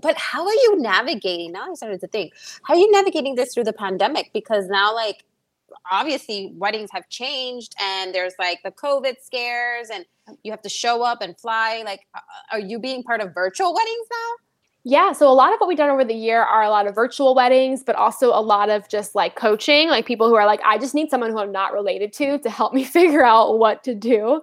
but 0.00 0.16
how 0.16 0.46
are 0.46 0.54
you 0.54 0.76
navigating 0.78 1.52
now 1.52 1.70
i 1.70 1.74
started 1.74 2.00
to 2.00 2.06
think 2.06 2.32
how 2.62 2.74
are 2.74 2.80
you 2.80 2.90
navigating 2.90 3.34
this 3.34 3.54
through 3.54 3.64
the 3.64 3.72
pandemic? 3.72 4.30
Because 4.32 4.68
now 4.68 4.94
like 4.94 5.24
obviously 5.90 6.52
weddings 6.56 6.90
have 6.92 7.08
changed 7.08 7.74
and 7.80 8.14
there's 8.14 8.34
like 8.38 8.58
the 8.62 8.70
covid 8.70 9.14
scares 9.22 9.90
and 9.90 10.04
oh. 10.28 10.36
you 10.42 10.50
have 10.50 10.62
to 10.62 10.68
show 10.68 11.02
up 11.02 11.20
and 11.20 11.38
fly 11.38 11.82
like 11.84 12.06
uh, 12.14 12.18
uh, 12.18 12.56
are 12.56 12.60
you 12.60 12.78
being 12.78 13.02
part 13.02 13.20
of 13.20 13.34
virtual 13.34 13.74
weddings 13.74 14.06
now? 14.10 14.44
Yeah, 14.84 15.12
so 15.12 15.30
a 15.30 15.34
lot 15.34 15.52
of 15.52 15.58
what 15.58 15.68
we've 15.68 15.76
done 15.76 15.90
over 15.90 16.04
the 16.04 16.14
year 16.14 16.40
are 16.40 16.62
a 16.62 16.70
lot 16.70 16.86
of 16.86 16.94
virtual 16.94 17.34
weddings, 17.34 17.82
but 17.82 17.94
also 17.94 18.28
a 18.28 18.40
lot 18.40 18.70
of 18.70 18.88
just 18.88 19.14
like 19.14 19.34
coaching, 19.34 19.90
like 19.90 20.06
people 20.06 20.28
who 20.28 20.34
are 20.34 20.46
like, 20.46 20.60
I 20.64 20.78
just 20.78 20.94
need 20.94 21.10
someone 21.10 21.30
who 21.30 21.38
I'm 21.38 21.52
not 21.52 21.74
related 21.74 22.12
to 22.14 22.38
to 22.38 22.48
help 22.48 22.72
me 22.72 22.84
figure 22.98 23.24
out 23.24 23.58
what 23.58 23.84
to 23.84 23.94
do. 23.94 24.40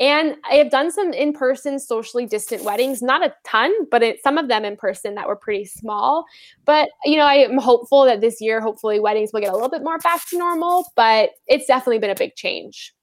And 0.00 0.36
I 0.50 0.54
have 0.54 0.70
done 0.70 0.90
some 0.90 1.12
in 1.12 1.34
person, 1.34 1.78
socially 1.78 2.24
distant 2.24 2.64
weddings, 2.64 3.02
not 3.02 3.22
a 3.24 3.34
ton, 3.44 3.70
but 3.90 4.02
it, 4.02 4.22
some 4.22 4.38
of 4.38 4.48
them 4.48 4.64
in 4.64 4.76
person 4.76 5.14
that 5.16 5.28
were 5.28 5.36
pretty 5.36 5.66
small. 5.66 6.24
But, 6.64 6.88
you 7.04 7.16
know, 7.16 7.26
I 7.26 7.34
am 7.34 7.58
hopeful 7.58 8.06
that 8.06 8.22
this 8.22 8.40
year, 8.40 8.62
hopefully, 8.62 8.98
weddings 8.98 9.30
will 9.32 9.40
get 9.40 9.50
a 9.50 9.52
little 9.52 9.68
bit 9.68 9.84
more 9.84 9.98
back 9.98 10.26
to 10.30 10.38
normal, 10.38 10.86
but 10.96 11.32
it's 11.46 11.66
definitely 11.66 11.98
been 11.98 12.10
a 12.10 12.14
big 12.14 12.34
change. 12.34 12.94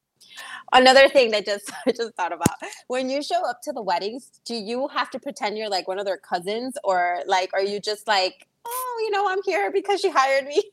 Another 0.73 1.07
thing 1.07 1.31
that 1.31 1.45
just 1.45 1.71
I 1.85 1.91
just 1.91 2.15
thought 2.15 2.33
about 2.33 2.55
when 2.87 3.09
you 3.09 3.21
show 3.21 3.47
up 3.47 3.61
to 3.63 3.71
the 3.71 3.81
weddings, 3.81 4.31
do 4.43 4.55
you 4.55 4.87
have 4.87 5.11
to 5.11 5.19
pretend 5.19 5.57
you're 5.57 5.69
like 5.69 5.87
one 5.87 5.99
of 5.99 6.05
their 6.05 6.17
cousins, 6.17 6.77
or 6.83 7.19
like 7.27 7.53
are 7.53 7.63
you 7.63 7.79
just 7.79 8.07
like, 8.07 8.47
oh, 8.65 9.01
you 9.03 9.11
know, 9.11 9.27
I'm 9.29 9.41
here 9.45 9.71
because 9.71 10.01
she 10.01 10.09
hired 10.09 10.45
me? 10.45 10.61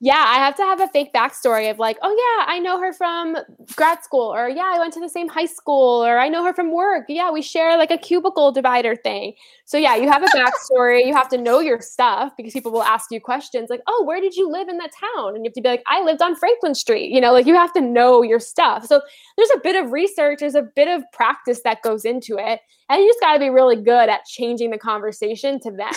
yeah, 0.00 0.24
I 0.26 0.34
have 0.36 0.56
to 0.56 0.62
have 0.62 0.80
a 0.80 0.88
fake 0.88 1.12
backstory 1.14 1.70
of 1.70 1.78
like, 1.78 1.96
oh 2.02 2.10
yeah, 2.10 2.52
I 2.52 2.58
know 2.58 2.80
her 2.80 2.92
from 2.92 3.36
grad 3.76 4.02
school, 4.02 4.34
or 4.34 4.48
yeah, 4.48 4.72
I 4.74 4.78
went 4.78 4.92
to 4.94 5.00
the 5.00 5.08
same 5.08 5.28
high 5.28 5.46
school, 5.46 6.04
or 6.04 6.18
I 6.18 6.28
know 6.28 6.44
her 6.44 6.52
from 6.52 6.72
work. 6.72 7.04
Yeah, 7.08 7.30
we 7.30 7.40
share 7.42 7.76
like 7.78 7.90
a 7.90 7.98
cubicle 7.98 8.50
divider 8.50 8.96
thing. 8.96 9.34
So 9.64 9.78
yeah, 9.78 9.94
you 9.96 10.10
have 10.10 10.22
a 10.22 10.26
backstory. 10.26 11.06
you 11.06 11.14
have 11.14 11.28
to 11.28 11.38
know 11.38 11.60
your 11.60 11.80
stuff 11.80 12.32
because 12.36 12.52
people 12.52 12.72
will 12.72 12.82
ask 12.82 13.10
you 13.10 13.20
questions 13.20 13.70
like, 13.70 13.82
oh, 13.86 14.04
where 14.04 14.20
did 14.20 14.34
you 14.34 14.50
live 14.50 14.68
in 14.68 14.78
that 14.78 14.90
town? 15.14 15.36
And 15.36 15.44
you 15.44 15.48
have 15.50 15.54
to 15.54 15.60
be 15.60 15.68
like, 15.68 15.84
I 15.86 16.02
lived 16.02 16.20
on 16.20 16.34
Franklin 16.34 16.74
Street. 16.74 17.10
You 17.12 17.20
know, 17.20 17.32
like 17.32 17.46
you 17.46 17.54
have 17.54 17.72
to 17.74 17.80
know 17.80 18.22
your 18.22 18.40
stuff. 18.40 18.86
So 18.86 19.00
there's 19.36 19.50
a 19.54 19.60
bit 19.62 19.82
of 19.82 19.92
research, 19.92 20.40
there's 20.40 20.54
a 20.54 20.62
bit 20.62 20.88
of 20.88 21.04
practice 21.12 21.60
that 21.64 21.82
goes 21.82 22.04
into 22.04 22.38
it, 22.38 22.60
and 22.88 23.00
you 23.00 23.08
just 23.08 23.20
got 23.20 23.34
to 23.34 23.38
be 23.38 23.50
really 23.50 23.76
good 23.76 24.08
at 24.08 24.24
changing 24.24 24.70
the 24.70 24.78
conversation 24.78 25.60
to 25.60 25.70
them. 25.70 25.92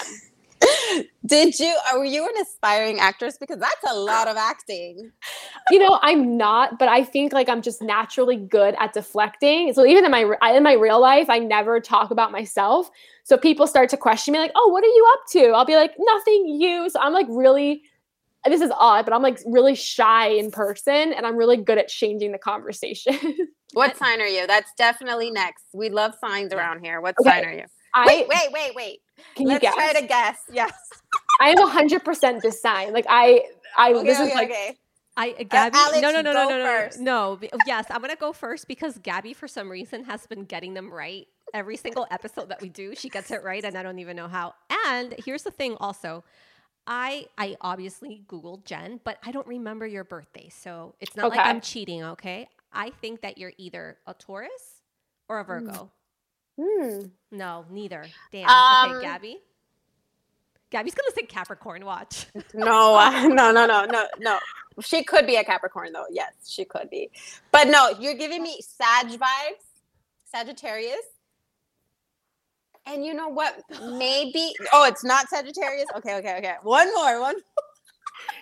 Did 1.26 1.60
you? 1.60 1.76
Uh, 1.92 1.98
are 1.98 2.06
you 2.06 2.24
an 2.24 2.42
aspiring 2.42 3.00
actress? 3.00 3.38
Because 3.40 3.58
that's 3.58 3.84
a 3.90 3.96
lot 3.96 4.28
of 4.28 4.38
acting. 4.38 5.12
You 5.72 5.80
know, 5.80 6.00
I'm 6.02 6.38
not, 6.38 6.78
but 6.78 6.88
I 6.88 7.04
think 7.04 7.34
like 7.34 7.50
I'm 7.50 7.62
just 7.62 7.82
naturally 7.82 8.38
good 8.38 8.76
at 8.80 8.94
deflecting. 8.94 9.74
So 9.74 9.86
even 9.86 10.06
in 10.06 10.12
my 10.12 10.36
in 10.56 10.64
my 10.64 10.74
real 10.74 11.02
life, 11.02 11.30
I 11.30 11.40
never 11.40 11.80
talk 11.80 12.12
about 12.12 12.32
myself. 12.32 12.90
So 13.24 13.38
people 13.38 13.66
start 13.66 13.90
to 13.90 13.98
question 13.98 14.34
me, 14.34 14.40
like, 14.40 14.52
"Oh, 14.56 14.70
what 14.70 14.84
are 14.84 14.88
you 14.88 15.10
up 15.14 15.20
to?" 15.32 15.46
I'll 15.56 15.66
be 15.66 15.76
like, 15.76 15.94
"Nothing, 15.98 16.48
you." 16.60 16.90
So 16.90 17.00
I'm 17.00 17.14
like 17.14 17.28
really. 17.30 17.84
This 18.48 18.62
is 18.62 18.72
odd, 18.80 19.06
but 19.06 19.14
I'm 19.16 19.24
like 19.24 19.40
really 19.48 19.74
shy 19.74 20.28
in 20.28 20.52
person, 20.52 21.14
and 21.14 21.26
I'm 21.26 21.36
really 21.36 21.58
good 21.58 21.80
at 21.80 21.88
changing 21.88 22.32
the 22.32 22.38
conversation. 22.38 23.18
what 23.74 23.98
sign 23.98 24.22
are 24.22 24.28
you? 24.28 24.46
That's 24.46 24.72
definitely 24.78 25.32
next. 25.32 25.64
We 25.74 25.90
love 25.90 26.14
signs 26.24 26.54
around 26.54 26.86
here. 26.86 27.02
What 27.02 27.16
okay. 27.20 27.30
sign 27.32 27.46
are 27.46 27.54
you? 27.54 27.66
I, 27.96 28.06
wait, 28.08 28.28
wait, 28.28 28.52
wait, 28.52 28.76
wait. 28.76 29.00
Can 29.36 29.48
Let's 29.48 29.64
you 29.64 29.70
guess? 29.70 29.76
try 29.76 29.94
to 29.94 30.08
guess. 30.08 30.38
Yes. 30.52 30.74
I 31.42 31.50
am 31.52 31.68
hundred 31.70 32.04
percent 32.04 32.42
this 32.44 32.62
sign. 32.62 32.94
Like 32.94 33.06
I, 33.10 33.44
I. 33.78 33.94
Okay, 33.94 34.04
this 34.06 34.20
okay, 34.20 34.30
is 34.30 34.36
like. 34.36 34.50
Okay. 34.52 34.78
I 35.18 35.30
uh, 35.40 35.44
Gabby. 35.44 35.78
Alex, 35.78 36.02
no, 36.02 36.12
no, 36.12 36.22
no, 36.22 36.34
no, 36.34 36.50
no, 36.50 36.58
no, 36.58 36.66
first. 36.66 37.00
no. 37.00 37.40
Yes, 37.66 37.86
I'm 37.90 38.02
gonna 38.02 38.18
go 38.18 38.34
first 38.34 38.68
because 38.68 38.98
Gabby, 39.00 39.34
for 39.34 39.48
some 39.48 39.72
reason, 39.72 40.04
has 40.04 40.28
been 40.28 40.44
getting 40.44 40.74
them 40.74 40.94
right 40.94 41.28
every 41.54 41.78
single 41.78 42.06
episode 42.12 42.50
that 42.50 42.62
we 42.62 42.70
do. 42.70 42.96
She 42.96 43.10
gets 43.10 43.32
it 43.32 43.44
right, 43.44 43.64
and 43.64 43.78
I 43.78 43.84
don't 43.84 44.00
even 44.00 44.18
know 44.18 44.28
how. 44.28 44.54
And 44.88 45.16
here's 45.26 45.44
the 45.44 45.52
thing, 45.52 45.78
also. 45.80 46.24
I 46.88 47.28
I 47.38 47.56
obviously 47.62 48.24
googled 48.28 48.66
Jen, 48.66 49.00
but 49.04 49.18
I 49.24 49.32
don't 49.32 49.48
remember 49.48 49.88
your 49.88 50.04
birthday, 50.04 50.50
so 50.50 50.96
it's 51.00 51.16
not 51.16 51.28
Okay. 51.28 51.38
like 51.38 51.48
I'm 51.48 51.62
cheating. 51.62 52.04
Okay, 52.04 52.48
I 52.74 52.92
think 53.02 53.22
that 53.22 53.38
you're 53.38 53.54
either 53.58 53.98
a 54.06 54.14
Taurus 54.14 54.82
or 55.30 55.40
a 55.40 55.44
Virgo. 55.46 55.92
Hmm. 56.60 57.00
No, 57.32 57.66
neither. 57.70 58.06
Damn. 58.32 58.50
Um, 58.50 58.92
okay, 58.92 59.02
Gabby. 59.06 59.40
Gabby's 60.72 60.96
gonna 60.96 61.12
say 61.16 61.26
Capricorn. 61.26 61.86
Watch. 61.86 62.28
No, 62.54 62.96
uh, 62.96 63.28
no, 63.28 63.52
no, 63.52 63.66
no, 63.66 63.86
no, 63.86 64.08
no. 64.20 64.40
She 64.82 65.04
could 65.04 65.26
be 65.26 65.36
a 65.38 65.44
Capricorn, 65.44 65.94
though. 65.94 66.06
Yes, 66.10 66.34
she 66.48 66.66
could 66.66 66.90
be. 66.90 67.10
But 67.52 67.68
no, 67.68 67.90
you're 68.00 68.16
giving 68.16 68.44
me 68.44 68.60
Sag 68.62 69.08
vibes, 69.08 69.64
Sagittarius. 70.26 70.98
And 72.86 73.06
you 73.06 73.14
know 73.14 73.30
what? 73.30 73.62
Maybe. 73.98 74.54
Oh, 74.74 74.86
it's 74.86 75.04
not 75.04 75.30
Sagittarius. 75.30 75.88
Okay, 75.98 76.16
okay, 76.18 76.38
okay. 76.38 76.56
One 76.62 76.94
more. 76.94 77.22
One. 77.22 77.36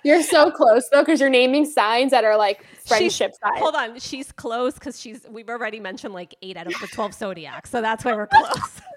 You're 0.03 0.23
so 0.23 0.51
close 0.51 0.87
though, 0.91 1.01
because 1.01 1.19
you're 1.19 1.29
naming 1.29 1.65
signs 1.65 2.11
that 2.11 2.23
are 2.23 2.37
like 2.37 2.65
friendship 2.85 3.31
signs. 3.41 3.59
Hold 3.59 3.75
on, 3.75 3.99
she's 3.99 4.31
close 4.31 4.73
because 4.75 4.99
she's. 4.99 5.25
We've 5.29 5.49
already 5.49 5.79
mentioned 5.79 6.13
like 6.13 6.35
eight 6.41 6.57
out 6.57 6.67
of 6.67 6.73
the 6.81 6.87
twelve 6.87 7.13
zodiacs, 7.13 7.69
so 7.69 7.81
that's 7.81 8.03
why 8.05 8.13
we're 8.15 8.27
close. 8.27 8.81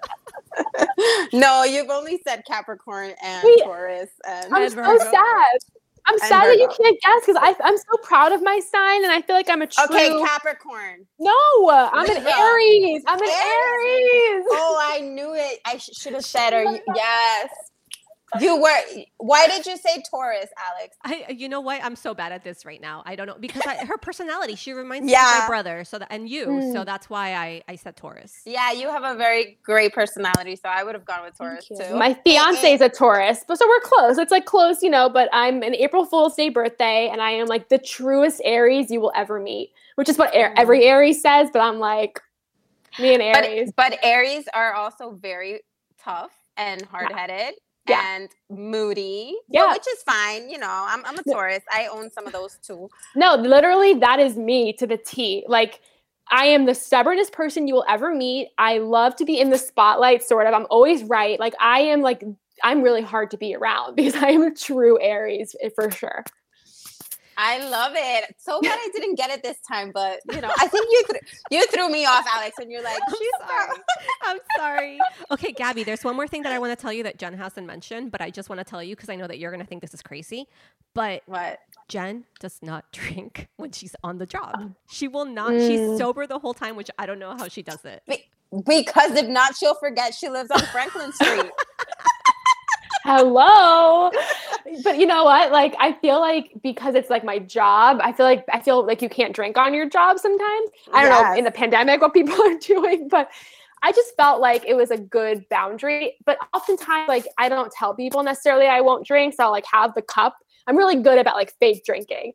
No, 1.32 1.64
you've 1.64 1.90
only 1.90 2.18
said 2.26 2.42
Capricorn 2.46 3.12
and 3.22 3.44
Wait, 3.44 3.62
Taurus. 3.62 4.08
And 4.26 4.54
I'm 4.54 4.62
And 4.62 4.72
so 4.72 4.98
sad. 4.98 5.12
I'm 6.08 6.14
And 6.14 6.20
sad 6.22 6.44
that 6.48 6.56
you 6.58 6.68
can't 6.68 6.98
guess 7.02 7.26
because 7.26 7.56
I'm 7.62 7.76
so 7.76 7.96
proud 8.04 8.32
of 8.32 8.42
my 8.42 8.58
sign 8.60 9.04
and 9.04 9.12
I 9.12 9.20
feel 9.20 9.36
like 9.36 9.50
I'm 9.50 9.60
a 9.60 9.66
true. 9.66 9.84
okay, 9.84 10.08
Capricorn. 10.24 11.06
no, 11.18 11.30
I'm 11.68 12.08
an 12.08 12.16
Aries. 12.26 13.02
I'm 13.06 13.20
an 13.20 13.28
Aries. 13.28 14.10
Aries. 14.12 14.44
Oh, 14.50 14.78
I 14.92 15.00
knew 15.00 15.34
it. 15.34 15.60
I 15.66 15.76
sh- 15.78 15.90
should 15.92 16.14
have 16.14 16.24
said 16.24 16.52
her. 16.52 16.62
You- 16.62 16.80
Yes. 16.94 17.48
You 18.40 18.60
were. 18.60 19.04
Why 19.18 19.46
did 19.46 19.66
you 19.66 19.76
say 19.76 20.02
Taurus, 20.10 20.46
Alex? 20.72 20.96
I, 21.04 21.32
you 21.32 21.48
know 21.48 21.60
what? 21.60 21.82
I'm 21.82 21.96
so 21.96 22.14
bad 22.14 22.32
at 22.32 22.44
this 22.44 22.64
right 22.64 22.80
now. 22.80 23.02
I 23.06 23.16
don't 23.16 23.26
know 23.26 23.36
because 23.38 23.62
I, 23.66 23.76
her 23.86 23.98
personality. 23.98 24.56
She 24.56 24.72
reminds 24.72 25.06
me 25.06 25.14
of 25.14 25.20
my 25.20 25.44
brother. 25.46 25.84
So 25.84 25.98
that, 25.98 26.08
and 26.10 26.28
you. 26.28 26.44
So 26.72 26.78
hmm. 26.78 26.84
that's 26.84 27.08
why 27.10 27.34
I 27.34 27.62
I 27.68 27.76
said 27.76 27.96
Taurus. 27.96 28.40
Yeah, 28.44 28.72
you 28.72 28.88
have 28.88 29.04
a 29.04 29.14
very 29.14 29.58
great 29.62 29.92
personality, 29.94 30.56
so 30.56 30.68
I 30.68 30.82
would 30.82 30.94
have 30.94 31.04
gone 31.04 31.24
with 31.24 31.36
Taurus 31.36 31.66
too. 31.68 31.96
My 31.96 32.14
fiance 32.14 32.72
is 32.72 32.80
a 32.80 32.88
Taurus, 32.88 33.44
but 33.46 33.58
so 33.58 33.66
we're 33.68 33.80
close. 33.80 34.18
It's 34.18 34.32
like 34.32 34.44
close, 34.46 34.82
you 34.82 34.90
know. 34.90 35.08
But 35.08 35.28
I'm 35.32 35.62
an 35.62 35.74
April 35.74 36.04
Fool's 36.04 36.34
Day 36.34 36.48
birthday, 36.48 37.08
and 37.10 37.20
I 37.20 37.32
am 37.32 37.46
like 37.46 37.68
the 37.68 37.78
truest 37.78 38.40
Aries 38.44 38.90
you 38.90 39.00
will 39.00 39.12
ever 39.14 39.40
meet, 39.40 39.72
which 39.96 40.08
is 40.08 40.18
what 40.18 40.34
Ar- 40.34 40.50
hmm. 40.50 40.58
every 40.58 40.84
Aries 40.84 41.22
says. 41.22 41.48
But 41.52 41.60
I'm 41.60 41.78
like 41.78 42.20
me 42.98 43.14
and 43.14 43.22
Aries. 43.22 43.72
but, 43.76 43.90
but 43.90 43.98
Aries 44.02 44.44
are 44.54 44.74
also 44.74 45.10
very 45.12 45.60
tough 45.98 46.32
and 46.56 46.82
hard 46.86 47.12
headed. 47.12 47.54
Yeah. 47.88 48.16
And 48.16 48.28
moody, 48.50 49.36
Yeah. 49.48 49.66
yeah, 49.66 49.72
which 49.72 49.86
is 49.88 50.02
fine. 50.02 50.48
You 50.48 50.58
know, 50.58 50.68
I'm, 50.70 51.04
I'm 51.04 51.18
a 51.18 51.22
Taurus. 51.22 51.62
I 51.72 51.86
own 51.86 52.10
some 52.10 52.26
of 52.26 52.32
those 52.32 52.58
too. 52.62 52.88
No, 53.14 53.34
literally, 53.34 53.94
that 53.94 54.18
is 54.20 54.36
me 54.36 54.72
to 54.74 54.86
the 54.86 54.96
T. 54.96 55.44
Like, 55.48 55.80
I 56.30 56.46
am 56.46 56.66
the 56.66 56.74
stubbornest 56.74 57.32
person 57.32 57.68
you 57.68 57.74
will 57.74 57.84
ever 57.88 58.14
meet. 58.14 58.48
I 58.58 58.78
love 58.78 59.14
to 59.16 59.24
be 59.24 59.38
in 59.40 59.50
the 59.50 59.58
spotlight, 59.58 60.22
sort 60.24 60.46
of. 60.46 60.54
I'm 60.54 60.66
always 60.70 61.04
right. 61.04 61.38
Like, 61.38 61.54
I 61.60 61.80
am 61.80 62.00
like, 62.02 62.24
I'm 62.64 62.82
really 62.82 63.02
hard 63.02 63.30
to 63.32 63.36
be 63.38 63.54
around 63.54 63.94
because 63.96 64.16
I 64.16 64.30
am 64.30 64.42
a 64.42 64.54
true 64.54 64.98
Aries 65.00 65.54
eh, 65.62 65.70
for 65.74 65.90
sure. 65.90 66.24
I 67.38 67.58
love 67.68 67.92
it. 67.94 68.34
So 68.38 68.60
glad 68.60 68.78
I 68.80 68.88
didn't 68.94 69.16
get 69.16 69.30
it 69.30 69.42
this 69.42 69.58
time, 69.68 69.90
but 69.92 70.20
you 70.32 70.40
know, 70.40 70.50
I 70.58 70.68
think 70.68 70.86
you 70.90 71.02
th- 71.10 71.22
you 71.50 71.66
threw 71.66 71.88
me 71.90 72.06
off, 72.06 72.24
Alex, 72.34 72.56
and 72.58 72.70
you're 72.70 72.82
like, 72.82 72.98
I'm 73.08 73.14
she's 73.18 73.30
sorry. 73.48 73.78
I'm 74.24 74.38
sorry. 74.56 74.98
Okay, 75.30 75.52
Gabby, 75.52 75.84
there's 75.84 76.02
one 76.04 76.16
more 76.16 76.26
thing 76.26 76.42
that 76.42 76.52
I 76.52 76.58
want 76.58 76.76
to 76.76 76.80
tell 76.80 76.92
you 76.92 77.02
that 77.02 77.18
Jen 77.18 77.34
hasn't 77.34 77.66
mentioned, 77.66 78.10
but 78.10 78.20
I 78.20 78.30
just 78.30 78.48
want 78.48 78.58
to 78.60 78.64
tell 78.64 78.82
you 78.82 78.96
because 78.96 79.08
I 79.10 79.16
know 79.16 79.26
that 79.26 79.38
you're 79.38 79.50
going 79.50 79.60
to 79.62 79.66
think 79.66 79.82
this 79.82 79.92
is 79.94 80.02
crazy. 80.02 80.46
But 80.94 81.22
What? 81.26 81.58
Jen 81.88 82.24
does 82.40 82.58
not 82.62 82.84
drink 82.92 83.48
when 83.56 83.70
she's 83.72 83.94
on 84.02 84.18
the 84.18 84.26
job. 84.26 84.74
She 84.88 85.06
will 85.08 85.26
not. 85.26 85.52
She's 85.52 85.80
Mm. 85.80 85.98
sober 85.98 86.26
the 86.26 86.38
whole 86.38 86.54
time, 86.54 86.74
which 86.76 86.90
I 86.98 87.04
don't 87.06 87.18
know 87.18 87.36
how 87.36 87.48
she 87.48 87.62
does 87.62 87.84
it. 87.84 88.02
Be- 88.08 88.24
because 88.66 89.10
if 89.16 89.26
not, 89.28 89.56
she'll 89.56 89.74
forget 89.74 90.14
she 90.14 90.28
lives 90.28 90.50
on 90.50 90.60
Franklin 90.60 91.12
Street. 91.12 91.50
Hello. 93.06 94.10
but 94.82 94.98
you 94.98 95.06
know 95.06 95.22
what? 95.22 95.52
Like, 95.52 95.76
I 95.78 95.92
feel 95.92 96.18
like 96.18 96.52
because 96.60 96.96
it's 96.96 97.08
like 97.08 97.22
my 97.22 97.38
job, 97.38 98.00
I 98.02 98.12
feel 98.12 98.26
like 98.26 98.44
I 98.52 98.60
feel 98.60 98.84
like 98.84 99.00
you 99.00 99.08
can't 99.08 99.32
drink 99.32 99.56
on 99.56 99.72
your 99.72 99.88
job 99.88 100.18
sometimes. 100.18 100.70
I 100.92 101.04
don't 101.04 101.12
know 101.12 101.38
in 101.38 101.44
the 101.44 101.52
pandemic 101.52 102.00
what 102.00 102.12
people 102.12 102.34
are 102.42 102.58
doing, 102.58 103.06
but 103.08 103.30
I 103.82 103.92
just 103.92 104.16
felt 104.16 104.40
like 104.40 104.64
it 104.66 104.74
was 104.74 104.90
a 104.90 104.98
good 104.98 105.48
boundary. 105.48 106.16
But 106.24 106.38
oftentimes, 106.52 107.08
like, 107.08 107.28
I 107.38 107.48
don't 107.48 107.70
tell 107.70 107.94
people 107.94 108.24
necessarily 108.24 108.66
I 108.66 108.80
won't 108.80 109.06
drink. 109.06 109.34
So 109.34 109.44
I'll 109.44 109.52
like 109.52 109.66
have 109.72 109.94
the 109.94 110.02
cup. 110.02 110.36
I'm 110.66 110.76
really 110.76 111.00
good 111.00 111.18
about 111.18 111.36
like 111.36 111.54
fake 111.60 111.84
drinking. 111.84 112.32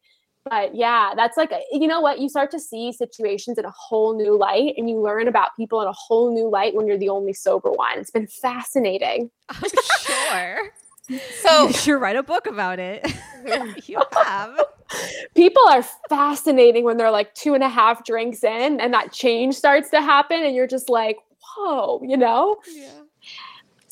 But 0.50 0.74
yeah, 0.76 1.12
that's 1.16 1.38
like, 1.38 1.52
a- 1.52 1.62
you 1.72 1.88
know 1.88 2.02
what? 2.02 2.20
You 2.20 2.28
start 2.30 2.50
to 2.52 2.60
see 2.60 2.92
situations 2.92 3.58
in 3.58 3.66
a 3.66 3.72
whole 3.78 4.16
new 4.18 4.38
light 4.38 4.74
and 4.78 4.90
you 4.90 5.00
learn 5.00 5.28
about 5.28 5.50
people 5.56 5.82
in 5.82 5.88
a 5.88 5.94
whole 5.94 6.34
new 6.34 6.50
light 6.50 6.74
when 6.74 6.88
you're 6.88 6.98
the 6.98 7.10
only 7.10 7.34
sober 7.34 7.72
one. 7.72 8.00
It's 8.00 8.10
been 8.12 8.28
fascinating. 8.28 9.30
I'm 9.50 9.62
oh, 9.78 9.98
sure. 10.02 10.72
So 11.42 11.68
you 11.68 11.74
should 11.74 11.98
write 12.00 12.16
a 12.16 12.24
book 12.24 12.48
about 12.48 12.80
it. 12.80 13.06
you 13.86 14.02
have. 14.24 14.58
people 15.36 15.62
are 15.68 15.84
fascinating 16.10 16.86
when 16.86 16.96
they're 16.96 17.12
like 17.12 17.34
two 17.36 17.54
and 17.54 17.64
a 17.64 17.68
half 17.70 18.06
drinks 18.06 18.44
in 18.46 18.80
and 18.80 18.94
that 18.94 19.12
change 19.12 19.56
starts 19.56 19.90
to 19.90 20.02
happen 20.02 20.42
and 20.42 20.56
you're 20.56 20.68
just 20.68 20.90
like 20.90 21.18
whoa 21.58 22.02
you 22.04 22.16
know 22.16 22.56
Yeah. 22.74 23.01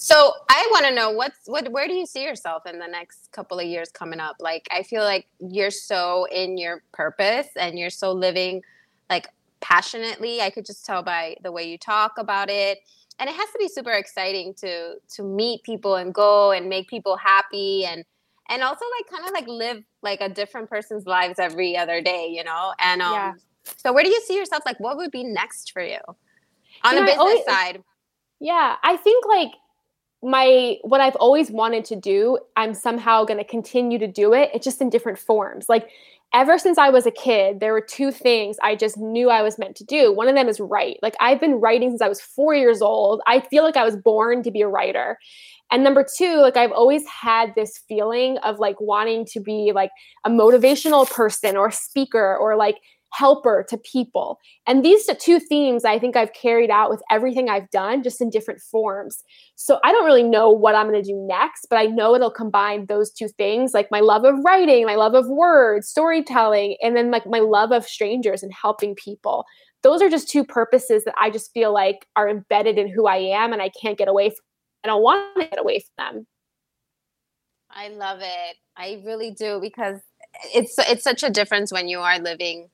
So 0.02 0.32
I 0.50 0.66
want 0.72 0.86
to 0.86 0.94
know 0.96 1.10
what's 1.12 1.40
what 1.46 1.70
where 1.74 1.86
do 1.86 1.94
you 1.94 2.06
see 2.06 2.24
yourself 2.24 2.66
in 2.66 2.80
the 2.80 2.88
next 2.88 3.30
couple 3.34 3.60
of 3.60 3.66
years 3.66 3.90
coming 3.90 4.22
up? 4.22 4.38
Like 4.40 4.66
I 4.72 4.82
feel 4.84 5.04
like 5.04 5.28
you're 5.40 5.72
so 5.72 6.26
in 6.32 6.58
your 6.58 6.84
purpose 6.94 7.48
and 7.58 7.78
you're 7.78 7.90
so 7.90 8.14
living 8.14 8.62
like 9.10 9.28
passionately. 9.60 10.40
I 10.42 10.52
could 10.52 10.66
just 10.66 10.86
tell 10.86 11.04
by 11.04 11.36
the 11.44 11.52
way 11.52 11.66
you 11.70 11.78
talk 11.78 12.14
about 12.18 12.50
it. 12.50 12.80
And 13.20 13.30
it 13.30 13.36
has 13.36 13.50
to 13.52 13.58
be 13.60 13.68
super 13.68 13.92
exciting 13.92 14.54
to 14.62 14.96
to 15.16 15.22
meet 15.24 15.64
people 15.64 15.96
and 15.96 16.14
go 16.14 16.52
and 16.52 16.70
make 16.70 16.88
people 16.88 17.18
happy 17.18 17.84
and 17.86 18.06
and 18.50 18.64
also 18.64 18.86
like 18.98 19.12
kind 19.12 19.26
of 19.28 19.34
like 19.34 19.48
live 19.50 19.84
like 20.02 20.22
a 20.22 20.30
different 20.30 20.70
person's 20.70 21.06
lives 21.08 21.40
every 21.40 21.76
other 21.76 22.00
day, 22.02 22.28
you 22.32 22.46
know? 22.46 22.74
And 22.80 23.02
um 23.02 23.14
Yeah. 23.14 23.34
so 23.76 23.92
where 23.92 24.06
do 24.06 24.10
you 24.10 24.22
see 24.22 24.38
yourself 24.38 24.64
like 24.66 24.80
what 24.80 24.96
would 24.96 25.12
be 25.12 25.26
next 25.26 25.74
for 25.74 25.82
you? 25.84 26.00
On 26.86 26.94
You 26.94 27.02
know, 27.02 27.06
business 27.06 27.20
always- 27.20 27.44
side. 27.46 27.84
yeah 28.40 28.78
i 28.82 28.96
think 28.96 29.26
like 29.28 29.52
my 30.22 30.78
what 30.82 31.00
i've 31.00 31.16
always 31.16 31.50
wanted 31.50 31.86
to 31.86 31.96
do 31.96 32.38
i'm 32.58 32.74
somehow 32.74 33.24
going 33.24 33.38
to 33.38 33.44
continue 33.44 33.98
to 33.98 34.08
do 34.08 34.34
it. 34.34 34.50
It's 34.54 34.66
just 34.66 34.82
in 34.82 34.90
different 34.90 35.18
forms. 35.18 35.70
Like 35.70 35.90
ever 36.34 36.58
since 36.60 36.78
i 36.78 36.90
was 36.90 37.06
a 37.06 37.12
kid 37.12 37.60
there 37.60 37.74
were 37.74 37.82
two 37.82 38.12
things 38.12 38.58
i 38.62 38.76
just 38.76 38.98
knew 38.98 39.30
i 39.30 39.42
was 39.42 39.58
meant 39.58 39.76
to 39.78 39.84
do. 39.84 40.14
One 40.14 40.28
of 40.28 40.36
them 40.36 40.50
is 40.50 40.60
write. 40.60 41.00
Like 41.02 41.16
i've 41.20 41.40
been 41.40 41.56
writing 41.56 41.92
since 41.92 42.02
i 42.02 42.10
was 42.10 42.22
four 42.22 42.54
years 42.54 42.82
old. 42.82 43.22
I 43.28 43.40
feel 43.40 43.64
like 43.64 43.78
i 43.78 43.86
was 43.86 43.96
born 43.96 44.44
to 44.44 44.52
be 44.52 44.62
a 44.62 44.68
writer. 44.68 45.18
And 45.72 45.84
number 45.84 46.04
two, 46.18 46.38
like 46.42 46.58
I've 46.58 46.72
always 46.72 47.08
had 47.08 47.54
this 47.56 47.80
feeling 47.88 48.38
of 48.40 48.60
like 48.60 48.82
wanting 48.82 49.26
to 49.26 49.40
be 49.40 49.72
like 49.74 49.92
a 50.26 50.30
motivational 50.30 51.10
person 51.10 51.56
or 51.56 51.70
speaker 51.70 52.36
or 52.36 52.56
like 52.56 52.78
helper 53.12 53.66
to 53.70 53.78
people. 53.78 54.38
And 54.68 54.84
these 54.84 55.10
two 55.20 55.40
themes 55.40 55.86
I 55.86 56.00
think 56.00 56.16
I've 56.16 56.34
carried 56.34 56.70
out 56.70 56.90
with 56.90 57.02
everything 57.10 57.50
I've 57.50 57.70
done, 57.72 58.04
just 58.04 58.22
in 58.22 58.30
different 58.30 58.62
forms. 58.62 59.24
So 59.56 59.80
I 59.84 59.92
don't 59.92 60.06
really 60.06 60.24
know 60.24 60.50
what 60.50 60.76
I'm 60.76 60.90
going 60.90 61.02
to 61.02 61.08
do 61.08 61.26
next, 61.28 61.68
but 61.70 61.78
I 61.78 61.86
know 61.86 62.16
it'll 62.16 62.32
combine 62.32 62.86
those 62.88 63.12
two 63.12 63.28
things 63.30 63.74
like 63.74 63.88
my 63.92 64.00
love 64.00 64.24
of 64.24 64.36
writing, 64.46 64.86
my 64.86 64.96
love 64.96 65.14
of 65.14 65.28
words, 65.28 65.88
storytelling, 65.88 66.78
and 66.82 66.96
then 66.96 67.12
like 67.12 67.26
my 67.26 67.40
love 67.40 67.72
of 67.72 67.86
strangers 67.86 68.44
and 68.44 68.52
helping 68.54 68.96
people. 68.96 69.46
Those 69.82 70.02
are 70.02 70.10
just 70.10 70.30
two 70.30 70.44
purposes 70.44 71.06
that 71.06 71.16
I 71.18 71.30
just 71.30 71.54
feel 71.54 71.74
like 71.74 72.06
are 72.16 72.30
embedded 72.30 72.78
in 72.78 72.90
who 72.90 73.08
I 73.08 73.18
am 73.18 73.54
and 73.54 73.62
I 73.62 73.70
can't 73.82 73.98
get 73.98 74.08
away 74.08 74.30
from. 74.30 74.38
I 74.84 74.88
don't 74.88 75.04
want 75.04 75.36
to 75.38 75.46
get 75.46 75.60
away 75.60 75.80
from 75.80 76.16
them. 76.16 76.28
I 77.72 77.90
love 77.90 78.20
it. 78.22 78.56
I 78.76 79.02
really 79.06 79.32
do 79.32 79.60
because 79.62 80.00
it's 80.54 80.76
it's 80.80 81.04
such 81.04 81.24
a 81.24 81.30
difference 81.30 81.72
when 81.72 81.88
you 81.88 82.00
are 82.00 82.20
living 82.20 82.70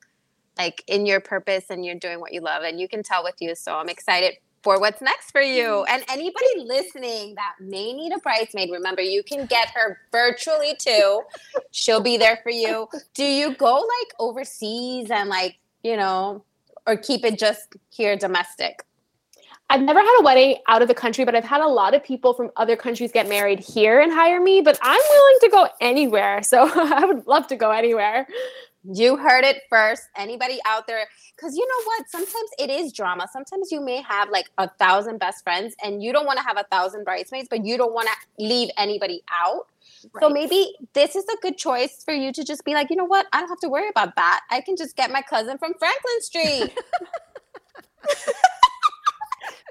like 0.58 0.82
in 0.86 1.06
your 1.06 1.20
purpose 1.20 1.64
and 1.70 1.84
you're 1.84 1.94
doing 1.94 2.20
what 2.20 2.32
you 2.32 2.40
love 2.40 2.62
and 2.62 2.80
you 2.80 2.88
can 2.88 3.02
tell 3.02 3.22
with 3.22 3.36
you 3.40 3.54
so 3.54 3.76
i'm 3.76 3.88
excited 3.88 4.34
for 4.62 4.80
what's 4.80 5.00
next 5.00 5.30
for 5.30 5.40
you 5.40 5.84
and 5.84 6.04
anybody 6.08 6.46
listening 6.56 7.34
that 7.36 7.54
may 7.60 7.92
need 7.92 8.12
a 8.12 8.18
bridesmaid 8.18 8.70
remember 8.70 9.02
you 9.02 9.22
can 9.22 9.46
get 9.46 9.68
her 9.68 9.98
virtually 10.10 10.74
too 10.76 11.22
she'll 11.70 12.00
be 12.00 12.16
there 12.16 12.38
for 12.42 12.50
you 12.50 12.88
do 13.14 13.24
you 13.24 13.54
go 13.54 13.74
like 13.74 14.14
overseas 14.18 15.10
and 15.10 15.28
like 15.28 15.58
you 15.82 15.96
know 15.96 16.44
or 16.86 16.96
keep 16.96 17.24
it 17.24 17.38
just 17.38 17.76
here 17.90 18.16
domestic 18.16 18.82
I've 19.68 19.80
never 19.80 19.98
had 19.98 20.20
a 20.20 20.22
wedding 20.22 20.58
out 20.68 20.82
of 20.82 20.88
the 20.88 20.94
country, 20.94 21.24
but 21.24 21.34
I've 21.34 21.44
had 21.44 21.60
a 21.60 21.66
lot 21.66 21.92
of 21.92 22.04
people 22.04 22.34
from 22.34 22.50
other 22.56 22.76
countries 22.76 23.10
get 23.10 23.28
married 23.28 23.58
here 23.58 24.00
and 24.00 24.12
hire 24.12 24.40
me. 24.40 24.60
But 24.60 24.78
I'm 24.80 25.00
willing 25.10 25.36
to 25.40 25.48
go 25.48 25.68
anywhere. 25.80 26.42
So 26.42 26.70
I 26.74 27.04
would 27.04 27.26
love 27.26 27.48
to 27.48 27.56
go 27.56 27.72
anywhere. 27.72 28.28
You 28.92 29.16
heard 29.16 29.44
it 29.44 29.62
first. 29.68 30.02
Anybody 30.16 30.58
out 30.66 30.86
there? 30.86 31.06
Because 31.34 31.56
you 31.56 31.66
know 31.66 31.84
what? 31.84 32.08
Sometimes 32.08 32.50
it 32.58 32.70
is 32.70 32.92
drama. 32.92 33.26
Sometimes 33.32 33.72
you 33.72 33.80
may 33.80 34.00
have 34.02 34.30
like 34.30 34.50
a 34.58 34.68
thousand 34.68 35.18
best 35.18 35.42
friends 35.42 35.74
and 35.82 36.02
you 36.02 36.12
don't 36.12 36.26
want 36.26 36.38
to 36.38 36.44
have 36.44 36.56
a 36.56 36.64
thousand 36.70 37.04
bridesmaids, 37.04 37.48
but 37.50 37.64
you 37.64 37.76
don't 37.76 37.92
want 37.92 38.08
to 38.08 38.44
leave 38.44 38.70
anybody 38.78 39.22
out. 39.32 39.66
Right. 40.12 40.22
So 40.22 40.28
maybe 40.28 40.74
this 40.92 41.16
is 41.16 41.24
a 41.24 41.36
good 41.42 41.56
choice 41.56 42.02
for 42.04 42.14
you 42.14 42.32
to 42.32 42.44
just 42.44 42.64
be 42.64 42.74
like, 42.74 42.90
you 42.90 42.96
know 42.96 43.04
what? 43.04 43.26
I 43.32 43.40
don't 43.40 43.48
have 43.48 43.60
to 43.60 43.68
worry 43.68 43.88
about 43.88 44.14
that. 44.16 44.40
I 44.50 44.60
can 44.60 44.76
just 44.76 44.94
get 44.96 45.10
my 45.10 45.22
cousin 45.22 45.58
from 45.58 45.74
Franklin 45.78 46.20
Street. 46.20 46.78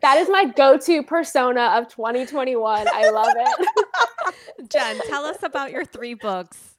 that 0.01 0.18
is 0.18 0.30
my 0.30 0.45
go-to 0.45 1.03
persona 1.03 1.74
of 1.76 1.88
2021. 1.88 2.88
I 2.91 3.09
love 3.09 3.34
it. 3.38 3.68
Jen, 4.70 4.99
tell 5.07 5.24
us 5.26 5.41
about 5.41 5.72
your 5.72 5.86
three 5.86 6.16
books. 6.16 6.76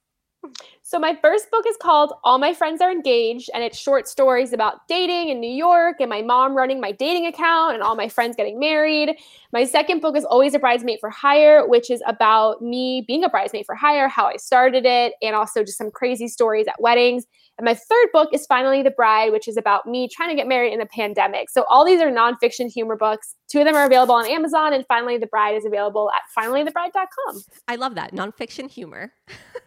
So, 0.89 1.01
my 1.01 1.18
first 1.20 1.51
book 1.51 1.64
is 1.68 1.76
called 1.82 2.12
All 2.22 2.39
My 2.39 2.55
Friends 2.55 2.80
Are 2.80 2.93
Engaged, 2.93 3.51
and 3.53 3.64
it's 3.64 3.76
short 3.76 4.07
stories 4.07 4.53
about 4.53 4.87
dating 4.87 5.30
in 5.30 5.41
New 5.41 5.51
York 5.51 5.97
and 5.99 6.09
my 6.09 6.22
mom 6.22 6.57
running 6.57 6.80
my 6.80 6.93
dating 6.93 7.26
account 7.26 7.74
and 7.74 7.82
all 7.82 7.97
my 7.97 8.09
friends 8.09 8.37
getting 8.37 8.61
married. 8.61 9.16
My 9.53 9.64
second 9.64 10.01
book 10.01 10.16
is 10.16 10.24
Always 10.24 10.55
a 10.55 10.61
Bridesmaid 10.61 11.01
for 11.01 11.11
Hire, 11.11 11.66
which 11.66 11.91
is 11.91 12.05
about 12.07 12.62
me 12.62 13.03
being 13.05 13.24
a 13.24 13.28
bridesmaid 13.28 13.66
for 13.66 13.74
hire, 13.74 14.07
how 14.07 14.26
I 14.26 14.37
started 14.37 14.87
it, 14.87 15.14
and 15.20 15.34
also 15.34 15.64
just 15.64 15.76
some 15.76 15.91
crazy 15.91 16.28
stories 16.28 16.68
at 16.68 16.80
weddings. 16.80 17.26
And 17.59 17.64
my 17.64 17.74
third 17.74 18.09
book 18.12 18.28
is 18.32 18.45
Finally 18.47 18.82
the 18.82 18.91
Bride, 18.91 19.32
which 19.32 19.49
is 19.49 19.57
about 19.57 19.87
me 19.87 20.09
trying 20.09 20.28
to 20.28 20.34
get 20.37 20.47
married 20.47 20.74
in 20.74 20.80
a 20.80 20.87
pandemic. 20.87 21.49
So 21.49 21.64
all 21.70 21.84
these 21.87 22.01
are 22.01 22.11
nonfiction 22.11 22.70
humor 22.70 22.97
books. 22.97 23.34
Two 23.49 23.61
of 23.61 23.64
them 23.64 23.74
are 23.74 23.87
available 23.87 24.14
on 24.14 24.26
Amazon, 24.26 24.74
and 24.74 24.84
Finally 24.87 25.18
the 25.18 25.26
Bride 25.26 25.57
is 25.57 25.64
available 25.64 26.11
at 26.14 26.22
finallythebride.com. 26.39 27.43
I 27.66 27.76
love 27.76 27.95
that 27.95 28.12
nonfiction 28.12 28.70
humor. 28.70 29.12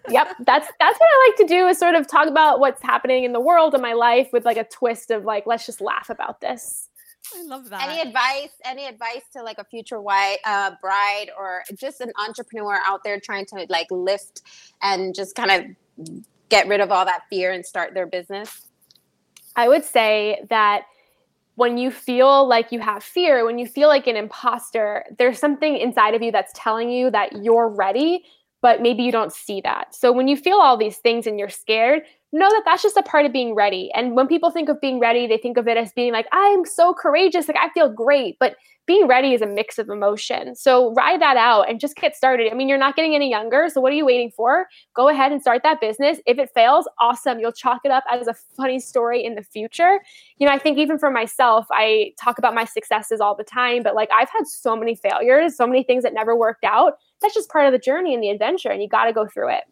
yep, 0.10 0.36
that's 0.46 0.68
that's 0.80 1.00
what 1.00 1.09
I 1.10 1.28
like 1.30 1.48
to 1.48 1.54
do 1.54 1.68
is 1.68 1.78
sort 1.78 1.96
of 1.96 2.08
talk 2.08 2.28
about 2.28 2.60
what's 2.60 2.82
happening 2.82 3.24
in 3.24 3.34
the 3.34 3.40
world 3.40 3.74
and 3.74 3.82
my 3.82 3.94
life 3.94 4.30
with 4.32 4.46
like 4.46 4.58
a 4.58 4.64
twist 4.64 5.12
of 5.12 5.26
like 5.26 5.46
let's 5.46 5.66
just 5.66 5.82
laugh 5.82 6.10
about 6.10 6.42
this. 6.42 6.90
I 7.36 7.44
love 7.44 7.70
that. 7.70 7.88
Any 7.88 8.02
advice? 8.02 8.52
Any 8.66 8.86
advice 8.86 9.24
to 9.34 9.44
like 9.44 9.58
a 9.60 9.64
future 9.64 10.02
white 10.02 10.38
uh, 10.46 10.72
bride 10.82 11.28
or 11.38 11.64
just 11.76 12.02
an 12.02 12.12
entrepreneur 12.18 12.80
out 12.84 13.04
there 13.04 13.20
trying 13.20 13.46
to 13.48 13.66
like 13.70 13.88
lift 13.92 14.42
and 14.82 15.14
just 15.14 15.36
kind 15.36 15.52
of 16.00 16.16
get 16.50 16.68
rid 16.68 16.82
of 16.82 16.92
all 16.92 17.06
that 17.06 17.24
fear 17.30 17.52
and 17.52 17.66
start 17.66 17.94
their 17.94 18.08
business? 18.08 18.68
I 19.56 19.68
would 19.68 19.84
say 19.84 20.44
that 20.50 20.84
when 21.56 21.78
you 21.78 21.92
feel 21.92 22.48
like 22.48 22.72
you 22.72 22.80
have 22.80 23.04
fear, 23.04 23.46
when 23.46 23.60
you 23.60 23.68
feel 23.68 23.90
like 23.90 24.08
an 24.08 24.16
imposter, 24.16 25.04
there's 25.18 25.38
something 25.38 25.76
inside 25.76 26.16
of 26.16 26.22
you 26.22 26.32
that's 26.32 26.54
telling 26.56 26.90
you 26.90 27.12
that 27.12 27.44
you're 27.44 27.68
ready, 27.68 28.24
but 28.62 28.82
maybe 28.82 29.04
you 29.04 29.12
don't 29.12 29.34
see 29.34 29.62
that. 29.62 29.96
So 29.96 30.12
when 30.12 30.28
you 30.28 30.38
feel 30.38 30.58
all 30.58 30.78
these 30.78 30.98
things 30.98 31.28
and 31.28 31.40
you're 31.40 31.50
scared, 31.50 32.04
know 32.32 32.50
that 32.50 32.62
that's 32.66 32.84
just 32.84 32.98
a 32.98 33.04
part 33.04 33.26
of 33.26 33.34
being 33.34 33.56
ready. 33.56 33.90
And 33.94 34.16
when 34.16 34.28
people 34.28 34.52
think 34.52 34.70
of 34.70 34.80
being 34.80 35.00
ready, 35.00 35.26
they 35.26 35.38
think 35.38 35.58
of 35.58 35.68
it 35.68 35.78
as 35.78 35.92
being 35.94 36.14
like, 36.14 36.28
I'm 36.32 36.66
so 36.66 36.94
courageous, 36.94 37.48
like 37.48 37.58
I 37.58 37.70
feel 37.74 37.90
great. 37.90 38.38
But 38.40 38.56
being 38.86 39.08
ready 39.08 39.34
is 39.34 39.42
a 39.42 39.48
mix 39.48 39.78
of 39.78 39.90
emotion. 39.90 40.56
So 40.56 40.94
ride 40.94 41.22
that 41.22 41.38
out 41.38 41.70
and 41.70 41.80
just 41.80 41.96
get 41.96 42.16
started. 42.16 42.52
I 42.52 42.56
mean, 42.56 42.68
you're 42.68 42.78
not 42.78 42.96
getting 42.96 43.14
any 43.14 43.30
younger. 43.30 43.70
So 43.70 43.82
what 43.82 43.92
are 43.92 43.96
you 43.96 44.06
waiting 44.06 44.32
for? 44.36 44.66
Go 44.96 45.10
ahead 45.10 45.32
and 45.32 45.42
start 45.42 45.62
that 45.64 45.80
business. 45.80 46.20
If 46.26 46.40
it 46.40 46.50
fails, 46.56 46.88
awesome. 47.00 47.40
You'll 47.40 47.52
chalk 47.52 47.82
it 47.84 47.92
up 47.92 48.04
as 48.12 48.28
a 48.28 48.34
funny 48.58 48.80
story 48.80 49.24
in 49.24 49.36
the 49.36 49.44
future. 49.44 50.00
You 50.38 50.48
know, 50.48 50.54
I 50.54 50.58
think 50.58 50.80
even 50.80 50.98
for 50.98 51.12
myself, 51.12 51.68
I 51.72 52.14
talk 52.20 52.40
about 52.40 52.56
my 52.56 52.66
successes 52.66 53.22
all 53.22 53.36
the 53.36 53.44
time, 53.44 53.84
but 53.84 53.94
like 53.94 54.10
I've 54.12 54.30
had 54.30 54.48
so 54.48 54.76
many 54.76 54.96
failures, 54.96 55.56
so 55.56 55.68
many 55.68 55.84
things 55.84 56.02
that 56.04 56.14
never 56.14 56.36
worked 56.36 56.64
out. 56.64 56.94
That's 57.22 57.36
just 57.36 57.50
part 57.50 57.68
of 57.68 57.74
the 57.74 57.80
journey 57.80 58.16
and 58.16 58.24
the 58.24 58.30
adventure, 58.30 58.70
and 58.70 58.82
you 58.82 58.90
got 58.90 59.06
to 59.06 59.14
go 59.14 59.28
through 59.28 59.50
it. 59.50 59.66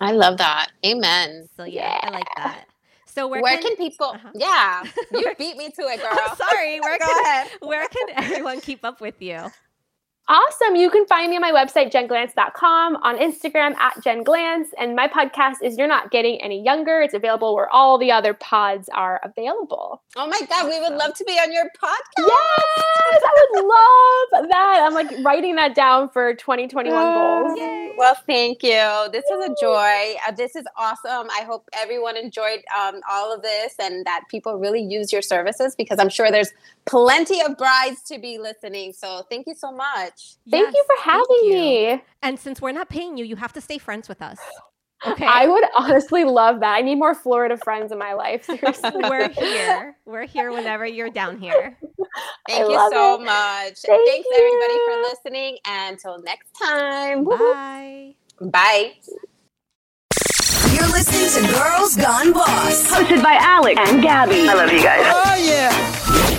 I 0.00 0.12
love 0.12 0.38
that. 0.38 0.68
Amen. 0.84 1.48
So 1.56 1.64
yeah, 1.64 1.98
yeah. 2.00 2.00
I 2.02 2.10
like 2.10 2.28
that. 2.36 2.66
So 3.06 3.26
where, 3.28 3.42
where 3.42 3.58
can, 3.58 3.62
can 3.62 3.76
people? 3.76 4.06
Uh-huh. 4.14 4.30
Yeah, 4.34 4.84
you 5.10 5.34
beat 5.38 5.56
me 5.56 5.70
to 5.70 5.82
it, 5.82 6.00
girl. 6.00 6.10
I'm 6.12 6.36
sorry. 6.36 6.80
Where 6.80 6.98
Go 6.98 7.06
can, 7.06 7.24
ahead. 7.24 7.48
Where 7.60 7.88
can 7.88 8.08
everyone 8.16 8.60
keep 8.60 8.84
up 8.84 9.00
with 9.00 9.20
you? 9.20 9.52
Awesome. 10.30 10.76
You 10.76 10.90
can 10.90 11.06
find 11.06 11.30
me 11.30 11.36
on 11.36 11.40
my 11.40 11.52
website, 11.52 11.90
jenglantz.com, 11.90 12.96
on 12.96 13.16
Instagram 13.18 13.74
at 13.76 13.94
jenglantz. 14.04 14.66
And 14.78 14.94
my 14.94 15.08
podcast 15.08 15.62
is 15.62 15.78
You're 15.78 15.88
Not 15.88 16.10
Getting 16.10 16.38
Any 16.42 16.62
Younger. 16.62 17.00
It's 17.00 17.14
available 17.14 17.54
where 17.54 17.70
all 17.70 17.96
the 17.96 18.12
other 18.12 18.34
pods 18.34 18.90
are 18.90 19.22
available. 19.24 20.02
Oh 20.16 20.26
my 20.26 20.38
God, 20.50 20.68
we 20.68 20.78
would 20.80 20.92
love 20.98 21.14
to 21.14 21.24
be 21.24 21.32
on 21.32 21.50
your 21.50 21.64
podcast. 21.82 22.18
Yes, 22.18 23.22
I 23.24 23.46
would 23.52 23.64
love 23.64 24.48
that. 24.50 24.82
I'm 24.86 24.92
like 24.92 25.24
writing 25.24 25.56
that 25.56 25.74
down 25.74 26.10
for 26.10 26.34
2021 26.34 26.92
goals. 26.92 27.58
Yay. 27.58 27.94
Well, 27.96 28.14
thank 28.26 28.62
you. 28.62 29.08
This 29.10 29.24
was 29.30 29.48
a 29.48 29.54
joy. 29.58 30.18
Uh, 30.28 30.32
this 30.32 30.54
is 30.54 30.66
awesome. 30.76 31.28
I 31.30 31.42
hope 31.46 31.68
everyone 31.72 32.18
enjoyed 32.18 32.60
um, 32.78 33.00
all 33.10 33.34
of 33.34 33.40
this 33.40 33.74
and 33.80 34.04
that 34.04 34.24
people 34.30 34.58
really 34.58 34.82
use 34.82 35.10
your 35.10 35.22
services 35.22 35.74
because 35.74 35.98
I'm 35.98 36.10
sure 36.10 36.30
there's 36.30 36.52
plenty 36.84 37.40
of 37.40 37.56
brides 37.56 38.02
to 38.04 38.18
be 38.18 38.38
listening. 38.38 38.92
So 38.92 39.26
thank 39.30 39.46
you 39.46 39.54
so 39.54 39.72
much. 39.72 40.17
Thank 40.50 40.66
yes, 40.66 40.74
you 40.74 40.84
for 40.86 41.10
having 41.10 41.50
me. 41.50 42.02
And 42.22 42.38
since 42.38 42.60
we're 42.60 42.72
not 42.72 42.88
paying 42.88 43.16
you, 43.16 43.24
you 43.24 43.36
have 43.36 43.52
to 43.54 43.60
stay 43.60 43.78
friends 43.78 44.08
with 44.08 44.22
us. 44.22 44.38
Okay. 45.06 45.24
I 45.24 45.46
would 45.46 45.62
honestly 45.76 46.24
love 46.24 46.58
that. 46.58 46.74
I 46.74 46.80
need 46.80 46.96
more 46.96 47.14
Florida 47.14 47.56
friends 47.56 47.92
in 47.92 47.98
my 48.00 48.14
life. 48.14 48.44
Seriously. 48.46 48.90
we're 48.94 49.28
here. 49.28 49.96
We're 50.04 50.26
here 50.26 50.50
whenever 50.50 50.84
you're 50.84 51.08
down 51.08 51.38
here. 51.38 51.78
Thank 52.48 52.64
I 52.64 52.68
you 52.68 52.90
so 52.90 53.14
it. 53.14 53.24
much. 53.24 53.78
Thank 53.86 54.08
Thanks 54.08 54.26
you. 54.28 54.36
everybody 54.36 54.78
for 54.86 55.02
listening. 55.02 55.58
And 55.68 55.92
until 55.92 56.20
next 56.22 56.50
time. 56.60 57.24
Bye. 57.24 58.16
Bye. 58.40 58.94
You're 60.72 60.88
listening 60.88 61.46
to 61.46 61.52
Girls 61.54 61.94
Gone 61.96 62.32
Boss. 62.32 62.90
Hosted 62.90 63.22
by 63.22 63.38
Alex 63.40 63.80
and 63.86 64.02
Gabby. 64.02 64.48
I 64.48 64.54
love 64.54 64.72
you 64.72 64.82
guys. 64.82 65.04
Oh, 65.06 65.36
yeah. 65.36 66.34